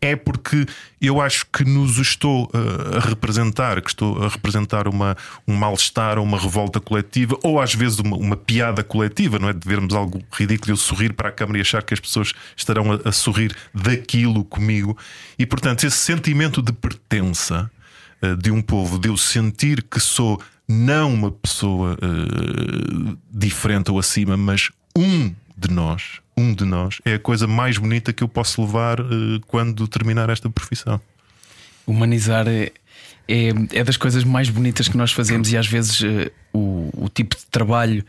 é 0.00 0.14
porque 0.14 0.66
eu 1.00 1.20
acho 1.20 1.46
que 1.46 1.64
nos 1.64 1.98
estou 1.98 2.44
uh, 2.46 2.96
a 2.96 3.00
representar, 3.00 3.80
que 3.80 3.88
estou 3.88 4.22
a 4.22 4.28
representar 4.28 4.88
uma, 4.88 5.16
um 5.46 5.54
mal-estar 5.54 6.18
ou 6.18 6.24
uma 6.24 6.38
revolta 6.38 6.80
coletiva, 6.80 7.38
ou 7.42 7.60
às 7.60 7.74
vezes 7.74 7.98
uma, 7.98 8.16
uma, 8.16 8.36
piada 8.36 8.82
coletiva, 8.82 9.38
não 9.38 9.48
é? 9.48 9.52
De 9.52 9.66
vermos 9.66 9.94
algo 9.94 10.22
ridículo, 10.32 10.72
eu 10.72 10.76
sorrir 10.76 11.12
para 11.12 11.28
a 11.28 11.32
câmara 11.32 11.58
e 11.58 11.60
achar 11.60 11.82
que 11.82 11.94
as 11.94 12.00
pessoas 12.00 12.32
estarão 12.56 12.92
a, 12.92 13.08
a 13.08 13.12
sorrir 13.12 13.54
daquilo 13.72 14.44
comigo. 14.44 14.96
E 15.38 15.46
portanto, 15.46 15.84
esse 15.84 15.96
sentimento 15.96 16.60
de 16.60 16.72
pertença 16.72 17.70
uh, 18.22 18.36
de 18.36 18.50
um 18.50 18.60
povo, 18.60 18.98
de 18.98 19.08
eu 19.08 19.16
sentir 19.16 19.82
que 19.82 20.00
sou 20.00 20.40
não 20.68 21.14
uma 21.14 21.30
pessoa 21.30 21.94
uh, 21.94 23.18
diferente 23.30 23.90
ou 23.90 23.98
acima, 23.98 24.36
mas 24.36 24.70
um 24.96 25.32
de 25.56 25.70
nós, 25.70 26.20
um 26.36 26.54
de 26.54 26.64
nós, 26.64 27.00
é 27.04 27.14
a 27.14 27.18
coisa 27.18 27.46
mais 27.46 27.78
bonita 27.78 28.12
que 28.12 28.22
eu 28.22 28.28
posso 28.28 28.60
levar 28.60 29.00
uh, 29.00 29.40
quando 29.46 29.88
terminar 29.88 30.28
esta 30.28 30.50
profissão. 30.50 31.00
Humanizar 31.86 32.46
é, 32.46 32.72
é, 33.28 33.48
é, 33.72 33.84
das 33.84 33.96
coisas 33.96 34.22
mais 34.22 34.50
bonitas 34.50 34.88
que 34.88 34.96
nós 34.96 35.12
fazemos 35.12 35.50
e 35.50 35.56
às 35.56 35.66
vezes 35.66 36.00
uh, 36.00 36.30
o, 36.52 36.90
o, 36.92 37.08
tipo 37.08 37.36
de 37.36 37.46
trabalho 37.46 38.04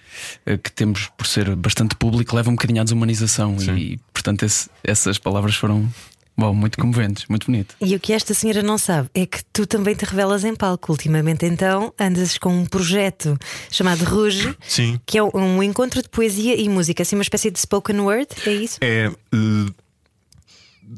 uh, 0.45 0.57
que 0.57 0.71
temos 0.71 1.07
por 1.17 1.25
ser 1.25 1.55
bastante 1.55 1.95
público 1.95 2.35
leva 2.35 2.49
um 2.49 2.55
bocadinho 2.55 2.81
à 2.81 2.83
desumanização 2.83 3.57
Sim. 3.57 3.75
e, 3.75 3.99
portanto, 4.11 4.43
esse, 4.43 4.69
essas 4.83 5.17
palavras 5.17 5.55
foram 5.55 5.89
Bom, 6.37 6.53
muito 6.53 6.77
comoventes, 6.77 7.25
muito 7.27 7.47
bonito. 7.47 7.75
E 7.81 7.95
o 7.95 7.99
que 7.99 8.13
esta 8.13 8.31
senhora 8.31 8.61
não 8.61 8.77
sabe 8.77 9.09
é 9.15 9.25
que 9.25 9.43
tu 9.45 9.65
também 9.65 9.95
te 9.95 10.05
revelas 10.05 10.43
em 10.43 10.55
palco. 10.55 10.91
Ultimamente, 10.91 11.47
então, 11.47 11.91
andas 11.99 12.37
com 12.37 12.55
um 12.55 12.65
projeto 12.65 13.37
chamado 13.71 14.03
Rouge, 14.03 14.55
Sim. 14.61 15.01
que 15.03 15.17
é 15.17 15.23
um 15.23 15.63
encontro 15.63 16.01
de 16.01 16.07
poesia 16.07 16.55
e 16.55 16.69
música, 16.69 17.01
assim, 17.01 17.15
uma 17.15 17.23
espécie 17.23 17.49
de 17.49 17.59
spoken 17.59 17.99
word, 18.01 18.27
é 18.45 18.53
isso? 18.53 18.77
É. 18.81 19.09
Uh, 19.33 19.73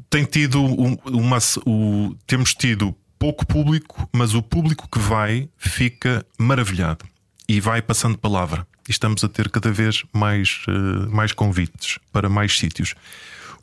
tem 0.09 0.25
tido 0.25 0.61
uma. 0.61 1.37
O, 1.65 2.13
temos 2.27 2.53
tido 2.53 2.93
pouco 3.17 3.45
público, 3.45 4.09
mas 4.11 4.33
o 4.33 4.41
público 4.41 4.89
que 4.91 4.99
vai 4.99 5.47
fica 5.57 6.25
maravilhado 6.37 7.05
e 7.47 7.61
vai 7.61 7.81
passando 7.81 8.17
palavra. 8.17 8.67
E 8.87 8.91
estamos 8.91 9.23
a 9.23 9.29
ter 9.29 9.49
cada 9.49 9.71
vez 9.71 10.03
mais, 10.11 10.63
uh, 10.67 11.09
mais 11.09 11.31
convites 11.31 11.97
para 12.11 12.27
mais 12.27 12.57
sítios. 12.57 12.93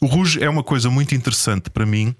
O 0.01 0.07
Rouge 0.07 0.43
é 0.43 0.49
uma 0.49 0.63
coisa 0.63 0.91
muito 0.91 1.15
interessante 1.15 1.71
para 1.71 1.87
mim, 1.87 2.15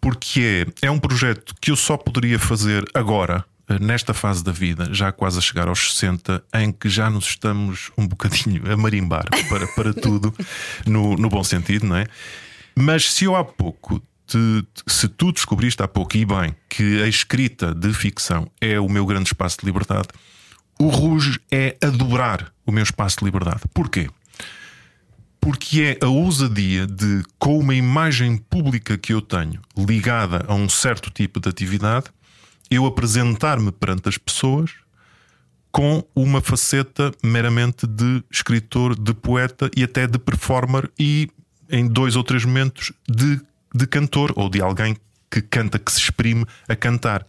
porque 0.00 0.66
é, 0.82 0.86
é 0.86 0.90
um 0.90 0.98
projeto 0.98 1.54
que 1.60 1.70
eu 1.70 1.76
só 1.76 1.96
poderia 1.96 2.38
fazer 2.38 2.84
agora, 2.94 3.44
eh, 3.68 3.78
nesta 3.80 4.12
fase 4.14 4.42
da 4.42 4.52
vida, 4.52 4.88
já 4.92 5.12
quase 5.12 5.38
a 5.38 5.40
chegar 5.40 5.68
aos 5.68 5.94
60, 5.94 6.42
em 6.54 6.72
que 6.72 6.88
já 6.88 7.10
nos 7.10 7.26
estamos 7.26 7.90
um 7.96 8.06
bocadinho 8.06 8.70
a 8.70 8.76
marimbar 8.76 9.24
para, 9.48 9.66
para 9.68 9.94
tudo, 10.00 10.34
no, 10.86 11.16
no 11.16 11.28
bom 11.28 11.42
sentido, 11.42 11.86
não 11.86 11.96
é? 11.96 12.06
Mas 12.76 13.12
se 13.12 13.24
eu 13.24 13.36
há 13.36 13.44
pouco 13.44 14.02
te, 14.26 14.66
se 14.86 15.08
tu 15.08 15.32
descobriste 15.32 15.82
há 15.82 15.88
pouco 15.88 16.16
e 16.16 16.24
bem 16.24 16.54
que 16.68 17.02
a 17.02 17.08
escrita 17.08 17.74
de 17.74 17.92
ficção 17.92 18.50
é 18.60 18.80
o 18.80 18.88
meu 18.88 19.04
grande 19.04 19.28
espaço 19.28 19.58
de 19.60 19.66
liberdade, 19.66 20.08
o 20.78 20.88
Rouge 20.88 21.38
é 21.50 21.76
adorar 21.82 22.52
o 22.66 22.72
meu 22.72 22.82
espaço 22.82 23.18
de 23.18 23.24
liberdade. 23.24 23.60
Porquê? 23.74 24.08
Porque 25.42 25.98
é 26.00 26.04
a 26.04 26.08
ousadia 26.08 26.86
de, 26.86 27.24
com 27.36 27.58
uma 27.58 27.74
imagem 27.74 28.36
pública 28.36 28.96
que 28.96 29.12
eu 29.12 29.20
tenho 29.20 29.60
ligada 29.76 30.44
a 30.46 30.54
um 30.54 30.68
certo 30.68 31.10
tipo 31.10 31.40
de 31.40 31.48
atividade, 31.48 32.06
eu 32.70 32.86
apresentar-me 32.86 33.72
perante 33.72 34.08
as 34.08 34.16
pessoas 34.16 34.70
com 35.72 36.04
uma 36.14 36.40
faceta 36.40 37.10
meramente 37.24 37.88
de 37.88 38.22
escritor, 38.30 38.96
de 38.96 39.12
poeta 39.12 39.68
e 39.76 39.82
até 39.82 40.06
de 40.06 40.16
performer 40.16 40.88
e, 40.96 41.28
em 41.68 41.88
dois 41.88 42.14
ou 42.14 42.22
três 42.22 42.44
momentos, 42.44 42.92
de, 43.08 43.40
de 43.74 43.86
cantor 43.88 44.32
ou 44.36 44.48
de 44.48 44.62
alguém 44.62 44.96
que 45.28 45.42
canta, 45.42 45.76
que 45.76 45.90
se 45.90 45.98
exprime 45.98 46.46
a 46.68 46.76
cantar. 46.76 47.26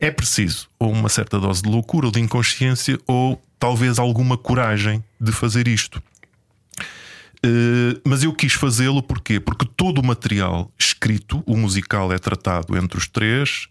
É 0.00 0.10
preciso 0.10 0.70
ou 0.78 0.90
uma 0.90 1.10
certa 1.10 1.38
dose 1.38 1.60
de 1.60 1.68
loucura 1.68 2.06
ou 2.06 2.12
de 2.12 2.20
inconsciência 2.20 2.98
ou 3.06 3.42
talvez 3.58 3.98
alguma 3.98 4.38
coragem 4.38 5.04
de 5.20 5.30
fazer 5.30 5.68
isto. 5.68 6.02
Uh, 7.44 8.00
mas 8.06 8.22
eu 8.22 8.32
quis 8.32 8.54
fazê-lo 8.54 9.02
porquê? 9.02 9.38
Porque 9.38 9.66
todo 9.76 9.98
o 9.98 10.04
material 10.04 10.72
escrito, 10.78 11.42
o 11.44 11.54
musical 11.58 12.10
é 12.10 12.18
tratado 12.18 12.74
entre 12.74 12.96
os 12.96 13.06
três, 13.06 13.68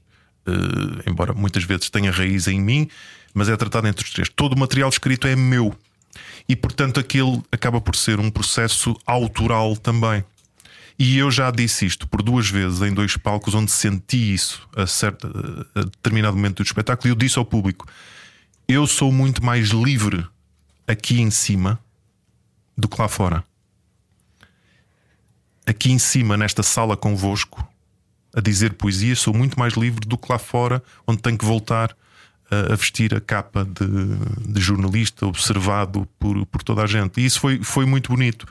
uh, 0.47 1.09
embora 1.09 1.33
muitas 1.33 1.63
vezes 1.63 1.89
tenha 1.89 2.11
raiz 2.11 2.47
em 2.47 2.61
mim, 2.61 2.87
mas 3.33 3.49
é 3.49 3.57
tratado 3.57 3.87
entre 3.87 4.05
os 4.05 4.11
três. 4.11 4.29
Todo 4.29 4.53
o 4.53 4.59
material 4.59 4.89
escrito 4.89 5.25
é 5.25 5.35
meu. 5.35 5.75
E 6.47 6.55
portanto 6.55 6.99
aquele 6.99 7.41
acaba 7.51 7.81
por 7.81 7.95
ser 7.95 8.19
um 8.19 8.29
processo 8.29 8.95
autoral 9.07 9.75
também. 9.75 10.23
E 10.99 11.17
eu 11.17 11.31
já 11.31 11.49
disse 11.49 11.87
isto 11.87 12.07
por 12.07 12.21
duas 12.21 12.47
vezes 12.47 12.79
em 12.83 12.93
dois 12.93 13.17
palcos 13.17 13.55
onde 13.55 13.71
senti 13.71 14.35
isso 14.35 14.69
a, 14.75 14.85
certa, 14.85 15.27
a 15.73 15.81
determinado 15.81 16.37
momento 16.37 16.57
do 16.57 16.63
espetáculo. 16.63 17.07
E 17.07 17.11
eu 17.11 17.15
disse 17.15 17.39
ao 17.39 17.45
público: 17.45 17.87
eu 18.67 18.85
sou 18.85 19.11
muito 19.11 19.43
mais 19.43 19.69
livre 19.69 20.23
aqui 20.87 21.19
em 21.19 21.31
cima 21.31 21.79
do 22.77 22.87
que 22.87 23.01
lá 23.01 23.07
fora 23.07 23.43
aqui 25.65 25.91
em 25.91 25.99
cima, 25.99 26.37
nesta 26.37 26.63
sala 26.63 26.95
convosco, 26.97 27.67
a 28.35 28.41
dizer 28.41 28.73
poesia, 28.73 29.15
sou 29.15 29.33
muito 29.33 29.59
mais 29.59 29.73
livre 29.73 30.07
do 30.07 30.17
que 30.17 30.31
lá 30.31 30.39
fora, 30.39 30.81
onde 31.07 31.21
tenho 31.21 31.37
que 31.37 31.45
voltar 31.45 31.95
a, 32.49 32.73
a 32.73 32.75
vestir 32.75 33.13
a 33.13 33.21
capa 33.21 33.65
de, 33.65 34.51
de, 34.53 34.61
jornalista, 34.61 35.25
observado 35.25 36.07
por, 36.19 36.45
por 36.47 36.63
toda 36.63 36.83
a 36.83 36.87
gente. 36.87 37.21
E 37.21 37.25
isso 37.25 37.39
foi, 37.39 37.63
foi 37.63 37.85
muito 37.85 38.11
bonito. 38.11 38.43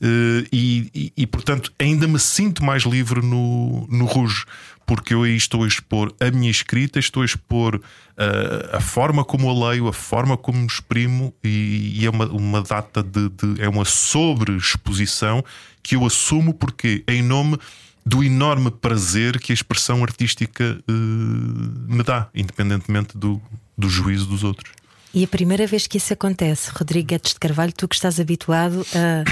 Uh, 0.00 0.46
e, 0.52 0.90
e, 0.94 1.12
e, 1.16 1.26
portanto, 1.26 1.72
ainda 1.78 2.06
me 2.06 2.18
sinto 2.18 2.62
mais 2.62 2.82
livre 2.82 3.22
no, 3.22 3.86
no 3.90 4.04
Rouge, 4.04 4.44
porque 4.86 5.12
eu 5.12 5.24
aí 5.24 5.36
estou 5.36 5.64
a 5.64 5.66
expor 5.66 6.14
a 6.20 6.30
minha 6.30 6.50
escrita, 6.50 6.98
estou 6.98 7.22
a 7.22 7.26
expor 7.26 7.74
uh, 7.76 8.76
a 8.76 8.80
forma 8.80 9.24
como 9.24 9.50
a 9.50 9.70
leio, 9.70 9.88
a 9.88 9.92
forma 9.92 10.36
como 10.36 10.60
me 10.60 10.66
exprimo, 10.66 11.34
e, 11.42 12.00
e 12.00 12.06
é 12.06 12.10
uma, 12.10 12.26
uma 12.26 12.62
data 12.62 13.02
de, 13.02 13.28
de 13.28 13.60
é 13.60 13.68
uma 13.68 13.84
sobre-exposição 13.84 15.44
que 15.82 15.96
eu 15.96 16.06
assumo 16.06 16.54
porque 16.54 17.02
em 17.08 17.22
nome 17.22 17.58
do 18.04 18.22
enorme 18.22 18.70
prazer 18.70 19.40
que 19.40 19.52
a 19.52 19.54
expressão 19.54 20.04
artística 20.04 20.78
uh, 20.88 20.92
me 20.92 22.04
dá, 22.04 22.28
independentemente 22.32 23.18
do, 23.18 23.42
do 23.76 23.88
juízo 23.88 24.26
dos 24.26 24.44
outros. 24.44 24.72
E 25.16 25.24
a 25.24 25.26
primeira 25.26 25.66
vez 25.66 25.86
que 25.86 25.96
isso 25.96 26.12
acontece, 26.12 26.70
Rodrigo 26.70 27.08
Guedes 27.08 27.32
de 27.32 27.40
Carvalho, 27.40 27.72
tu 27.72 27.88
que 27.88 27.94
estás 27.94 28.20
habituado 28.20 28.86
a, 28.94 29.24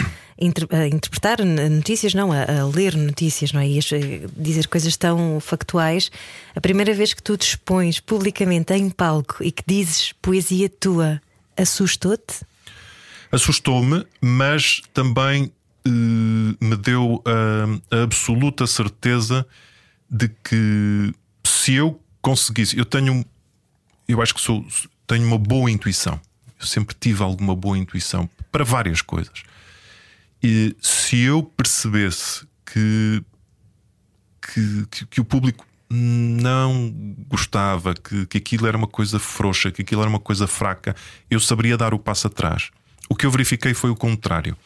inter 0.43 0.67
a 0.71 0.87
interpretar 0.87 1.45
notícias, 1.45 2.15
não, 2.15 2.33
a, 2.33 2.45
a, 2.45 2.65
ler 2.65 2.97
notícias, 2.97 3.53
não 3.53 3.61
é? 3.61 3.69
E 3.69 3.79
a 3.79 3.83
dizer 4.35 4.67
coisas 4.69 4.97
tão 4.97 5.39
factuais, 5.41 6.11
a 6.57 6.61
primeira 6.63 6.95
vez 6.95 7.13
que 7.13 7.23
tu 7.23 7.37
te 7.37 7.49
expões 7.49 8.01
publicamente 8.01 8.73
em 8.73 8.89
palco 8.89 9.45
e 9.45 9.53
que 9.53 9.63
dizes 9.67 10.15
poesia 10.23 10.71
tua, 10.71 11.21
assustou-te? 11.55 12.47
Assustou-me, 13.31 14.07
mas 14.23 14.81
também 14.95 15.53
uh, 15.87 16.65
me 16.65 16.77
deu 16.79 17.23
a, 17.27 17.99
a 17.99 18.03
absoluta 18.05 18.67
certeza 18.67 19.47
de 20.11 20.31
que 20.31 21.13
se 21.47 21.75
eu 21.75 22.01
conseguisse, 22.23 22.75
eu 22.79 22.87
tenho, 22.87 23.23
eu 24.09 24.23
acho 24.23 24.35
que 24.35 24.41
sou, 24.41 24.65
tenho 25.07 25.27
uma 25.27 25.39
boa 25.39 25.71
intuição. 25.71 26.21
Eu 26.59 26.67
sempre 26.67 26.95
tive 26.99 27.23
alguma 27.23 27.55
boa 27.55 27.77
intuição 27.77 28.29
para 28.51 28.65
várias 28.65 29.03
coisas. 29.03 29.43
E 30.43 30.77
se 30.81 31.21
eu 31.21 31.43
percebesse 31.43 32.47
que, 32.65 33.23
que, 34.41 34.87
que, 34.91 35.07
que 35.07 35.21
o 35.21 35.25
público 35.25 35.67
não 35.91 36.93
gostava, 37.29 37.95
que, 37.95 38.27
que 38.27 38.39
aquilo 38.39 38.67
era 38.67 38.77
uma 38.77 38.87
coisa 38.87 39.19
frouxa, 39.19 39.71
que 39.71 39.83
aquilo 39.83 40.01
era 40.01 40.09
uma 40.11 40.21
coisa 40.21 40.47
fraca, 40.47 40.95
eu 41.31 41.41
saberia 41.41 41.77
dar 41.77 41.95
o 41.95 41.99
passo 41.99 42.27
atrás. 42.27 42.71
O 43.09 43.15
que 43.15 43.27
eu 43.27 43.31
verifiquei 43.31 43.75
foi 43.75 43.91
o 43.91 43.97
contrário 43.97 44.57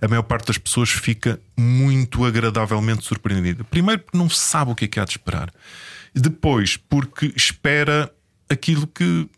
a 0.00 0.08
maior 0.08 0.22
parte 0.22 0.46
das 0.46 0.58
pessoas 0.58 0.90
fica 0.90 1.40
muito 1.56 2.24
agradavelmente 2.24 3.04
surpreendida. 3.04 3.64
Primeiro, 3.64 4.02
porque 4.02 4.16
não 4.16 4.30
sabe 4.30 4.70
o 4.70 4.74
que 4.74 4.86
é 4.86 4.88
que 4.88 4.98
há 4.98 5.04
de 5.04 5.10
esperar. 5.12 5.52
Depois, 6.14 6.76
porque 6.76 7.32
espera 7.36 8.12
aquilo 8.48 8.86
que, 8.86 9.28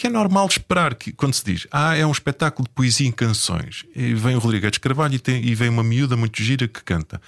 que 0.00 0.06
é 0.06 0.10
normal 0.10 0.46
de 0.48 0.54
esperar. 0.54 0.94
Que, 0.94 1.12
quando 1.12 1.34
se 1.34 1.44
diz, 1.44 1.66
ah, 1.70 1.94
é 1.94 2.06
um 2.06 2.10
espetáculo 2.10 2.66
de 2.66 2.74
poesia 2.74 3.06
em 3.06 3.12
canções, 3.12 3.84
e 3.94 4.14
vem 4.14 4.34
o 4.34 4.38
Rodrigues 4.38 4.78
Carvalho 4.78 5.14
e, 5.14 5.18
tem, 5.18 5.44
e 5.44 5.54
vem 5.54 5.68
uma 5.68 5.84
miúda 5.84 6.16
muito 6.16 6.42
gira 6.42 6.66
que 6.66 6.82
canta. 6.82 7.20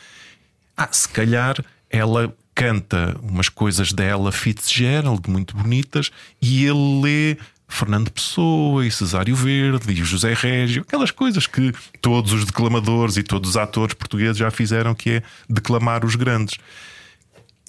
Ah, 0.75 0.89
se 0.91 1.07
calhar 1.07 1.63
ela 1.91 2.35
canta 2.55 3.15
umas 3.23 3.51
coisas 3.51 3.93
dela 3.93 4.33
Fitzgerald 4.33 5.29
muito 5.29 5.55
bonitas 5.55 6.11
e 6.41 6.65
ele 6.65 7.03
lê 7.03 7.37
Fernando 7.69 8.11
Pessoa 8.11 8.87
e 8.87 8.91
Cesário 8.91 9.37
Verde 9.37 9.93
e 9.93 9.97
José 9.97 10.33
Régio, 10.33 10.81
aquelas 10.81 11.11
coisas 11.11 11.47
que 11.47 11.75
todos 12.01 12.33
os 12.33 12.47
declamadores 12.47 13.19
e 13.19 13.23
todos 13.23 13.51
os 13.51 13.57
atores 13.59 13.93
portugueses 13.93 14.39
já 14.39 14.51
fizeram, 14.51 14.95
que 14.95 15.11
é 15.11 15.23
declamar 15.47 16.07
os 16.07 16.15
grandes. 16.15 16.57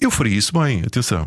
Eu 0.00 0.10
faria 0.10 0.38
isso 0.38 0.58
bem, 0.58 0.82
atenção. 0.86 1.26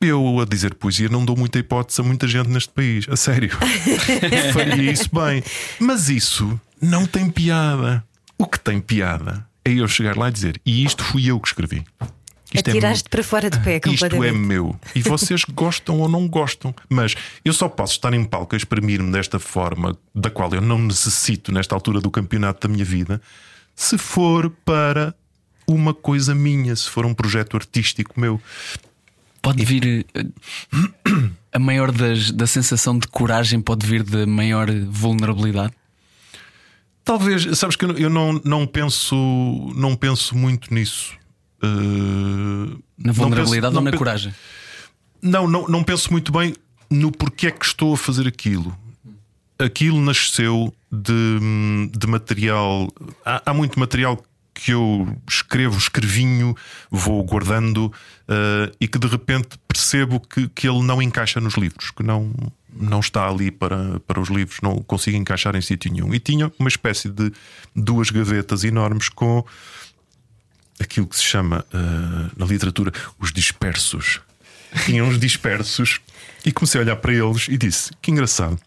Eu 0.00 0.40
a 0.40 0.44
dizer 0.44 0.74
poesia 0.74 1.08
não 1.08 1.24
dou 1.24 1.36
muita 1.36 1.58
hipótese 1.58 2.00
a 2.00 2.04
muita 2.04 2.28
gente 2.28 2.48
neste 2.48 2.70
país, 2.70 3.06
a 3.08 3.16
sério. 3.16 3.50
faria 4.54 4.92
isso 4.92 5.10
bem. 5.12 5.42
Mas 5.80 6.08
isso 6.08 6.60
não 6.80 7.04
tem 7.04 7.28
piada. 7.28 8.04
O 8.38 8.46
que 8.46 8.60
tem 8.60 8.80
piada 8.80 9.44
é 9.64 9.72
eu 9.72 9.88
chegar 9.88 10.16
lá 10.16 10.28
e 10.28 10.32
dizer: 10.32 10.60
E 10.64 10.84
isto 10.84 11.02
fui 11.02 11.26
eu 11.26 11.40
que 11.40 11.48
escrevi. 11.48 11.84
Isto 12.52 12.70
Atiraste 12.70 13.06
é 13.06 13.10
para 13.10 13.22
fora 13.22 13.50
de 13.50 13.60
pé 13.60 13.78
Isto 13.84 14.24
é 14.24 14.32
meu. 14.32 14.78
E 14.94 15.02
vocês 15.02 15.44
gostam 15.52 16.00
ou 16.00 16.08
não 16.08 16.26
gostam. 16.26 16.74
Mas 16.88 17.14
eu 17.44 17.52
só 17.52 17.68
posso 17.68 17.94
estar 17.94 18.14
em 18.14 18.24
palco 18.24 18.54
a 18.54 18.56
exprimir-me 18.56 19.12
desta 19.12 19.38
forma, 19.38 19.98
da 20.14 20.30
qual 20.30 20.52
eu 20.54 20.60
não 20.60 20.78
necessito 20.78 21.52
nesta 21.52 21.74
altura 21.74 22.00
do 22.00 22.10
campeonato 22.10 22.66
da 22.66 22.72
minha 22.72 22.84
vida, 22.84 23.20
se 23.74 23.98
for 23.98 24.50
para 24.64 25.14
uma 25.66 25.92
coisa 25.92 26.34
minha, 26.34 26.74
se 26.74 26.88
for 26.88 27.04
um 27.04 27.12
projeto 27.12 27.56
artístico 27.56 28.18
meu. 28.18 28.40
Pode 29.48 29.64
vir. 29.64 30.06
eh, 30.14 30.24
A 31.52 31.58
maior 31.58 31.90
das, 31.90 32.30
da 32.30 32.46
sensação 32.46 32.98
de 32.98 33.08
coragem 33.08 33.60
pode 33.60 33.86
vir 33.86 34.02
da 34.02 34.26
maior 34.26 34.70
vulnerabilidade. 34.90 35.72
Talvez, 37.04 37.56
sabes 37.58 37.74
que 37.74 37.86
eu, 37.86 38.10
não, 38.10 38.38
não 38.44 38.66
penso 38.66 39.14
não 39.74 39.96
penso 39.96 40.36
muito 40.36 40.72
nisso. 40.72 41.14
Uh, 41.62 42.78
Na 42.98 43.06
não 43.06 43.12
vulnerabilidade 43.14 43.74
penso- 43.74 43.86
ou 43.86 43.90
na 43.90 43.96
coragem? 43.96 44.34
Não, 45.22 45.48
não, 45.48 45.66
não 45.66 45.82
penso 45.82 46.12
muito 46.12 46.30
bem 46.30 46.54
no 46.90 47.10
porquê 47.10 47.46
é 47.46 47.50
que 47.50 47.64
estou 47.64 47.94
a 47.94 47.96
fazer 47.96 48.28
aquilo. 48.28 48.76
Aquilo 49.58 50.00
nasceu 50.00 50.72
de, 50.92 51.90
de 51.98 52.06
material. 52.06 52.88
Há, 53.24 53.42
há 53.50 53.54
muito 53.54 53.80
material 53.80 54.22
que 54.58 54.72
eu 54.72 55.16
escrevo, 55.28 55.78
escrevinho, 55.78 56.52
vou 56.90 57.22
guardando 57.22 57.92
eh, 58.26 58.72
e 58.80 58.88
que 58.88 58.98
de 58.98 59.06
repente 59.06 59.56
percebo 59.68 60.18
que, 60.18 60.48
que 60.48 60.68
ele 60.68 60.82
não 60.82 61.00
encaixa 61.00 61.40
nos 61.40 61.54
livros, 61.54 61.92
que 61.92 62.02
não, 62.02 62.34
não 62.74 62.98
está 62.98 63.28
ali 63.28 63.52
para, 63.52 64.00
para 64.00 64.20
os 64.20 64.28
livros, 64.28 64.58
não 64.60 64.82
consigo 64.82 65.16
encaixar 65.16 65.54
em 65.54 65.60
sítio 65.60 65.92
nenhum. 65.92 66.12
E 66.12 66.18
tinha 66.18 66.50
uma 66.58 66.68
espécie 66.68 67.08
de 67.08 67.32
duas 67.74 68.10
gavetas 68.10 68.64
enormes 68.64 69.08
com 69.08 69.46
aquilo 70.80 71.06
que 71.06 71.14
se 71.14 71.22
chama 71.22 71.64
eh, 71.72 72.30
na 72.36 72.44
literatura 72.44 72.92
os 73.16 73.32
dispersos. 73.32 74.20
Tinha 74.86 75.04
uns 75.04 75.20
dispersos 75.20 76.00
e 76.44 76.50
comecei 76.50 76.80
a 76.80 76.84
olhar 76.84 76.96
para 76.96 77.12
eles 77.12 77.46
e 77.48 77.56
disse: 77.56 77.92
Que 78.02 78.10
engraçado, 78.10 78.58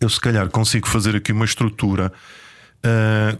eu 0.00 0.10
se 0.10 0.20
calhar 0.20 0.50
consigo 0.50 0.88
fazer 0.88 1.14
aqui 1.14 1.30
uma 1.30 1.44
estrutura 1.44 2.12
eh, 2.82 3.38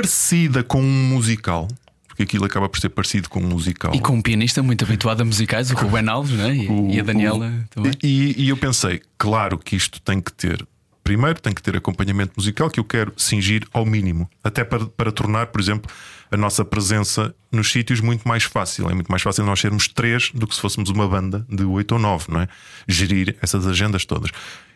parecida 0.00 0.62
com 0.62 0.80
um 0.82 1.08
musical, 1.08 1.66
porque 2.06 2.22
aquilo 2.22 2.44
acaba 2.44 2.68
por 2.68 2.78
ser 2.78 2.90
parecido 2.90 3.30
com 3.30 3.40
um 3.40 3.46
musical. 3.48 3.94
E 3.94 3.98
com 4.00 4.12
um 4.14 4.20
pianista 4.20 4.62
muito 4.62 4.84
habituado 4.84 5.22
a 5.22 5.24
musicais, 5.24 5.70
o 5.70 5.74
Ruben 5.74 6.06
Alves 6.08 6.32
né? 6.36 6.54
e, 6.54 6.68
O- 6.68 6.90
e 6.90 7.00
a 7.00 7.02
Daniela 7.02 7.46
o- 7.48 7.68
também. 7.74 7.92
E, 8.02 8.34
e 8.44 8.48
eu 8.50 8.58
pensei, 8.58 9.00
claro 9.16 9.56
que 9.58 9.74
isto 9.74 9.98
tem 10.02 10.20
que 10.20 10.30
ter. 10.32 10.66
Primeiro 11.02 11.40
tem 11.40 11.54
que 11.54 11.62
ter 11.62 11.74
acompanhamento 11.76 12.32
musical 12.36 12.68
que 12.68 12.78
eu 12.78 12.84
quero 12.84 13.14
cingir 13.16 13.66
ao 13.72 13.86
mínimo, 13.86 14.28
até 14.44 14.64
para, 14.64 14.84
para 14.84 15.10
tornar, 15.10 15.46
por 15.46 15.60
exemplo, 15.62 15.90
a 16.30 16.36
nossa 16.36 16.62
presença 16.62 17.34
nos 17.50 17.70
sítios 17.72 18.00
muito 18.00 18.28
mais 18.28 18.42
fácil. 18.42 18.90
É 18.90 18.94
muito 18.94 19.08
mais 19.08 19.22
fácil 19.22 19.44
nós 19.46 19.58
sermos 19.60 19.88
três 19.88 20.30
do 20.34 20.46
que 20.46 20.54
se 20.54 20.60
fôssemos 20.60 20.90
uma 20.90 21.08
banda 21.08 21.46
de 21.48 21.62
oito 21.64 21.92
ou 21.92 21.98
nove, 21.98 22.26
não 22.28 22.40
é? 22.42 22.48
Gerir 22.86 23.34
essas 23.40 23.66
agendas 23.66 24.04
todas. 24.04 24.30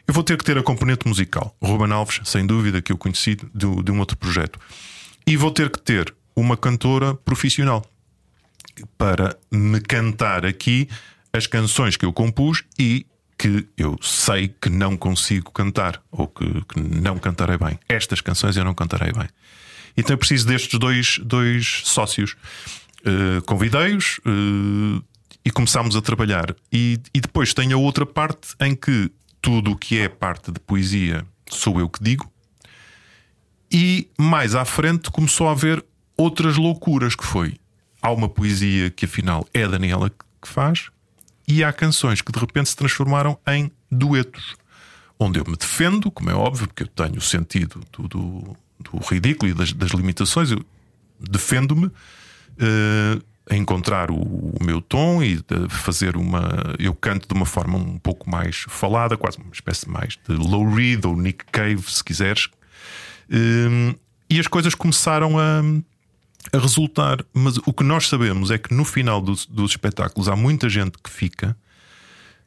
Eu 0.08 0.14
vou 0.14 0.22
ter 0.24 0.38
que 0.38 0.44
ter 0.44 0.56
a 0.56 0.62
componente 0.62 1.06
musical. 1.06 1.54
Ruben 1.60 1.92
Alves, 1.92 2.20
sem 2.24 2.46
dúvida, 2.46 2.80
que 2.80 2.90
eu 2.92 2.96
conheci 2.96 3.36
de, 3.54 3.82
de 3.82 3.90
um 3.92 3.98
outro 3.98 4.16
projeto. 4.16 4.58
E 5.26 5.36
vou 5.36 5.50
ter 5.50 5.70
que 5.70 5.80
ter 5.80 6.14
uma 6.34 6.56
cantora 6.56 7.14
profissional 7.14 7.84
para 8.96 9.36
me 9.50 9.80
cantar 9.80 10.44
aqui 10.44 10.88
as 11.32 11.46
canções 11.46 11.96
que 11.96 12.04
eu 12.04 12.12
compus 12.12 12.64
e 12.78 13.06
que 13.38 13.66
eu 13.76 13.98
sei 14.02 14.48
que 14.48 14.68
não 14.68 14.96
consigo 14.96 15.50
cantar 15.50 16.02
ou 16.10 16.26
que, 16.26 16.44
que 16.64 16.80
não 16.80 17.18
cantarei 17.18 17.56
bem. 17.56 17.78
Estas 17.88 18.20
canções 18.20 18.56
eu 18.56 18.64
não 18.64 18.74
cantarei 18.74 19.12
bem. 19.12 19.28
Então 19.96 20.14
eu 20.14 20.18
preciso 20.18 20.46
destes 20.46 20.78
dois, 20.78 21.18
dois 21.22 21.82
sócios. 21.84 22.36
Eh, 23.04 23.40
Convidei-os 23.46 24.20
eh, 24.26 25.02
e 25.44 25.50
começámos 25.50 25.96
a 25.96 26.02
trabalhar. 26.02 26.54
E, 26.72 27.00
e 27.14 27.20
depois 27.20 27.54
tem 27.54 27.72
a 27.72 27.76
outra 27.76 28.04
parte 28.04 28.54
em 28.60 28.74
que 28.74 29.10
tudo 29.40 29.72
o 29.72 29.76
que 29.76 29.98
é 29.98 30.08
parte 30.08 30.52
de 30.52 30.60
poesia 30.60 31.24
sou 31.48 31.80
eu 31.80 31.88
que 31.88 32.02
digo. 32.02 32.29
E 33.70 34.08
mais 34.18 34.54
à 34.54 34.64
frente 34.64 35.10
começou 35.10 35.48
a 35.48 35.52
haver 35.52 35.84
outras 36.16 36.56
loucuras 36.56 37.14
que 37.14 37.24
foi. 37.24 37.56
Há 38.02 38.10
uma 38.10 38.28
poesia 38.28 38.90
que 38.90 39.04
afinal 39.04 39.46
é 39.54 39.64
a 39.64 39.68
Daniela 39.68 40.10
que 40.10 40.48
faz, 40.48 40.90
e 41.46 41.64
há 41.64 41.72
canções 41.72 42.22
que 42.22 42.32
de 42.32 42.38
repente 42.38 42.68
se 42.68 42.76
transformaram 42.76 43.38
em 43.46 43.70
duetos, 43.90 44.54
onde 45.18 45.38
eu 45.38 45.44
me 45.46 45.56
defendo, 45.56 46.10
como 46.10 46.30
é 46.30 46.34
óbvio, 46.34 46.66
porque 46.68 46.84
eu 46.84 46.86
tenho 46.86 47.16
o 47.16 47.20
sentido 47.20 47.80
do, 47.92 48.08
do, 48.08 48.56
do 48.78 48.98
ridículo 49.08 49.50
e 49.50 49.54
das, 49.54 49.72
das 49.72 49.90
limitações, 49.90 50.50
eu 50.50 50.64
defendo-me 51.18 51.90
eh, 52.58 53.18
a 53.50 53.56
encontrar 53.56 54.10
o, 54.10 54.16
o 54.16 54.58
meu 54.62 54.80
tom 54.80 55.22
e 55.22 55.42
fazer 55.68 56.16
uma. 56.16 56.74
Eu 56.78 56.94
canto 56.94 57.26
de 57.26 57.34
uma 57.34 57.44
forma 57.44 57.76
um 57.76 57.98
pouco 57.98 58.30
mais 58.30 58.64
falada, 58.68 59.16
quase 59.16 59.38
uma 59.38 59.52
espécie 59.52 59.90
mais 59.90 60.16
de 60.28 60.34
Low 60.34 60.72
Reed 60.72 61.04
ou 61.04 61.16
Nick 61.16 61.44
Cave, 61.50 61.82
se 61.88 62.02
quiseres. 62.02 62.48
Hum, 63.30 63.94
e 64.28 64.38
as 64.38 64.46
coisas 64.46 64.74
começaram 64.74 65.38
a, 65.38 65.60
a 66.52 66.58
resultar. 66.58 67.24
Mas 67.32 67.56
o 67.58 67.72
que 67.72 67.82
nós 67.84 68.08
sabemos 68.08 68.50
é 68.50 68.58
que 68.58 68.72
no 68.74 68.84
final 68.84 69.20
dos, 69.20 69.46
dos 69.46 69.72
espetáculos 69.72 70.28
há 70.28 70.36
muita 70.36 70.68
gente 70.68 70.92
que 71.02 71.10
fica 71.10 71.56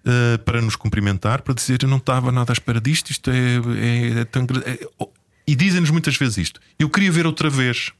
uh, 0.06 0.40
para 0.44 0.62
nos 0.62 0.76
cumprimentar, 0.76 1.42
para 1.42 1.54
dizer 1.54 1.84
eu 1.84 1.90
não 1.90 1.98
estava 1.98 2.32
nada 2.32 2.52
à 2.52 2.54
espera 2.54 2.80
disto, 2.80 3.12
isto 3.12 3.30
é, 3.30 3.56
é- 3.78 4.20
é 4.22 4.26
tão. 4.26 4.44
é- 4.66 4.88
oh", 4.98 5.10
e 5.46 5.56
dizem-nos 5.56 5.90
muitas 5.90 6.16
vezes 6.16 6.38
isto. 6.38 6.60
Eu 6.80 6.90
queria 6.90 7.12
ver 7.12 7.26
outra 7.26 7.50
vez. 7.50 7.92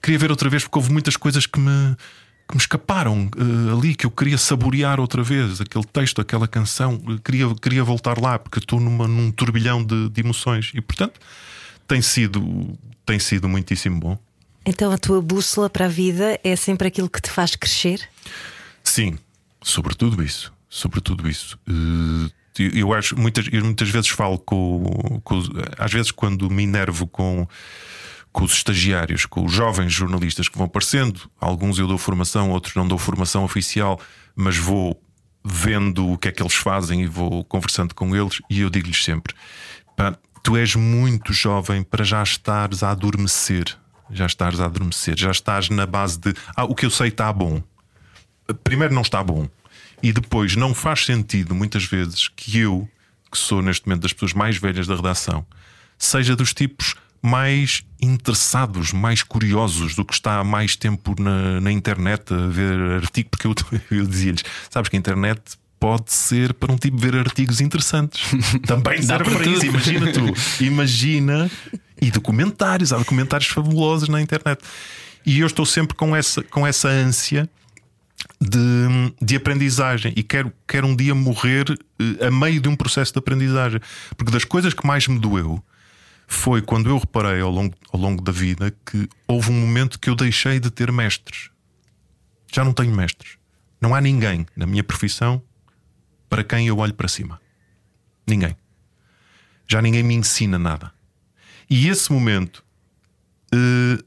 Queria 0.00 0.18
ver 0.18 0.30
outra 0.30 0.48
vez 0.50 0.62
porque 0.64 0.78
houve 0.78 0.92
muitas 0.92 1.16
coisas 1.16 1.46
que 1.46 1.58
me, 1.58 1.96
que 2.48 2.54
me 2.54 2.60
escaparam 2.60 3.28
uh, 3.36 3.76
ali, 3.76 3.94
que 3.94 4.06
eu 4.06 4.10
queria 4.10 4.38
saborear 4.38 5.00
outra 5.00 5.22
vez. 5.22 5.60
Aquele 5.60 5.84
texto, 5.84 6.20
aquela 6.20 6.46
canção. 6.46 7.00
Queria, 7.24 7.52
queria 7.56 7.82
voltar 7.82 8.20
lá 8.20 8.38
porque 8.38 8.58
estou 8.58 8.78
num 8.78 9.30
turbilhão 9.32 9.82
de, 9.82 10.10
de 10.10 10.20
emoções. 10.20 10.70
E 10.74 10.80
portanto 10.80 11.18
tem 11.86 12.00
sido, 12.02 12.76
tem 13.06 13.18
sido 13.18 13.48
muitíssimo 13.48 13.98
bom. 14.00 14.18
Então 14.66 14.90
a 14.90 14.98
tua 14.98 15.20
bússola 15.20 15.68
para 15.68 15.84
a 15.86 15.88
vida 15.88 16.38
é 16.42 16.56
sempre 16.56 16.88
aquilo 16.88 17.08
que 17.10 17.20
te 17.20 17.30
faz 17.30 17.54
crescer? 17.54 18.08
Sim, 18.82 19.18
sobretudo 19.62 20.22
isso. 20.22 20.52
Sobretudo 20.68 21.28
isso. 21.28 21.58
Eh, 21.68 22.30
eu- 22.74 22.92
acho 22.94 23.16
muitas, 23.18 23.46
eu 23.52 23.64
muitas 23.64 23.88
vezes 23.90 24.08
falo 24.08 24.38
com, 24.38 25.20
com 25.22 25.42
às 25.78 25.92
vezes 25.92 26.10
quando 26.10 26.50
me 26.50 26.62
enervo 26.64 27.06
com, 27.06 27.46
com 28.32 28.44
os 28.44 28.52
estagiários, 28.52 29.26
com 29.26 29.44
os 29.44 29.52
jovens 29.52 29.92
jornalistas 29.92 30.48
que 30.48 30.56
vão 30.56 30.66
aparecendo, 30.66 31.30
alguns 31.40 31.78
eu 31.78 31.86
dou 31.86 31.98
formação, 31.98 32.50
outros 32.50 32.74
não 32.74 32.88
dou 32.88 32.98
formação 32.98 33.44
oficial, 33.44 34.00
mas 34.34 34.56
vou 34.56 35.00
vendo 35.44 36.10
o 36.12 36.18
que 36.18 36.28
é 36.28 36.32
que 36.32 36.42
eles 36.42 36.54
fazem 36.54 37.02
e 37.02 37.06
vou 37.06 37.44
conversando 37.44 37.94
com 37.94 38.16
eles 38.16 38.40
e 38.50 38.60
eu 38.62 38.70
digo-lhes 38.70 39.04
sempre: 39.04 39.34
"Pá, 39.96 40.16
tu 40.44 40.58
és 40.58 40.76
muito 40.76 41.32
jovem 41.32 41.82
para 41.82 42.04
já 42.04 42.22
estares 42.22 42.82
a 42.82 42.90
adormecer. 42.90 43.64
Já 44.10 44.26
estás 44.26 44.60
a 44.60 44.66
adormecer, 44.66 45.18
já 45.18 45.30
estás 45.30 45.70
na 45.70 45.86
base 45.86 46.20
de 46.20 46.34
ah, 46.54 46.64
o 46.64 46.74
que 46.74 46.84
eu 46.84 46.90
sei 46.90 47.08
está 47.08 47.32
bom. 47.32 47.62
Primeiro 48.62 48.94
não 48.94 49.00
está 49.00 49.24
bom. 49.24 49.48
E 50.02 50.12
depois 50.12 50.54
não 50.54 50.74
faz 50.74 51.06
sentido 51.06 51.54
muitas 51.54 51.84
vezes 51.84 52.28
que 52.28 52.58
eu, 52.58 52.86
que 53.32 53.38
sou 53.38 53.62
neste 53.62 53.88
momento 53.88 54.02
das 54.02 54.12
pessoas 54.12 54.34
mais 54.34 54.58
velhas 54.58 54.86
da 54.86 54.94
redação, 54.94 55.46
seja 55.98 56.36
dos 56.36 56.52
tipos 56.52 56.94
mais 57.22 57.82
interessados, 57.98 58.92
mais 58.92 59.22
curiosos 59.22 59.94
do 59.94 60.04
que 60.04 60.12
está 60.12 60.40
há 60.40 60.44
mais 60.44 60.76
tempo 60.76 61.16
na, 61.18 61.58
na 61.58 61.72
internet 61.72 62.34
a 62.34 62.48
ver 62.48 62.78
artigos, 63.02 63.30
porque 63.30 63.46
eu, 63.46 63.54
eu 63.98 64.06
dizia-lhes: 64.06 64.44
sabes 64.68 64.90
que 64.90 64.96
a 64.96 64.98
internet 64.98 65.40
pode 65.84 66.14
ser 66.14 66.54
para 66.54 66.72
um 66.72 66.76
tipo 66.78 66.96
ver 66.96 67.14
artigos 67.14 67.60
interessantes. 67.60 68.22
Também 68.66 69.04
Dá 69.04 69.18
para 69.18 69.46
isso. 69.46 69.66
Imagina 69.66 70.12
tu, 70.12 70.64
imagina. 70.64 71.50
E 72.00 72.10
documentários, 72.10 72.90
há 72.90 72.96
documentários 72.96 73.50
fabulosos 73.50 74.08
na 74.08 74.18
internet. 74.18 74.64
E 75.26 75.40
eu 75.40 75.46
estou 75.46 75.66
sempre 75.66 75.94
com 75.94 76.16
essa, 76.16 76.42
com 76.42 76.66
essa 76.66 76.88
ânsia 76.88 77.46
de, 78.40 78.58
de 79.20 79.36
aprendizagem 79.36 80.14
e 80.16 80.22
quero, 80.22 80.50
quero 80.66 80.86
um 80.86 80.96
dia 80.96 81.14
morrer 81.14 81.66
eh, 82.00 82.28
a 82.28 82.30
meio 82.30 82.62
de 82.62 82.68
um 82.68 82.74
processo 82.74 83.12
de 83.12 83.18
aprendizagem. 83.18 83.78
Porque 84.16 84.32
das 84.32 84.44
coisas 84.44 84.72
que 84.72 84.86
mais 84.86 85.06
me 85.06 85.18
doeu 85.18 85.62
foi 86.26 86.62
quando 86.62 86.88
eu 86.88 86.96
reparei 86.96 87.42
ao 87.42 87.50
longo, 87.50 87.74
ao 87.92 88.00
longo 88.00 88.22
da 88.22 88.32
vida 88.32 88.74
que 88.86 89.06
houve 89.28 89.50
um 89.50 89.60
momento 89.60 90.00
que 90.00 90.08
eu 90.08 90.14
deixei 90.14 90.58
de 90.58 90.70
ter 90.70 90.90
mestres. 90.90 91.50
Já 92.50 92.64
não 92.64 92.72
tenho 92.72 92.94
mestres. 92.94 93.36
Não 93.82 93.94
há 93.94 94.00
ninguém 94.00 94.46
na 94.56 94.64
minha 94.64 94.82
profissão 94.82 95.42
para 96.34 96.42
quem 96.42 96.66
eu 96.66 96.76
olho 96.78 96.92
para 96.92 97.06
cima. 97.06 97.40
Ninguém. 98.26 98.56
Já 99.68 99.80
ninguém 99.80 100.02
me 100.02 100.14
ensina 100.14 100.58
nada. 100.58 100.92
E 101.70 101.88
esse 101.88 102.10
momento, 102.12 102.64
eh, 103.54 104.02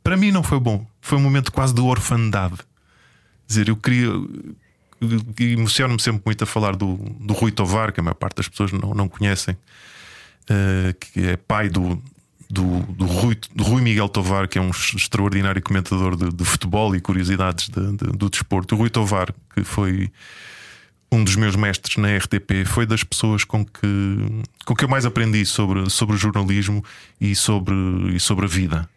para 0.00 0.16
mim, 0.16 0.30
não 0.30 0.44
foi 0.44 0.60
bom. 0.60 0.86
Foi 1.00 1.18
um 1.18 1.20
momento 1.20 1.50
quase 1.50 1.74
de 1.74 1.80
orfandade. 1.80 2.54
Quer 2.56 3.48
dizer, 3.48 3.68
eu 3.68 3.74
queria. 3.76 4.08
Emociono-me 5.40 6.00
sempre 6.00 6.22
muito 6.24 6.44
a 6.44 6.46
falar 6.46 6.76
do, 6.76 6.94
do 7.18 7.34
Rui 7.34 7.50
Tovar, 7.50 7.90
que 7.92 7.98
a 7.98 8.02
maior 8.04 8.14
parte 8.14 8.36
das 8.36 8.46
pessoas 8.48 8.70
não, 8.70 8.94
não 8.94 9.08
conhecem, 9.08 9.56
eh, 10.48 10.94
que 11.00 11.26
é 11.26 11.36
pai 11.36 11.68
do, 11.68 12.00
do, 12.48 12.78
do, 12.92 13.06
Rui, 13.06 13.36
do 13.52 13.64
Rui 13.64 13.82
Miguel 13.82 14.08
Tovar, 14.08 14.46
que 14.46 14.56
é 14.56 14.62
um 14.62 14.70
extraordinário 14.70 15.60
comentador 15.60 16.14
de, 16.14 16.30
de 16.32 16.44
futebol 16.44 16.94
e 16.94 17.00
curiosidades 17.00 17.68
de- 17.68 17.96
de- 17.96 18.12
do 18.16 18.30
desporto. 18.30 18.76
O 18.76 18.78
Rui 18.78 18.88
Tovar, 18.90 19.34
que 19.52 19.64
foi 19.64 20.08
um 21.12 21.22
dos 21.22 21.36
meus 21.36 21.54
mestres 21.54 21.98
na 21.98 22.16
RTP, 22.16 22.64
foi 22.66 22.86
das 22.86 23.04
pessoas 23.04 23.44
com 23.44 23.62
que, 23.62 24.42
com 24.64 24.74
que 24.74 24.82
eu 24.82 24.88
mais 24.88 25.04
aprendi 25.04 25.44
sobre, 25.44 25.90
sobre 25.90 26.16
jornalismo 26.16 26.82
e 27.20 27.36
sobre, 27.36 27.74
e 28.14 28.18
sobre 28.18 28.46
a 28.46 28.48
vida. 28.48 28.88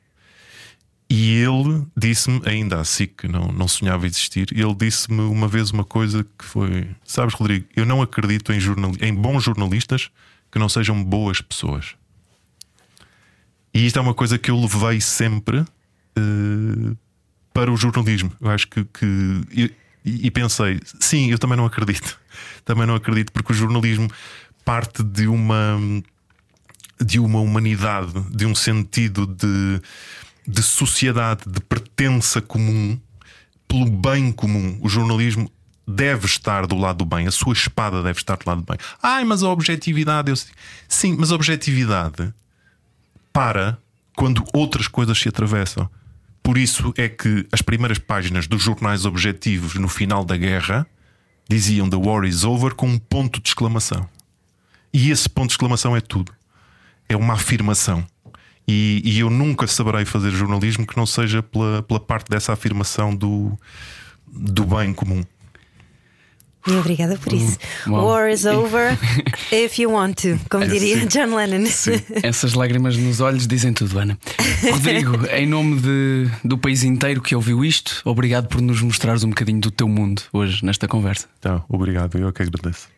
E 1.09 1.35
ele 1.35 1.85
disse-me, 1.95 2.41
ainda 2.45 2.79
assim 2.79 3.05
que 3.05 3.27
não, 3.27 3.49
não 3.49 3.67
sonhava 3.67 4.07
existir, 4.07 4.47
ele 4.51 4.73
disse-me 4.73 5.21
uma 5.21 5.47
vez 5.47 5.71
uma 5.71 5.83
coisa 5.83 6.23
que 6.23 6.45
foi: 6.45 6.87
Sabes, 7.03 7.35
Rodrigo, 7.35 7.67
eu 7.75 7.85
não 7.85 8.01
acredito 8.01 8.51
em, 8.53 8.59
jornal, 8.59 8.91
em 9.01 9.13
bons 9.13 9.43
jornalistas 9.43 10.09
que 10.49 10.57
não 10.57 10.69
sejam 10.69 11.03
boas 11.03 11.41
pessoas. 11.41 11.95
E 13.73 13.85
isto 13.85 13.99
é 13.99 14.01
uma 14.01 14.13
coisa 14.13 14.39
que 14.39 14.49
eu 14.49 14.59
levei 14.59 15.01
sempre 15.01 15.59
uh, 15.59 16.97
para 17.53 17.71
o 17.71 17.75
jornalismo. 17.75 18.31
Eu 18.39 18.49
acho 18.49 18.67
que. 18.69 18.85
que 18.85 19.75
e, 20.05 20.27
e 20.27 20.31
pensei, 20.31 20.79
sim, 20.99 21.31
eu 21.31 21.39
também 21.39 21.57
não 21.57 21.65
acredito. 21.65 22.17
Também 22.63 22.85
não 22.85 22.95
acredito, 22.95 23.31
porque 23.31 23.51
o 23.51 23.55
jornalismo 23.55 24.09
parte 24.63 25.03
de 25.03 25.27
uma 25.27 25.77
de 26.99 27.19
uma 27.19 27.39
humanidade, 27.39 28.13
de 28.31 28.45
um 28.45 28.55
sentido 28.55 29.27
de, 29.27 29.81
de 30.47 30.63
sociedade, 30.63 31.41
de 31.45 31.59
pertença 31.59 32.41
comum, 32.41 32.97
pelo 33.67 33.85
bem 33.89 34.31
comum. 34.31 34.79
O 34.81 34.87
jornalismo 34.87 35.51
deve 35.85 36.25
estar 36.25 36.65
do 36.65 36.77
lado 36.77 36.99
do 36.99 37.05
bem, 37.05 37.27
a 37.27 37.31
sua 37.31 37.53
espada 37.53 38.01
deve 38.01 38.19
estar 38.19 38.37
do 38.37 38.47
lado 38.47 38.61
do 38.61 38.65
bem. 38.65 38.77
Ai, 39.03 39.25
mas 39.25 39.43
a 39.43 39.49
objetividade. 39.49 40.31
Eu... 40.31 40.37
Sim, 40.87 41.17
mas 41.19 41.31
a 41.31 41.35
objetividade 41.35 42.33
para 43.33 43.77
quando 44.15 44.43
outras 44.53 44.87
coisas 44.87 45.19
se 45.19 45.27
atravessam. 45.27 45.89
Por 46.45 46.57
isso 46.57 46.93
é 46.95 47.09
que 47.09 47.45
as 47.51 47.61
primeiras 47.61 47.97
páginas 47.97 48.47
dos 48.47 48.61
jornais 48.61 49.05
objetivos 49.05 49.73
no 49.75 49.89
final 49.89 50.23
da 50.23 50.37
guerra 50.37 50.87
diziam 51.49 51.89
The 51.89 51.97
War 51.97 52.23
is 52.23 52.45
over 52.45 52.73
com 52.73 52.87
um 52.87 52.97
ponto 52.97 53.41
de 53.41 53.49
exclamação. 53.49 54.07
E 54.93 55.09
esse 55.09 55.27
ponto 55.27 55.47
de 55.47 55.53
exclamação 55.53 55.97
é 55.97 55.99
tudo 55.99 56.31
é 57.07 57.15
uma 57.15 57.33
afirmação. 57.33 58.05
E, 58.67 59.01
e, 59.05 59.19
eu 59.19 59.29
nunca 59.29 59.67
saberei 59.67 60.05
fazer 60.05 60.31
jornalismo 60.31 60.87
que 60.87 60.97
não 60.97 61.05
seja 61.05 61.43
pela, 61.43 61.83
pela 61.83 61.99
parte 61.99 62.29
dessa 62.29 62.51
afirmação 62.51 63.15
do, 63.15 63.57
do 64.27 64.65
bem 64.65 64.91
comum. 64.91 65.23
E 66.67 66.71
obrigada 66.73 67.17
por 67.17 67.31
isso. 67.33 67.57
Wow. 67.87 68.05
War 68.05 68.29
is 68.29 68.45
over 68.45 68.97
if 69.51 69.77
you 69.79 69.91
want 69.91 70.21
to, 70.21 70.39
como 70.49 70.63
é, 70.63 70.67
diria 70.67 70.99
sim. 71.01 71.07
John 71.07 71.35
Lennon. 71.35 71.65
Sim. 71.67 72.01
Essas 72.23 72.53
lágrimas 72.53 72.97
nos 72.97 73.19
olhos 73.19 73.47
dizem 73.47 73.73
tudo, 73.73 73.99
Ana. 73.99 74.17
Rodrigo, 74.71 75.25
em 75.31 75.45
nome 75.45 75.79
de, 75.79 76.29
do 76.43 76.57
país 76.57 76.83
inteiro 76.83 77.21
que 77.21 77.35
ouviu 77.35 77.63
isto, 77.63 78.01
obrigado 78.03 78.47
por 78.47 78.61
nos 78.61 78.81
mostrares 78.81 79.23
um 79.23 79.29
bocadinho 79.29 79.59
do 79.59 79.69
teu 79.69 79.87
mundo 79.87 80.23
hoje 80.33 80.65
nesta 80.65 80.87
conversa. 80.87 81.27
Então, 81.39 81.63
obrigado, 81.69 82.17
eu 82.17 82.33
que 82.33 82.41
agradeço. 82.41 82.95